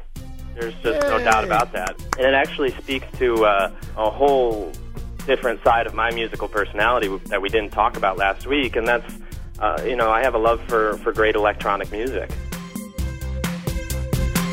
There's 0.56 0.76
just 0.76 1.02
no 1.10 1.18
doubt 1.20 1.44
about 1.44 1.74
that. 1.74 1.94
And 2.18 2.26
it 2.26 2.34
actually 2.34 2.72
speaks 2.72 3.06
to 3.20 3.44
uh, 3.46 3.72
a 3.98 4.10
whole 4.10 4.72
different 5.26 5.62
side 5.66 5.88
of 5.88 5.94
my 5.94 6.10
musical 6.12 6.48
personality 6.48 7.10
that 7.26 7.42
we 7.42 7.50
didn't 7.50 7.72
talk 7.72 7.98
about 7.98 8.18
last 8.18 8.48
week, 8.48 8.78
and 8.78 8.88
that's, 8.88 9.14
uh, 9.60 9.82
you 9.86 9.96
know, 9.96 10.10
I 10.10 10.22
have 10.22 10.36
a 10.36 10.38
love 10.38 10.62
for, 10.68 10.98
for 11.00 11.12
great 11.12 11.36
electronic 11.36 11.92
music. 11.92 12.30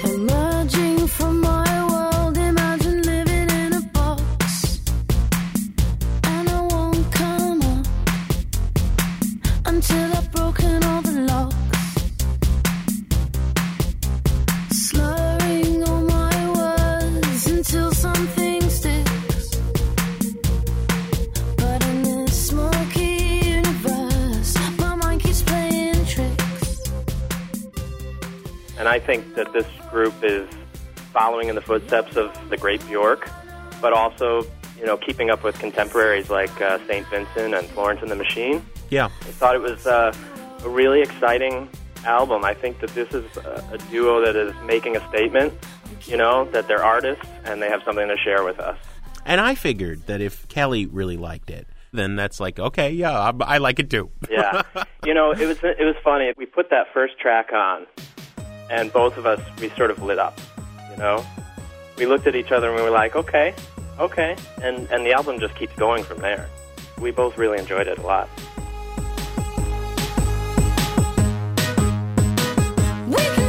Emerging 0.05 1.07
from 1.07 1.41
my 1.41 1.87
world, 1.91 2.37
imagine 2.37 3.03
living 3.03 3.51
in 3.51 3.73
a 3.73 3.83
box. 3.93 4.81
And 6.25 6.49
I 6.49 6.61
won't 6.61 7.13
come 7.13 7.63
up 7.63 7.87
until 9.67 10.17
I've 10.17 10.31
broken 10.33 10.83
all 10.85 11.03
the 11.03 11.13
locks. 11.23 11.56
And 28.87 28.95
I 28.95 29.01
think 29.01 29.35
that 29.35 29.53
this 29.53 29.67
group 29.91 30.15
is 30.23 30.49
following 31.13 31.49
in 31.49 31.57
the 31.57 31.61
footsteps 31.61 32.17
of 32.17 32.31
the 32.51 32.57
great 32.57 32.81
Bjork, 32.87 33.29
but 33.81 33.93
also, 33.93 34.47
you 34.79 34.87
know, 34.87 34.97
keeping 34.97 35.29
up 35.29 35.43
with 35.43 35.59
contemporaries 35.59 36.31
like 36.31 36.61
uh, 36.61 36.79
St. 36.87 37.05
Vincent 37.09 37.53
and 37.53 37.67
Florence 37.71 38.01
and 38.01 38.13
the 38.13 38.15
Machine. 38.15 38.65
Yeah. 38.89 39.07
I 39.07 39.33
thought 39.33 39.57
it 39.57 39.61
was 39.61 39.89
uh, 39.89 40.15
a 40.63 40.69
really 40.69 41.03
exciting 41.03 41.69
album. 42.05 42.45
I 42.45 42.55
think 42.55 42.79
that 42.79 42.91
this 42.91 43.13
is 43.13 43.25
a, 43.39 43.71
a 43.73 43.79
duo 43.91 44.25
that 44.25 44.37
is 44.37 44.55
making 44.65 44.95
a 44.95 45.09
statement, 45.09 45.53
you 46.05 46.17
know, 46.17 46.49
that 46.53 46.69
they're 46.69 46.85
artists 46.85 47.27
and 47.43 47.61
they 47.61 47.69
have 47.69 47.83
something 47.83 48.07
to 48.07 48.17
share 48.17 48.45
with 48.45 48.61
us. 48.61 48.79
And 49.25 49.41
I 49.41 49.57
figured 49.57 50.07
that 50.07 50.21
if 50.21 50.47
Kelly 50.47 50.87
really 50.87 51.17
liked 51.17 51.51
it, 51.51 51.67
then 51.93 52.15
that's 52.15 52.39
like, 52.39 52.61
okay, 52.61 52.93
yeah, 52.93 53.19
I, 53.19 53.33
I 53.41 53.59
like 53.59 53.81
it 53.81 53.91
too. 53.91 54.13
yeah, 54.31 54.63
you 55.05 55.13
know, 55.13 55.33
it 55.33 55.45
was 55.45 55.59
it 55.65 55.85
was 55.85 55.97
funny. 56.05 56.33
We 56.37 56.47
put 56.47 56.71
that 56.71 56.87
first 56.95 57.19
track 57.19 57.53
on, 57.53 57.87
and 58.71 58.93
both 58.93 59.17
of 59.17 59.27
us 59.27 59.41
we 59.61 59.69
sort 59.71 59.91
of 59.91 60.03
lit 60.03 60.19
up. 60.19 60.39
You 60.91 60.97
know, 60.97 61.25
we 61.97 62.07
looked 62.07 62.27
at 62.27 62.35
each 62.35 62.53
other 62.53 62.69
and 62.69 62.77
we 62.77 62.83
were 62.83 62.91
like, 62.91 63.17
okay, 63.17 63.55
okay, 63.99 64.37
and 64.63 64.89
and 64.91 65.05
the 65.05 65.13
album 65.13 65.39
just 65.41 65.55
keeps 65.57 65.75
going 65.77 66.05
from 66.05 66.19
there. 66.19 66.49
We 67.01 67.11
both 67.11 67.37
really 67.39 67.59
enjoyed 67.59 67.87
it 67.87 67.99
a 67.99 68.03
lot. 68.03 68.29
We 73.07 73.23
can 73.23 73.46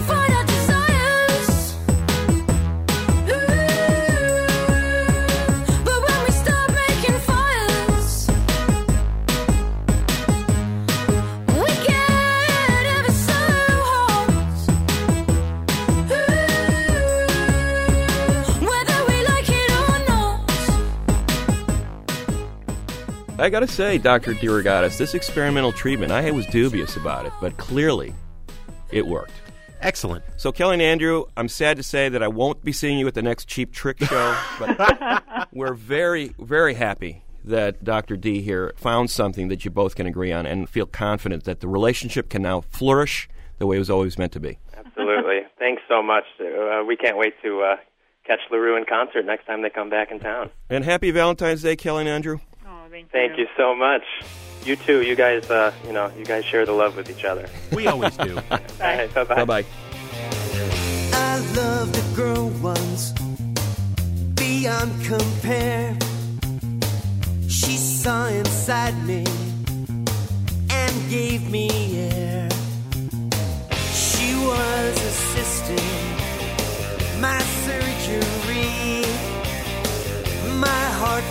I 23.47 23.49
gotta 23.49 23.65
say, 23.65 23.97
Dr. 23.97 24.33
DeRogatis, 24.33 24.97
this 24.97 25.13
experimental 25.13 25.71
treatment, 25.71 26.11
I 26.11 26.31
was 26.31 26.45
dubious 26.47 26.97
about 26.97 27.25
it, 27.25 27.31
but 27.39 27.55
clearly 27.55 28.13
it 28.91 29.07
worked. 29.07 29.31
Excellent. 29.79 30.25
So, 30.35 30.51
Kelly 30.51 30.73
and 30.73 30.81
Andrew, 30.81 31.23
I'm 31.37 31.47
sad 31.47 31.77
to 31.77 31.83
say 31.83 32.09
that 32.09 32.21
I 32.21 32.27
won't 32.27 32.61
be 32.65 32.73
seeing 32.73 32.99
you 32.99 33.07
at 33.07 33.13
the 33.13 33.21
next 33.21 33.47
Cheap 33.47 33.71
Trick 33.71 33.99
show, 34.03 34.37
but 34.59 35.47
we're 35.53 35.75
very, 35.75 36.35
very 36.37 36.73
happy 36.73 37.23
that 37.45 37.85
Dr. 37.85 38.17
D 38.17 38.41
here 38.41 38.73
found 38.75 39.09
something 39.09 39.47
that 39.47 39.63
you 39.63 39.71
both 39.71 39.95
can 39.95 40.07
agree 40.07 40.33
on 40.33 40.45
and 40.45 40.67
feel 40.67 40.85
confident 40.85 41.45
that 41.45 41.61
the 41.61 41.69
relationship 41.69 42.29
can 42.29 42.41
now 42.41 42.59
flourish 42.59 43.29
the 43.59 43.65
way 43.65 43.77
it 43.77 43.79
was 43.79 43.89
always 43.89 44.17
meant 44.17 44.33
to 44.33 44.41
be. 44.41 44.59
Absolutely. 44.75 45.43
Thanks 45.57 45.83
so 45.87 46.03
much. 46.03 46.25
Uh, 46.37 46.83
we 46.85 46.97
can't 46.97 47.17
wait 47.17 47.33
to 47.43 47.61
uh, 47.61 47.75
catch 48.25 48.39
La 48.51 48.57
Roux 48.57 48.75
in 48.75 48.83
concert 48.83 49.25
next 49.25 49.45
time 49.45 49.61
they 49.61 49.69
come 49.69 49.89
back 49.89 50.11
in 50.11 50.19
town. 50.19 50.49
And 50.69 50.83
happy 50.83 51.11
Valentine's 51.11 51.61
Day, 51.61 51.77
Kelly 51.77 52.01
and 52.01 52.09
Andrew. 52.09 52.39
Thank, 52.97 53.11
Thank 53.11 53.37
you 53.37 53.47
so 53.55 53.75
much. 53.75 54.01
You 54.65 54.75
too. 54.75 55.03
You 55.03 55.15
guys, 55.15 55.51
uh, 55.51 55.71
you 55.85 55.93
know, 55.93 56.11
you 56.17 56.25
guys 56.25 56.43
share 56.45 56.65
the 56.65 56.71
love 56.71 56.97
with 56.97 57.11
each 57.11 57.25
other. 57.25 57.47
We 57.71 57.85
always 57.85 58.17
do. 58.17 58.35
All 58.35 58.59
right, 58.81 59.13
bye 59.13 59.23
Bye 59.23 59.45
bye. 59.45 59.65
I 61.13 61.53
loved 61.55 61.95
a 61.95 62.15
girl 62.15 62.49
once 62.59 63.11
beyond 64.33 64.91
compare. 65.05 65.95
She 67.47 67.77
saw 67.77 68.25
inside 68.29 68.97
me 69.05 69.23
and 70.71 71.09
gave 71.11 71.51
me 71.51 71.86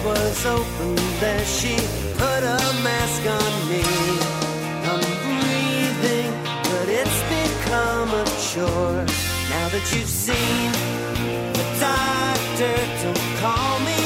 was 0.06 0.46
open 0.46 0.98
as 1.20 1.46
she 1.58 1.74
put 2.14 2.42
a 2.56 2.60
mask 2.86 3.22
on 3.38 3.52
me. 3.70 3.82
I'm 4.90 5.02
breathing, 5.26 6.30
but 6.70 6.86
it's 6.88 7.20
become 7.34 8.10
a 8.10 8.24
chore. 8.46 9.04
Now 9.50 9.68
that 9.74 9.86
you've 9.92 10.14
seen 10.26 10.70
the 11.58 11.66
doctor, 11.80 12.76
don't 13.02 13.40
call 13.40 13.80
me. 13.80 13.96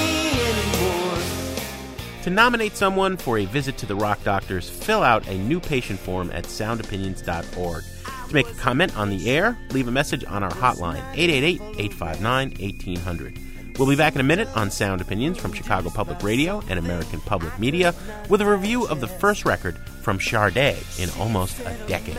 To 2.25 2.29
nominate 2.29 2.77
someone 2.77 3.17
for 3.17 3.39
a 3.39 3.47
visit 3.47 3.79
to 3.79 3.87
the 3.87 3.97
Rock 3.97 4.23
Doctors, 4.25 4.69
fill 4.69 5.03
out 5.03 5.27
a 5.27 5.39
new 5.39 5.59
patient 5.59 5.99
form 5.99 6.31
at 6.33 6.45
soundopinions.org. 6.45 7.85
To 8.29 8.35
make 8.35 8.47
a 8.47 8.55
comment 8.55 8.95
on 8.97 9.09
the 9.09 9.31
air, 9.31 9.57
leave 9.71 9.89
a 9.89 9.91
message 9.91 10.25
on 10.27 10.43
our 10.43 10.51
hotline, 10.51 11.03
888 11.15 11.61
859 11.79 12.51
1800. 12.61 13.50
We'll 13.79 13.89
be 13.89 13.97
back 13.97 14.15
in 14.15 14.21
a 14.21 14.25
minute 14.25 14.49
on 14.57 14.71
Sound 14.71 15.01
Opinions 15.01 15.39
from 15.39 15.53
Chicago 15.53 15.91
Public 15.91 16.23
Radio 16.23 16.63
and 16.69 16.79
American 16.79 17.21
Public 17.21 17.59
Media 17.59 17.95
with 18.29 18.41
a 18.41 18.47
review 18.47 18.87
of 18.87 19.01
the 19.01 19.07
first 19.07 19.45
record 19.45 19.79
from 20.03 20.21
Sade 20.21 20.77
in 20.99 21.11
almost 21.19 21.59
a 21.61 21.77
decade. 21.87 22.19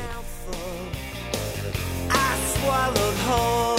I 2.09 2.39
swallowed 2.55 3.15
whole. 3.27 3.77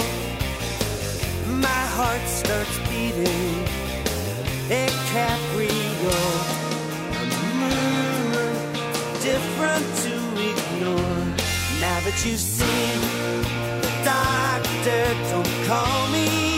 My 1.57 1.67
heart 1.67 2.25
starts 2.27 2.79
beating. 2.89 3.53
Moon 7.59 8.53
different 9.21 9.85
to 10.03 10.13
ignore. 10.49 11.19
Now 11.79 11.99
that 11.99 12.15
the 12.57 13.81
doctor, 14.03 15.03
don't 15.31 15.67
call 15.67 16.07
me 16.11 16.52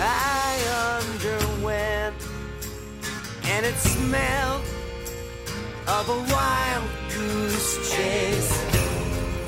I 0.00 1.00
underwent 1.00 2.14
and 3.44 3.66
it 3.66 3.74
smelled 3.74 4.62
of 5.88 6.08
a 6.08 6.32
wild 6.32 6.88
goose 7.12 7.90
chase. 7.90 8.52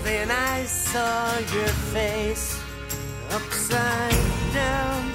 Then 0.02 0.30
I 0.30 0.64
saw 0.64 1.38
your 1.54 1.72
face 1.94 2.58
upside 3.30 4.12
down. 4.52 5.12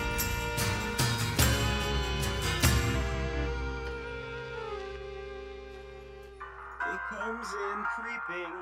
He 6.86 6.98
comes 7.10 7.48
in 7.68 7.78
creeping. 7.96 8.56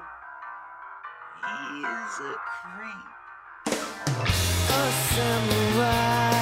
He 1.44 1.82
is 1.82 2.20
a 2.20 2.36
creep. 2.58 3.14
A 4.70 4.92
samurai. 5.14 6.33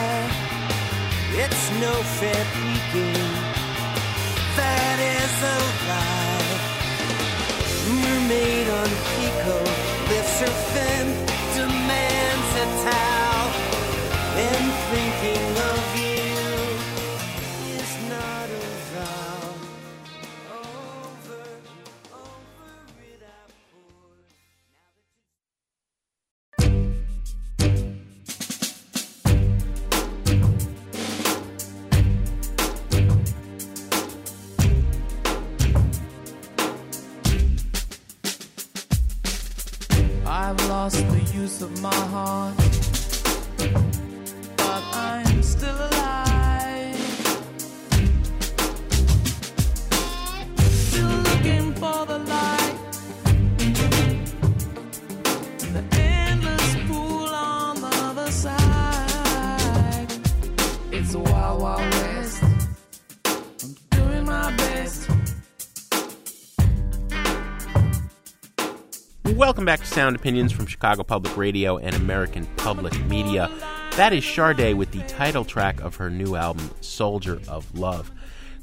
It's 1.44 1.72
no 1.82 1.94
fair 2.20 2.44
peeking. 2.56 3.32
That 4.60 4.98
is 5.18 5.36
a 5.56 5.60
lie. 5.90 6.52
Mermaid 8.02 8.68
on 8.80 8.90
Pico 9.10 9.58
lifts 10.10 10.38
her 10.42 10.71
back 69.72 69.80
to 69.80 69.86
Sound 69.86 70.18
Opinions 70.18 70.52
from 70.52 70.66
Chicago 70.66 71.02
Public 71.02 71.38
Radio 71.38 71.78
and 71.78 71.96
American 71.96 72.46
Public 72.58 72.94
Media. 73.06 73.50
That 73.92 74.12
is 74.12 74.26
Sade 74.26 74.74
with 74.74 74.92
the 74.92 75.00
title 75.04 75.46
track 75.46 75.80
of 75.80 75.96
her 75.96 76.10
new 76.10 76.36
album, 76.36 76.70
Soldier 76.82 77.40
of 77.48 77.74
Love. 77.80 78.12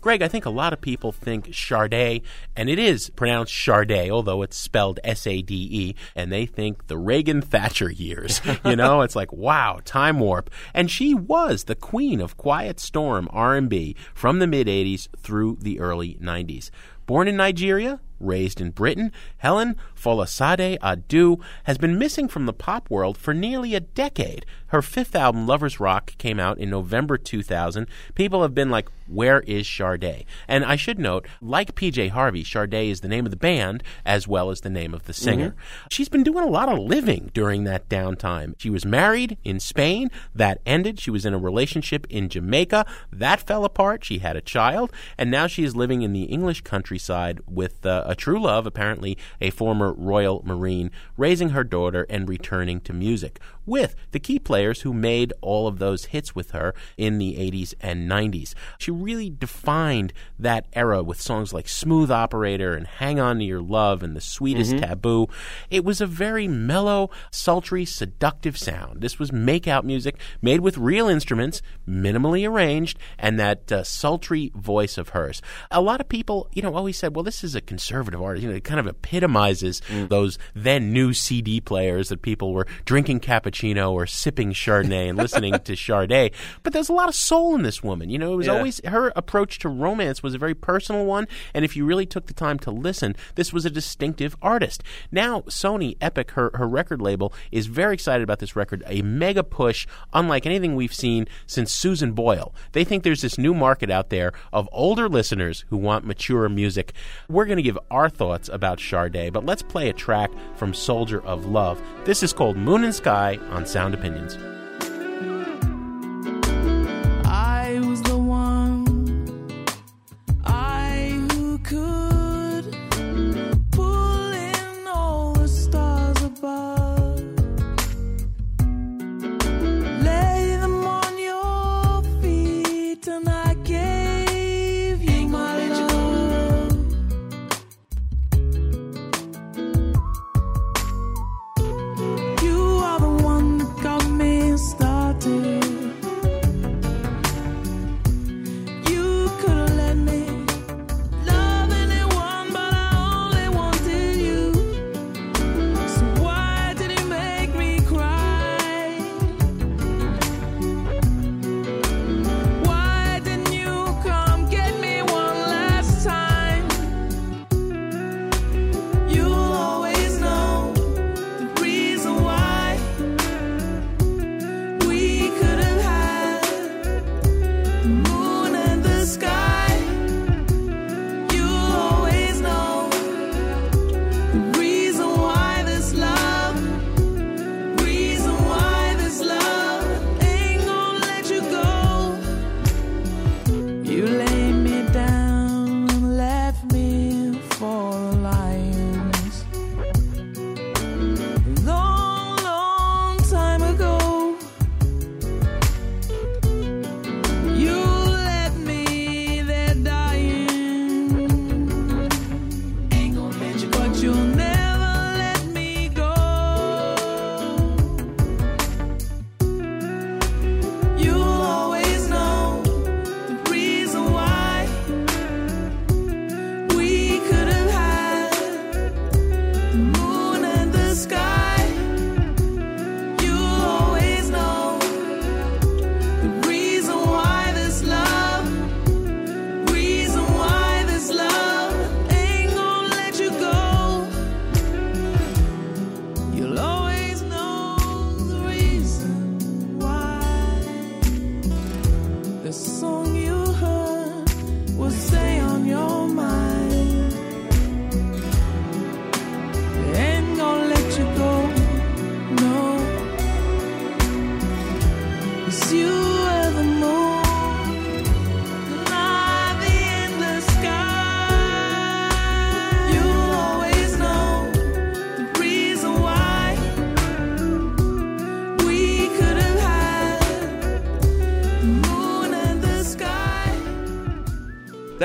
Greg, 0.03 0.21
I 0.21 0.29
think 0.29 0.45
a 0.45 0.51
lot 0.51 0.75
of 0.75 0.83
people 0.83 1.11
think 1.11 1.55
Sade, 1.55 2.21
and 2.55 2.69
it 2.69 2.79
is 2.79 3.09
pronounced 3.09 3.55
Sade, 3.55 4.11
although 4.11 4.43
it's 4.43 4.59
spelled 4.59 5.01
S 5.03 5.27
A 5.27 5.41
D 5.41 5.55
E, 5.71 5.95
and 6.15 6.31
they 6.31 6.45
think 6.45 6.89
the 6.89 6.99
Reagan 6.99 7.41
Thatcher 7.41 7.91
years. 7.91 8.43
you 8.67 8.77
know, 8.77 9.01
it's 9.01 9.17
like 9.17 9.33
wow, 9.33 9.81
time 9.87 10.21
warp. 10.21 10.51
And 10.75 10.91
she 10.91 11.15
was 11.15 11.65
the 11.65 11.75
queen 11.75 12.21
of 12.21 12.37
quiet 12.37 12.79
storm 12.79 13.29
R&B 13.33 13.97
from 14.13 14.41
the 14.41 14.47
mid 14.47 14.67
80s 14.67 15.09
through 15.17 15.57
the 15.63 15.81
early 15.81 16.19
90s. 16.21 16.69
Born 17.07 17.29
in 17.29 17.39
Nigeria, 17.39 17.99
raised 18.21 18.61
in 18.61 18.71
Britain, 18.71 19.12
Helen 19.39 19.77
Folasade 19.95 20.79
Adu 20.79 21.41
has 21.64 21.79
been 21.79 21.99
missing 21.99 22.29
from 22.29 22.47
the 22.47 22.53
pop 22.53 22.91
world 22.91 23.16
for 23.16 23.35
nearly 23.35 23.75
a 23.75 23.81
decade. 23.81 24.47
Her 24.69 24.83
fifth 24.83 25.14
album, 25.14 25.47
Lovers 25.47 25.81
Rock, 25.81 26.16
came 26.19 26.39
out 26.39 26.59
in 26.59 26.71
November 26.71 27.16
2000. 27.16 27.87
People 28.14 28.43
have 28.43 28.55
been 28.55 28.71
like, 28.71 28.89
where 29.07 29.41
is 29.41 29.66
Sade? 29.66 30.27
And 30.47 30.64
I 30.64 30.77
should 30.77 30.99
note, 30.99 31.27
like 31.41 31.75
PJ 31.75 32.11
Harvey, 32.11 32.45
Sade 32.45 32.75
is 32.75 33.01
the 33.01 33.09
name 33.09 33.25
of 33.25 33.31
the 33.31 33.37
band 33.37 33.83
as 34.05 34.29
well 34.29 34.51
as 34.51 34.61
the 34.61 34.71
name 34.71 34.93
of 34.93 35.05
the 35.05 35.14
singer. 35.14 35.55
She's 35.91 36.11
been 36.11 36.23
doing 36.23 36.45
a 36.45 36.51
lot 36.51 36.69
of 36.69 36.79
living 36.79 37.31
during 37.33 37.64
that 37.64 37.89
downtime. 37.89 38.55
She 38.59 38.69
was 38.69 38.85
married 38.85 39.39
in 39.45 39.61
Spain. 39.61 40.11
That 40.35 40.61
ended. 40.66 41.01
She 41.01 41.11
was 41.11 41.25
in 41.25 41.35
a 41.35 41.39
relationship 41.39 42.07
in 42.11 42.29
Jamaica. 42.29 42.85
That 43.11 43.41
fell 43.41 43.64
apart. 43.64 44.05
She 44.05 44.19
had 44.19 44.37
a 44.37 44.43
child. 44.43 44.93
And 45.16 45.31
now 45.31 45.47
she 45.47 45.64
is 45.64 45.75
living 45.75 46.03
in 46.03 46.12
the 46.12 46.25
English 46.25 46.61
countryside 46.61 47.41
with 47.47 47.85
uh, 47.87 48.05
a 48.09 48.17
true 48.17 48.41
love, 48.41 48.67
apparently 48.67 49.17
a 49.41 49.51
former 49.51 49.93
Royal 49.93 50.43
Marine, 50.45 50.91
raising 51.17 51.51
her 51.51 51.63
daughter 51.63 52.07
and 52.09 52.29
returning 52.29 52.81
to 52.81 52.93
music 52.93 53.39
with 53.69 53.95
the 54.12 54.19
key 54.19 54.39
players 54.39 54.81
who 54.83 54.93
made 54.93 55.33
all 55.41 55.66
of 55.66 55.79
those 55.79 56.07
hits 56.07 56.35
with 56.35 56.51
her 56.53 56.75
in 56.97 57.19
the 57.19 57.35
80s 57.37 57.75
and 57.81 58.11
90s. 58.11 58.55
She 58.79 58.91
really 58.91 59.31
defined 59.31 60.12
that 60.39 60.66
era 60.73 61.03
with 61.03 61.21
songs 61.21 61.53
like 61.53 61.69
Smooth 61.69 62.11
Operator 62.11 62.75
and 62.75 62.87
Hang 62.87 63.21
On 63.21 63.39
to 63.39 63.45
Your 63.45 63.61
Love 63.61 64.03
and 64.03 64.16
The 64.16 64.21
Sweetest 64.21 64.73
Mhm. 64.73 64.81
Taboo. 64.81 65.29
It 65.71 65.85
was 65.85 66.01
a 66.01 66.07
very 66.07 66.49
mellow, 66.49 67.11
sultry, 67.31 67.85
seductive 67.85 68.57
sound. 68.59 69.01
This 69.01 69.19
was 69.19 69.33
make-out 69.33 69.85
music 69.85 70.16
made 70.43 70.61
with 70.61 70.79
real 70.79 71.09
instruments, 71.09 71.61
minimally 71.89 72.49
arranged, 72.49 72.99
and 73.19 73.39
that 73.39 73.71
uh, 73.71 73.83
sultry 73.85 74.51
voice 74.55 74.97
of 74.99 75.11
hers. 75.11 75.43
A 75.71 75.81
lot 75.81 76.01
of 76.01 76.09
people, 76.09 76.49
you 76.53 76.62
know, 76.62 76.75
always 76.75 76.97
said, 76.97 77.14
well, 77.14 77.23
this 77.23 77.45
is 77.45 77.55
a 77.55 77.61
conservative 77.61 78.23
artist. 78.23 78.43
You 78.45 78.51
know, 78.51 78.57
it 78.57 78.64
kind 78.64 78.81
of 78.81 78.87
epitomizes 78.87 79.83
those 80.09 80.39
then 80.55 80.93
new 80.93 81.12
CD 81.12 81.61
players 81.61 82.09
that 82.09 82.23
people 82.23 82.53
were 82.53 82.66
drinking 82.85 83.21
cappuccino 83.59 83.93
or 83.93 84.07
sipping 84.07 84.53
Chardonnay 84.53 85.09
and 85.09 85.19
listening 85.19 85.55
to 85.59 85.77
Sade. 85.77 86.33
But 86.63 86.73
there's 86.73 86.89
a 86.89 86.93
lot 86.93 87.09
of 87.09 87.15
soul 87.15 87.55
in 87.55 87.63
this 87.63 87.83
woman. 87.83 88.11
You 88.11 88.19
know, 88.19 88.33
it 88.33 88.37
was 88.37 88.47
Yeah. 88.47 88.55
always 88.57 88.81
her 88.85 89.13
approach 89.17 89.59
to 89.61 89.69
romance 89.69 90.23
was 90.23 90.35
a 90.35 90.39
very 90.39 90.55
personal 90.55 91.05
one. 91.05 91.27
And 91.55 91.65
if 91.65 91.77
you 91.77 91.85
really 91.85 92.07
took 92.07 92.27
the 92.27 92.35
time 92.35 92.59
to 92.61 92.71
listen, 92.71 93.17
this 93.35 93.53
was 93.53 93.65
a 93.65 93.71
distinctive 93.71 94.37
artist. 94.43 94.83
Now, 95.11 95.41
Sony 95.43 95.97
Epic, 96.01 96.33
her, 96.33 96.51
her 96.55 96.69
record 96.69 97.01
label, 97.01 97.33
is 97.51 97.67
very 97.67 97.95
excited 97.95 98.23
about 98.23 98.39
this 98.39 98.57
record, 98.57 98.83
a 98.87 99.03
mega 99.03 99.43
push, 99.43 99.87
unlike 100.13 100.47
anything 100.47 100.75
we've 100.75 100.95
seen 100.95 101.27
since 101.47 101.73
Susan 101.73 102.13
Boyle. 102.13 102.55
They 102.73 102.85
think 102.85 103.03
there's 103.03 103.23
this 103.23 103.39
new 103.39 103.55
market 103.55 103.91
out 103.91 104.11
there 104.11 104.33
of 104.53 104.69
older 104.73 105.09
listeners 105.09 105.65
who 105.71 105.77
want 105.77 106.05
mature 106.05 106.49
music. 106.49 106.93
We're 107.29 107.45
going 107.47 107.57
to 107.57 107.63
give 107.63 107.79
our 107.91 108.09
thoughts 108.09 108.49
about 108.49 108.81
Sade, 108.81 109.33
but 109.33 109.45
let's 109.45 109.63
play 109.63 109.89
a 109.89 109.93
track 109.93 110.31
from 110.57 110.75
Soldier 110.75 111.21
of 111.25 111.47
Love. 111.47 111.81
This 112.05 112.23
is 112.23 112.33
called 112.33 112.57
Moon 112.57 112.85
and 112.85 112.95
Sky 112.95 113.39
on 113.51 113.65
Sound 113.67 113.95
Opinions. 113.95 114.58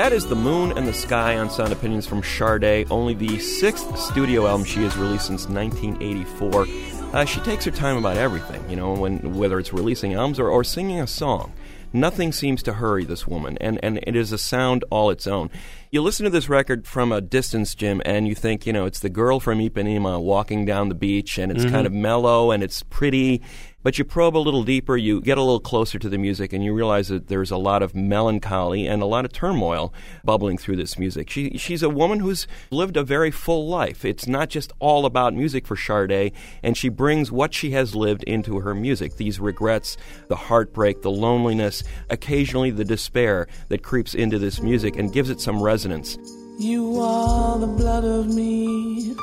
That 0.04 0.12
is 0.12 0.26
The 0.26 0.36
Moon 0.36 0.76
and 0.76 0.86
the 0.86 0.92
Sky 0.92 1.38
on 1.38 1.48
Sound 1.48 1.72
Opinions 1.72 2.06
from 2.06 2.22
Sade, 2.22 2.86
only 2.90 3.14
the 3.14 3.38
sixth 3.38 3.98
studio 3.98 4.46
album 4.46 4.66
she 4.66 4.82
has 4.82 4.98
released 4.98 5.28
since 5.28 5.48
1984. 5.48 6.66
Uh, 7.14 7.24
she 7.24 7.40
takes 7.40 7.64
her 7.64 7.70
time 7.70 7.96
about 7.96 8.18
everything, 8.18 8.68
you 8.68 8.76
know, 8.76 8.92
when 8.92 9.32
whether 9.34 9.58
it's 9.58 9.72
releasing 9.72 10.12
albums 10.12 10.38
or, 10.38 10.50
or 10.50 10.62
singing 10.62 11.00
a 11.00 11.06
song. 11.06 11.54
Nothing 11.94 12.32
seems 12.32 12.62
to 12.64 12.74
hurry 12.74 13.04
this 13.06 13.26
woman, 13.26 13.56
and, 13.62 13.80
and 13.82 13.98
it 14.02 14.14
is 14.14 14.30
a 14.30 14.36
sound 14.36 14.84
all 14.90 15.08
its 15.08 15.26
own. 15.26 15.48
You 15.90 16.02
listen 16.02 16.24
to 16.24 16.30
this 16.30 16.50
record 16.50 16.86
from 16.86 17.10
a 17.10 17.22
distance, 17.22 17.74
Jim, 17.74 18.02
and 18.04 18.28
you 18.28 18.34
think, 18.34 18.66
you 18.66 18.74
know, 18.74 18.84
it's 18.84 19.00
the 19.00 19.08
girl 19.08 19.40
from 19.40 19.58
Ipanema 19.58 20.20
walking 20.20 20.66
down 20.66 20.90
the 20.90 20.94
beach, 20.94 21.38
and 21.38 21.50
it's 21.50 21.64
Mhm. 21.64 21.70
kind 21.70 21.86
of 21.86 21.94
mellow 21.94 22.50
and 22.50 22.62
it's 22.62 22.82
pretty. 22.82 23.40
But 23.84 23.98
you 23.98 24.04
probe 24.04 24.34
a 24.34 24.38
little 24.38 24.64
deeper, 24.64 24.96
you 24.96 25.20
get 25.20 25.36
a 25.36 25.42
little 25.42 25.60
closer 25.60 25.98
to 25.98 26.08
the 26.08 26.16
music, 26.16 26.54
and 26.54 26.64
you 26.64 26.72
realize 26.72 27.08
that 27.08 27.28
there's 27.28 27.50
a 27.50 27.58
lot 27.58 27.82
of 27.82 27.94
melancholy 27.94 28.86
and 28.86 29.02
a 29.02 29.06
lot 29.06 29.26
of 29.26 29.32
turmoil 29.32 29.92
bubbling 30.24 30.56
through 30.56 30.76
this 30.76 30.98
music. 30.98 31.28
She, 31.28 31.58
she's 31.58 31.82
a 31.82 31.90
woman 31.90 32.20
who's 32.20 32.46
lived 32.70 32.96
a 32.96 33.04
very 33.04 33.30
full 33.30 33.68
life. 33.68 34.02
It's 34.06 34.26
not 34.26 34.48
just 34.48 34.72
all 34.78 35.04
about 35.04 35.34
music 35.34 35.66
for 35.66 35.76
Sade, 35.76 36.32
and 36.62 36.78
she 36.78 36.88
brings 36.88 37.30
what 37.30 37.52
she 37.52 37.72
has 37.72 37.94
lived 37.94 38.22
into 38.24 38.60
her 38.60 38.74
music 38.74 39.16
these 39.16 39.38
regrets, 39.38 39.98
the 40.28 40.36
heartbreak, 40.36 41.02
the 41.02 41.10
loneliness, 41.10 41.84
occasionally 42.08 42.70
the 42.70 42.86
despair 42.86 43.46
that 43.68 43.82
creeps 43.82 44.14
into 44.14 44.38
this 44.38 44.62
music 44.62 44.96
and 44.96 45.12
gives 45.12 45.28
it 45.28 45.42
some 45.42 45.62
resonance. 45.62 46.16
You 46.58 46.98
are 47.00 47.58
the 47.58 47.66
blood 47.66 48.04
of 48.04 48.34
me, 48.34 49.14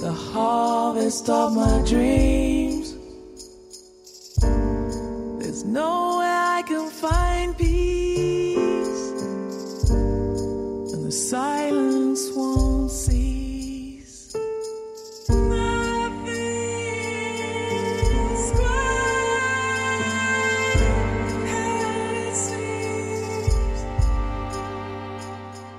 the 0.00 0.12
harvest 0.12 1.28
of 1.28 1.54
my 1.54 1.82
dreams. 1.84 2.94
There's 5.40 5.64
nowhere 5.64 6.40
I 6.58 6.62
can 6.64 6.88
find 6.88 7.56
peace, 7.58 9.10
and 9.90 11.04
the 11.04 11.10
silence 11.10 12.30
won't 12.32 12.92
cease. 12.92 13.17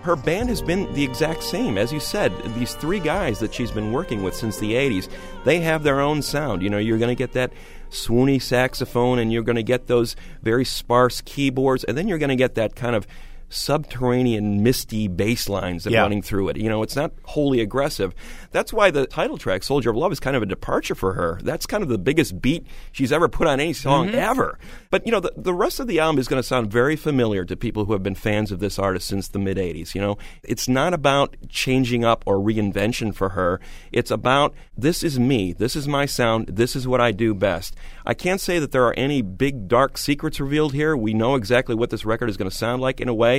Her 0.09 0.15
band 0.15 0.49
has 0.49 0.59
been 0.59 0.91
the 0.95 1.03
exact 1.03 1.43
same. 1.43 1.77
As 1.77 1.93
you 1.93 1.99
said, 1.99 2.35
these 2.55 2.73
three 2.73 2.99
guys 2.99 3.37
that 3.37 3.53
she's 3.53 3.69
been 3.69 3.91
working 3.91 4.23
with 4.23 4.33
since 4.33 4.57
the 4.57 4.73
80s, 4.73 5.07
they 5.45 5.59
have 5.59 5.83
their 5.83 5.99
own 5.99 6.23
sound. 6.23 6.63
You 6.63 6.71
know, 6.71 6.79
you're 6.79 6.97
going 6.97 7.15
to 7.15 7.15
get 7.15 7.33
that 7.33 7.53
swoony 7.91 8.41
saxophone 8.41 9.19
and 9.19 9.31
you're 9.31 9.43
going 9.43 9.55
to 9.55 9.61
get 9.61 9.85
those 9.85 10.15
very 10.41 10.65
sparse 10.65 11.21
keyboards, 11.21 11.83
and 11.83 11.95
then 11.95 12.07
you're 12.07 12.17
going 12.17 12.29
to 12.29 12.35
get 12.35 12.55
that 12.55 12.75
kind 12.75 12.95
of 12.95 13.05
subterranean 13.49 14.61
misty 14.63 15.07
bass 15.07 15.47
lines 15.49 15.83
that 15.83 15.91
Yeah. 15.93 16.01
running 16.01 16.21
through 16.21 16.49
it. 16.49 16.57
You 16.57 16.69
know, 16.69 16.83
it's 16.83 16.95
not 16.95 17.11
wholly 17.23 17.59
aggressive. 17.61 18.13
That's 18.51 18.73
why 18.73 18.91
the 18.91 19.05
title 19.07 19.37
track, 19.37 19.63
Soldier 19.63 19.89
of 19.91 19.95
Love, 19.95 20.11
is 20.11 20.19
kind 20.19 20.35
of 20.35 20.43
a 20.43 20.45
departure 20.45 20.95
for 20.95 21.13
her. 21.13 21.39
That's 21.43 21.65
kind 21.65 21.83
of 21.83 21.89
the 21.89 21.97
biggest 21.97 22.41
beat 22.41 22.65
she's 22.91 23.11
ever 23.11 23.27
put 23.27 23.47
on 23.47 23.59
any 23.59 23.73
song 23.73 24.09
Mhm. 24.09 24.13
ever. 24.15 24.59
But, 24.91 25.05
you 25.05 25.11
know, 25.11 25.19
the, 25.19 25.31
the 25.37 25.53
rest 25.53 25.79
of 25.79 25.87
the 25.87 25.99
album 25.99 26.19
is 26.19 26.27
going 26.27 26.41
to 26.41 26.47
sound 26.47 26.71
very 26.71 26.95
familiar 26.95 27.45
to 27.45 27.55
people 27.55 27.85
who 27.85 27.93
have 27.93 28.03
been 28.03 28.15
fans 28.15 28.51
of 28.51 28.59
this 28.59 28.77
artist 28.79 29.07
since 29.07 29.27
the 29.27 29.39
mid 29.39 29.57
80s. 29.57 29.93
You 29.95 30.01
know, 30.01 30.17
it's 30.43 30.67
not 30.67 30.93
about 30.93 31.35
changing 31.49 32.03
up 32.03 32.23
or 32.25 32.37
reinvention 32.37 33.13
for 33.13 33.29
her. 33.29 33.59
It's 33.91 34.11
about 34.11 34.53
this 34.77 35.03
is 35.03 35.19
me, 35.19 35.53
this 35.53 35.75
is 35.75 35.87
my 35.87 36.05
sound, 36.05 36.47
this 36.47 36.75
is 36.75 36.87
what 36.87 37.01
I 37.01 37.11
do 37.11 37.33
best. 37.33 37.75
I 38.05 38.13
can't 38.13 38.41
say 38.41 38.59
that 38.59 38.71
there 38.71 38.85
are 38.85 38.93
any 38.97 39.21
big 39.21 39.67
dark 39.67 39.97
secrets 39.97 40.39
revealed 40.39 40.73
here. 40.73 40.95
We 40.97 41.13
know 41.13 41.35
exactly 41.35 41.75
what 41.75 41.89
this 41.91 42.05
record 42.05 42.29
is 42.29 42.37
going 42.37 42.49
to 42.49 42.55
sound 42.55 42.81
like 42.81 42.99
in 42.99 43.07
a 43.07 43.13
way. 43.13 43.38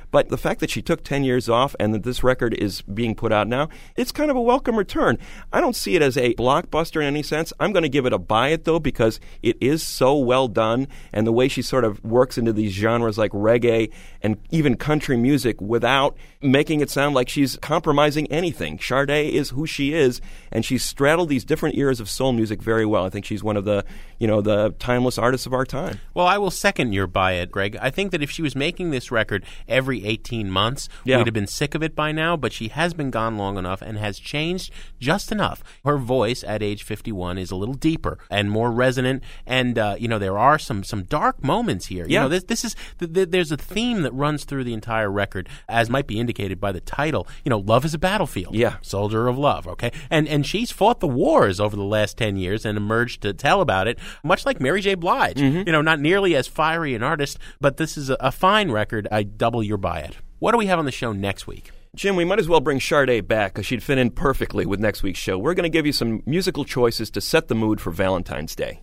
But 0.11 0.29
the 0.29 0.37
fact 0.37 0.59
that 0.59 0.69
she 0.69 0.81
took 0.81 1.03
10 1.03 1.23
years 1.23 1.49
off 1.49 1.75
and 1.79 1.93
that 1.93 2.03
this 2.03 2.23
record 2.23 2.53
is 2.53 2.81
being 2.81 3.15
put 3.15 3.31
out 3.31 3.47
now, 3.47 3.69
it's 3.95 4.11
kind 4.11 4.29
of 4.29 4.37
a 4.37 4.41
welcome 4.41 4.75
return. 4.75 5.17
I 5.51 5.61
don't 5.61 5.75
see 5.75 5.95
it 5.95 6.01
as 6.01 6.17
a 6.17 6.33
blockbuster 6.35 7.01
in 7.01 7.07
any 7.07 7.23
sense. 7.23 7.53
I'm 7.59 7.71
going 7.71 7.83
to 7.83 7.89
give 7.89 8.05
it 8.05 8.13
a 8.13 8.19
buy 8.19 8.49
it 8.49 8.65
though 8.65 8.79
because 8.79 9.19
it 9.41 9.57
is 9.61 9.81
so 9.81 10.17
well 10.17 10.47
done 10.47 10.87
and 11.13 11.25
the 11.25 11.31
way 11.31 11.47
she 11.47 11.61
sort 11.61 11.85
of 11.85 12.03
works 12.03 12.37
into 12.37 12.51
these 12.51 12.73
genres 12.73 13.17
like 13.17 13.31
reggae 13.31 13.91
and 14.21 14.37
even 14.51 14.75
country 14.75 15.15
music 15.15 15.59
without 15.61 16.17
making 16.41 16.81
it 16.81 16.89
sound 16.89 17.15
like 17.15 17.29
she's 17.29 17.55
compromising 17.57 18.27
anything. 18.27 18.77
Sade 18.79 19.09
is 19.09 19.51
who 19.51 19.65
she 19.65 19.93
is 19.93 20.19
and 20.51 20.65
she's 20.65 20.83
straddled 20.83 21.29
these 21.29 21.45
different 21.45 21.77
eras 21.77 21.99
of 21.99 22.09
soul 22.09 22.33
music 22.33 22.61
very 22.61 22.85
well. 22.85 23.05
I 23.05 23.09
think 23.09 23.25
she's 23.25 23.43
one 23.43 23.55
of 23.55 23.63
the, 23.63 23.85
you 24.19 24.27
know, 24.27 24.41
the 24.41 24.75
timeless 24.79 25.17
artists 25.17 25.45
of 25.47 25.53
our 25.53 25.65
time. 25.65 25.99
Well, 26.13 26.27
I 26.27 26.37
will 26.37 26.51
second 26.51 26.91
your 26.91 27.07
buy 27.07 27.33
it, 27.33 27.51
Greg. 27.51 27.77
I 27.81 27.89
think 27.89 28.11
that 28.11 28.21
if 28.21 28.29
she 28.29 28.41
was 28.41 28.55
making 28.55 28.91
this 28.91 29.11
record 29.11 29.45
every 29.67 30.00
18 30.05 30.49
months, 30.51 30.87
Yeah. 31.05 31.17
we'd 31.17 31.27
have 31.27 31.33
been 31.33 31.47
sick 31.47 31.75
of 31.75 31.83
it 31.83 31.95
by 31.95 32.11
now, 32.11 32.35
but 32.37 32.53
she 32.53 32.69
has 32.69 32.93
been 32.93 33.09
gone 33.11 33.37
long 33.37 33.57
enough 33.57 33.81
and 33.81 33.97
has 33.97 34.19
changed 34.19 34.71
just 34.99 35.31
enough. 35.31 35.63
Her 35.85 35.97
voice 35.97 36.43
at 36.43 36.61
age 36.63 36.83
51 36.83 37.37
is 37.37 37.51
a 37.51 37.55
little 37.55 37.75
deeper 37.75 38.17
and 38.29 38.49
more 38.51 38.71
resonant, 38.71 39.23
and, 39.45 39.77
uh, 39.77 39.95
you 39.99 40.07
know, 40.07 40.19
there 40.19 40.37
are 40.37 40.57
some, 40.59 40.83
some 40.83 41.03
dark 41.03 41.43
moments 41.43 41.87
here. 41.87 42.05
You 42.07 42.19
know, 42.19 42.29
this, 42.29 42.43
this 42.45 42.63
is, 42.65 42.75
th- 42.99 43.13
th- 43.13 43.29
there's 43.29 43.51
a 43.51 43.57
theme 43.57 44.01
that 44.03 44.13
runs 44.13 44.43
through 44.43 44.63
the 44.63 44.73
entire 44.73 45.09
record, 45.11 45.49
as 45.67 45.89
might 45.89 46.07
be 46.07 46.19
indicated 46.19 46.59
by 46.59 46.71
the 46.71 46.81
title. 46.81 47.27
You 47.43 47.49
know, 47.49 47.59
love 47.59 47.85
is 47.85 47.93
a 47.93 47.99
battlefield. 47.99 48.55
Yeah. 48.55 48.75
Soldier 48.81 49.27
of 49.27 49.37
Love, 49.37 49.67
okay? 49.67 49.91
And 50.09 50.27
and 50.27 50.45
she's 50.45 50.71
fought 50.71 50.99
the 50.99 51.07
wars 51.07 51.59
over 51.59 51.75
the 51.75 51.83
last 51.83 52.17
10 52.17 52.37
years 52.37 52.65
and 52.65 52.77
emerged 52.77 53.21
to 53.23 53.33
tell 53.33 53.61
about 53.61 53.87
it, 53.87 53.99
much 54.23 54.45
like 54.45 54.59
Mary 54.61 54.81
J. 54.81 54.95
Blige. 54.95 55.37
Mm-hmm. 55.37 55.63
You 55.67 55.71
know, 55.71 55.81
not 55.81 55.99
nearly 55.99 56.35
as 56.35 56.47
fiery 56.47 56.95
an 56.95 57.03
artist, 57.03 57.37
but 57.59 57.77
this 57.77 57.97
is 57.97 58.09
a, 58.09 58.17
a 58.19 58.31
fine 58.31 58.71
record. 58.71 59.07
I 59.11 59.23
double 59.23 59.61
your 59.61 59.77
buy 59.77 59.90
it. 59.99 60.17
What 60.39 60.53
do 60.53 60.57
we 60.57 60.65
have 60.65 60.79
on 60.79 60.85
the 60.85 60.91
show 60.91 61.11
next 61.11 61.45
week? 61.45 61.71
Jim, 61.93 62.15
we 62.15 62.23
might 62.23 62.39
as 62.39 62.47
well 62.47 62.61
bring 62.61 62.79
Sade 62.79 63.27
back 63.27 63.53
because 63.53 63.65
she'd 63.65 63.83
fit 63.83 63.97
in 63.97 64.11
perfectly 64.11 64.65
with 64.65 64.79
next 64.79 65.03
week's 65.03 65.19
show. 65.19 65.37
We're 65.37 65.53
going 65.53 65.63
to 65.63 65.69
give 65.69 65.85
you 65.85 65.91
some 65.91 66.23
musical 66.25 66.63
choices 66.63 67.11
to 67.11 67.21
set 67.21 67.49
the 67.49 67.55
mood 67.55 67.81
for 67.81 67.91
Valentine's 67.91 68.55
Day. 68.55 68.79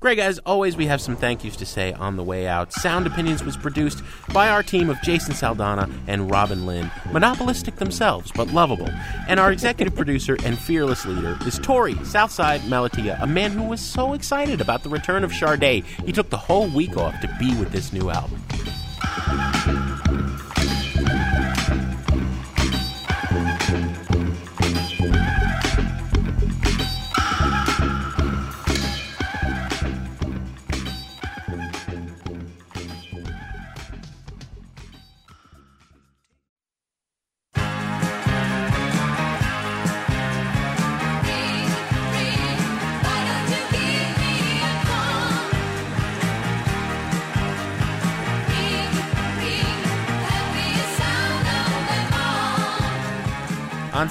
Greg, 0.00 0.18
as 0.18 0.38
always, 0.40 0.76
we 0.76 0.86
have 0.86 1.00
some 1.00 1.16
thank 1.16 1.44
yous 1.44 1.56
to 1.56 1.66
say 1.66 1.92
on 1.92 2.16
the 2.16 2.22
way 2.22 2.46
out. 2.46 2.72
Sound 2.72 3.06
Opinions 3.06 3.44
was 3.44 3.56
produced 3.56 4.02
by 4.32 4.48
our 4.48 4.62
team 4.62 4.90
of 4.90 5.00
Jason 5.02 5.34
Saldanha 5.34 5.88
and 6.06 6.30
Robin 6.30 6.66
Linn, 6.66 6.90
monopolistic 7.12 7.76
themselves, 7.76 8.32
but 8.34 8.48
lovable. 8.48 8.88
And 9.28 9.38
our 9.38 9.52
executive 9.52 9.94
producer 9.94 10.36
and 10.44 10.58
fearless 10.58 11.04
leader 11.06 11.36
is 11.46 11.58
Torey 11.60 12.04
Southside 12.06 12.60
Malatia, 12.62 13.22
a 13.22 13.26
man 13.26 13.52
who 13.52 13.64
was 13.64 13.80
so 13.80 14.14
excited 14.14 14.60
about 14.60 14.82
the 14.82 14.88
return 14.88 15.24
of 15.24 15.32
Sade, 15.32 15.84
he 16.04 16.12
took 16.12 16.30
the 16.30 16.36
whole 16.36 16.68
week 16.68 16.96
off 16.96 17.20
to 17.20 17.36
be 17.38 17.56
with 17.56 17.70
this 17.70 17.92
new 17.92 18.10
album. 18.10 18.42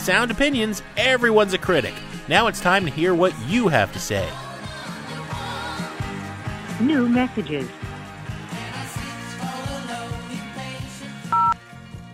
Sound 0.08 0.32
Opinions, 0.32 0.82
everyone's 0.96 1.54
a 1.54 1.58
critic. 1.58 1.94
Now 2.30 2.48
it's 2.48 2.62
time 2.62 2.86
to 2.86 2.90
hear 2.90 3.14
what 3.14 3.38
you 3.46 3.68
have 3.68 3.92
to 3.92 4.00
say. 4.00 4.26
New 6.80 7.10
messages. 7.10 7.70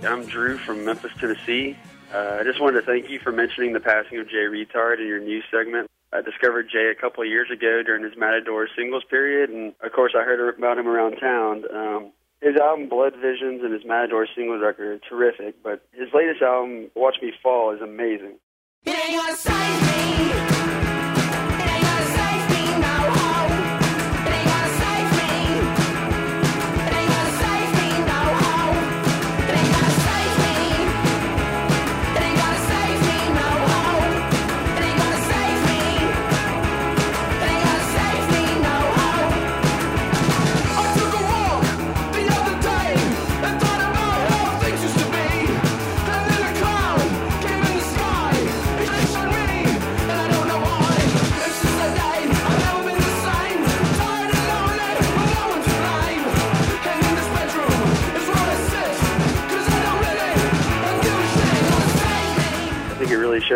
I'm 0.02 0.26
Drew 0.26 0.58
from 0.58 0.84
Memphis, 0.84 1.12
Tennessee. 1.20 1.78
Uh, 2.12 2.38
I 2.39 2.44
just 2.44 2.60
wanted 2.60 2.82
to 2.82 2.86
thank 2.88 3.12
you 3.12 3.20
for 3.20 3.32
mentioning 3.32 3.74
the 3.74 3.80
passing 3.80 4.18
of 4.18 4.28
Jay 4.28 4.48
Reatard 4.48 5.00
in 5.00 5.06
your 5.06 5.20
news 5.20 5.44
segment. 5.52 5.88
I 6.12 6.22
discovered 6.22 6.72
Jay 6.72 6.89
a 6.89 7.00
couple 7.00 7.22
of 7.22 7.30
years 7.30 7.52
ago 7.52 7.84
during 7.84 8.04
his 8.04 8.18
Matador 8.18 8.68
singles 8.76 9.04
period, 9.08 9.52
and 9.52 9.76
of 9.84 9.91
course, 9.91 10.14
I 10.18 10.24
heard 10.24 10.58
about 10.58 10.80
him 10.80 10.88
around 10.88 11.18
town. 11.18 11.64
Um, 11.72 12.12
his 12.44 12.58
album 12.58 12.89
Blood 12.89 13.14
Visions 13.16 13.62
and 13.64 13.74
his 13.74 13.84
Matador 13.86 14.28
singles 14.36 14.62
record 14.62 15.02
are 15.02 15.10
terrific, 15.10 15.64
but 15.64 15.82
his 15.94 16.10
latest 16.14 16.41
album, 16.41 16.91
Watch 16.94 17.16
Me 17.22 17.32
Fall, 17.41 17.74
is 17.74 17.82
amazing. 17.82 18.38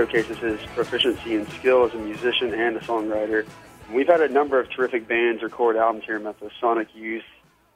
Showcases 0.07 0.37
his 0.37 0.59
proficiency 0.73 1.35
and 1.35 1.47
skill 1.49 1.85
as 1.85 1.93
a 1.93 1.97
musician 1.97 2.53
and 2.53 2.77
a 2.77 2.79
songwriter. 2.79 3.45
We've 3.91 4.07
had 4.07 4.21
a 4.21 4.29
number 4.29 4.59
of 4.59 4.69
terrific 4.69 5.07
bands 5.07 5.43
record 5.43 5.75
albums 5.75 6.05
here 6.05 6.17
in 6.17 6.23
Memphis 6.23 6.51
Sonic 6.59 6.87
Youth, 6.93 7.23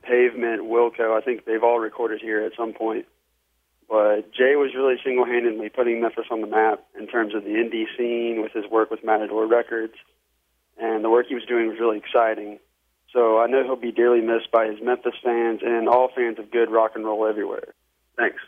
Pavement, 0.04 0.64
Wilco. 0.64 1.18
I 1.18 1.22
think 1.22 1.46
they've 1.46 1.64
all 1.64 1.80
recorded 1.80 2.22
here 2.22 2.44
at 2.44 2.54
some 2.56 2.74
point. 2.74 3.06
But 3.90 4.32
Jay 4.34 4.56
was 4.56 4.74
really 4.74 4.96
single 5.04 5.26
handedly 5.26 5.70
putting 5.70 6.02
Memphis 6.02 6.26
on 6.32 6.42
the 6.42 6.48
map 6.48 6.84
in 6.98 7.08
terms 7.08 7.36
of 7.36 7.44
the 7.44 7.50
indie 7.50 7.86
scene 7.98 8.42
with 8.42 8.54
his 8.54 8.70
work 8.70 8.90
with 8.90 9.04
Matador 9.04 9.46
Records. 9.46 9.94
And 10.78 11.04
the 11.04 11.10
work 11.10 11.28
he 11.28 11.36
was 11.36 11.46
doing 11.46 11.68
was 11.68 11.80
really 11.80 11.98
exciting. 11.98 12.60
So 13.14 13.40
I 13.40 13.48
know 13.48 13.64
he'll 13.64 13.76
be 13.76 13.92
dearly 13.92 14.22
missed 14.22 14.52
by 14.52 14.68
his 14.68 14.82
Memphis 14.82 15.16
fans 15.22 15.60
and 15.64 15.90
all 15.90 16.10
fans 16.16 16.40
of 16.40 16.50
good 16.52 16.72
rock 16.72 16.92
and 16.96 17.04
roll 17.04 17.28
everywhere. 17.28 17.74
Thanks. 18.16 18.40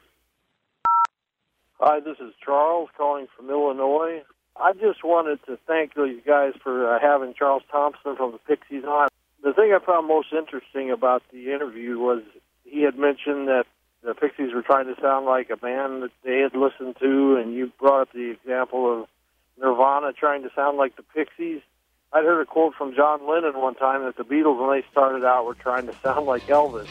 Hi, 1.79 1.99
this 1.99 2.17
is 2.19 2.33
Charles 2.43 2.89
calling 2.95 3.27
from 3.35 3.49
Illinois. 3.49 4.21
I 4.55 4.73
just 4.73 5.03
wanted 5.03 5.39
to 5.47 5.57
thank 5.67 5.95
you 5.95 6.21
guys 6.25 6.53
for 6.61 6.95
uh, 6.95 6.99
having 7.01 7.33
Charles 7.33 7.63
Thompson 7.71 8.15
from 8.15 8.31
the 8.31 8.37
Pixies 8.37 8.83
on. 8.83 9.09
The 9.43 9.53
thing 9.53 9.73
I 9.73 9.83
found 9.83 10.07
most 10.07 10.27
interesting 10.31 10.91
about 10.91 11.23
the 11.31 11.51
interview 11.51 11.97
was 11.97 12.21
he 12.63 12.83
had 12.83 12.97
mentioned 12.97 13.47
that 13.47 13.65
the 14.03 14.13
Pixies 14.13 14.53
were 14.53 14.61
trying 14.61 14.85
to 14.85 15.01
sound 15.01 15.25
like 15.25 15.49
a 15.49 15.57
band 15.57 16.03
that 16.03 16.11
they 16.23 16.39
had 16.39 16.55
listened 16.55 16.95
to, 17.01 17.37
and 17.37 17.53
you 17.53 17.71
brought 17.79 18.03
up 18.03 18.13
the 18.13 18.29
example 18.29 19.01
of 19.01 19.07
Nirvana 19.59 20.13
trying 20.13 20.43
to 20.43 20.49
sound 20.55 20.77
like 20.77 20.95
the 20.95 21.03
Pixies. 21.03 21.61
I'd 22.13 22.23
heard 22.23 22.41
a 22.41 22.45
quote 22.45 22.75
from 22.75 22.95
John 22.95 23.27
Lennon 23.27 23.59
one 23.59 23.75
time 23.75 24.03
that 24.03 24.15
the 24.15 24.23
Beatles, 24.23 24.59
when 24.61 24.79
they 24.79 24.85
started 24.91 25.25
out, 25.25 25.45
were 25.45 25.55
trying 25.55 25.87
to 25.87 25.95
sound 26.03 26.27
like 26.27 26.45
Elvis. 26.47 26.87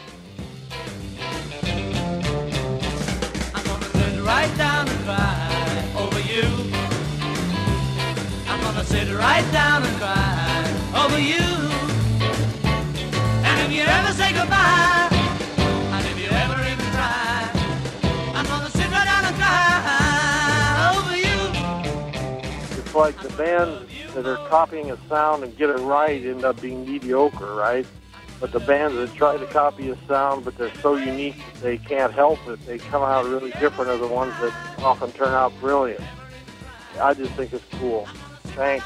Right 4.33 4.57
down 4.57 4.89
and 4.89 5.01
cry 5.05 5.93
over 5.95 6.20
you. 6.20 6.49
I'm 8.51 8.61
gonna 8.62 8.83
sit 8.83 9.07
right 9.26 9.47
down 9.53 9.83
and 9.85 9.97
cry 10.01 10.64
over 11.03 11.20
you. 11.20 11.49
And 13.47 13.57
if 13.64 13.70
you 13.76 13.83
ever 13.83 14.12
say 14.20 14.33
goodbye, 14.33 15.09
and 15.95 16.05
if 16.12 16.16
you 16.22 16.30
ever 16.45 16.59
even 16.72 16.89
try, 16.97 17.51
I'm 18.37 18.47
gonna 18.47 18.70
sit 18.70 18.89
right 18.97 19.09
down 19.12 19.24
and 19.30 19.37
cry 19.43 20.97
over 20.97 21.14
you. 21.26 21.41
It's 22.80 22.95
like 22.95 23.20
the 23.20 23.33
bands 23.37 23.93
that 24.14 24.24
are 24.26 24.49
copying 24.49 24.91
a 24.93 24.97
sound 25.11 25.45
and 25.45 25.55
get 25.59 25.68
it 25.68 25.80
right 25.80 26.24
end 26.24 26.45
up 26.47 26.59
being 26.62 26.87
mediocre, 26.87 27.55
right? 27.55 27.87
But 28.43 28.51
the 28.51 28.59
bands 28.59 28.97
that 28.97 29.14
try 29.14 29.36
to 29.36 29.47
copy 29.47 29.88
a 29.90 29.97
sound 30.09 30.45
but 30.45 30.59
they're 30.59 30.74
so 30.82 30.97
unique 30.97 31.36
they 31.61 31.78
can't 31.78 32.12
help 32.12 32.40
it, 32.49 32.59
they 32.66 32.76
come 32.76 33.01
out 33.01 33.24
really 33.24 33.53
different 33.53 33.88
are 33.88 33.97
the 33.97 34.09
ones 34.09 34.34
that 34.40 34.53
often 34.80 35.12
turn 35.12 35.28
out 35.28 35.53
brilliant. 35.61 36.03
I 37.01 37.14
just 37.14 37.30
think 37.34 37.53
it's 37.53 37.64
cool. 37.78 38.09
Thanks. 38.57 38.84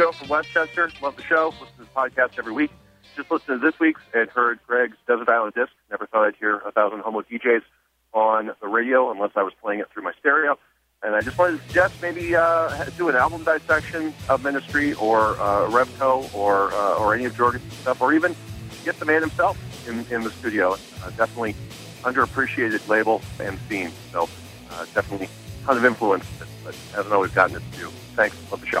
Joe 0.00 0.12
from 0.12 0.28
Westchester. 0.28 0.90
Love 1.02 1.14
the 1.16 1.22
show. 1.22 1.52
Listen 1.60 1.76
to 1.76 1.82
the 1.82 1.90
podcast 1.94 2.38
every 2.38 2.52
week. 2.54 2.70
Just 3.16 3.30
listened 3.30 3.60
to 3.60 3.70
this 3.70 3.78
week's 3.78 4.00
and 4.14 4.30
heard 4.30 4.58
Greg's 4.66 4.96
Desert 5.06 5.28
Island 5.28 5.52
Disc. 5.54 5.70
Never 5.90 6.06
thought 6.06 6.26
I'd 6.26 6.36
hear 6.36 6.56
a 6.56 6.72
thousand 6.72 7.00
homo 7.00 7.20
DJs 7.20 7.60
on 8.14 8.50
the 8.62 8.66
radio 8.66 9.10
unless 9.10 9.32
I 9.36 9.42
was 9.42 9.52
playing 9.60 9.80
it 9.80 9.90
through 9.92 10.04
my 10.04 10.14
stereo. 10.18 10.58
And 11.02 11.14
I 11.14 11.20
just 11.20 11.36
wanted 11.36 11.58
to 11.58 11.66
suggest 11.66 12.00
maybe 12.00 12.34
uh, 12.34 12.84
do 12.96 13.10
an 13.10 13.14
album 13.14 13.44
dissection 13.44 14.14
of 14.30 14.42
Ministry 14.42 14.94
or 14.94 15.38
uh, 15.38 15.68
Revco 15.68 16.34
or 16.34 16.72
uh, 16.72 16.94
or 16.94 17.14
any 17.14 17.26
of 17.26 17.36
Jourgensen's 17.36 17.74
stuff, 17.74 18.00
or 18.00 18.14
even 18.14 18.34
get 18.86 18.98
the 18.98 19.04
man 19.04 19.20
himself 19.20 19.58
in, 19.86 20.06
in 20.10 20.22
the 20.22 20.30
studio. 20.30 20.78
Uh, 21.04 21.10
definitely 21.10 21.54
underappreciated 22.04 22.88
label 22.88 23.20
and 23.38 23.58
scene. 23.68 23.92
So 24.12 24.30
uh, 24.70 24.86
definitely 24.94 25.26
a 25.26 25.66
ton 25.66 25.76
of 25.76 25.84
influence, 25.84 26.24
but 26.64 26.74
hasn't 26.94 27.12
always 27.12 27.32
gotten 27.32 27.56
its 27.56 27.66
due. 27.76 27.90
Thanks. 28.16 28.34
Love 28.50 28.62
the 28.62 28.66
show. 28.66 28.80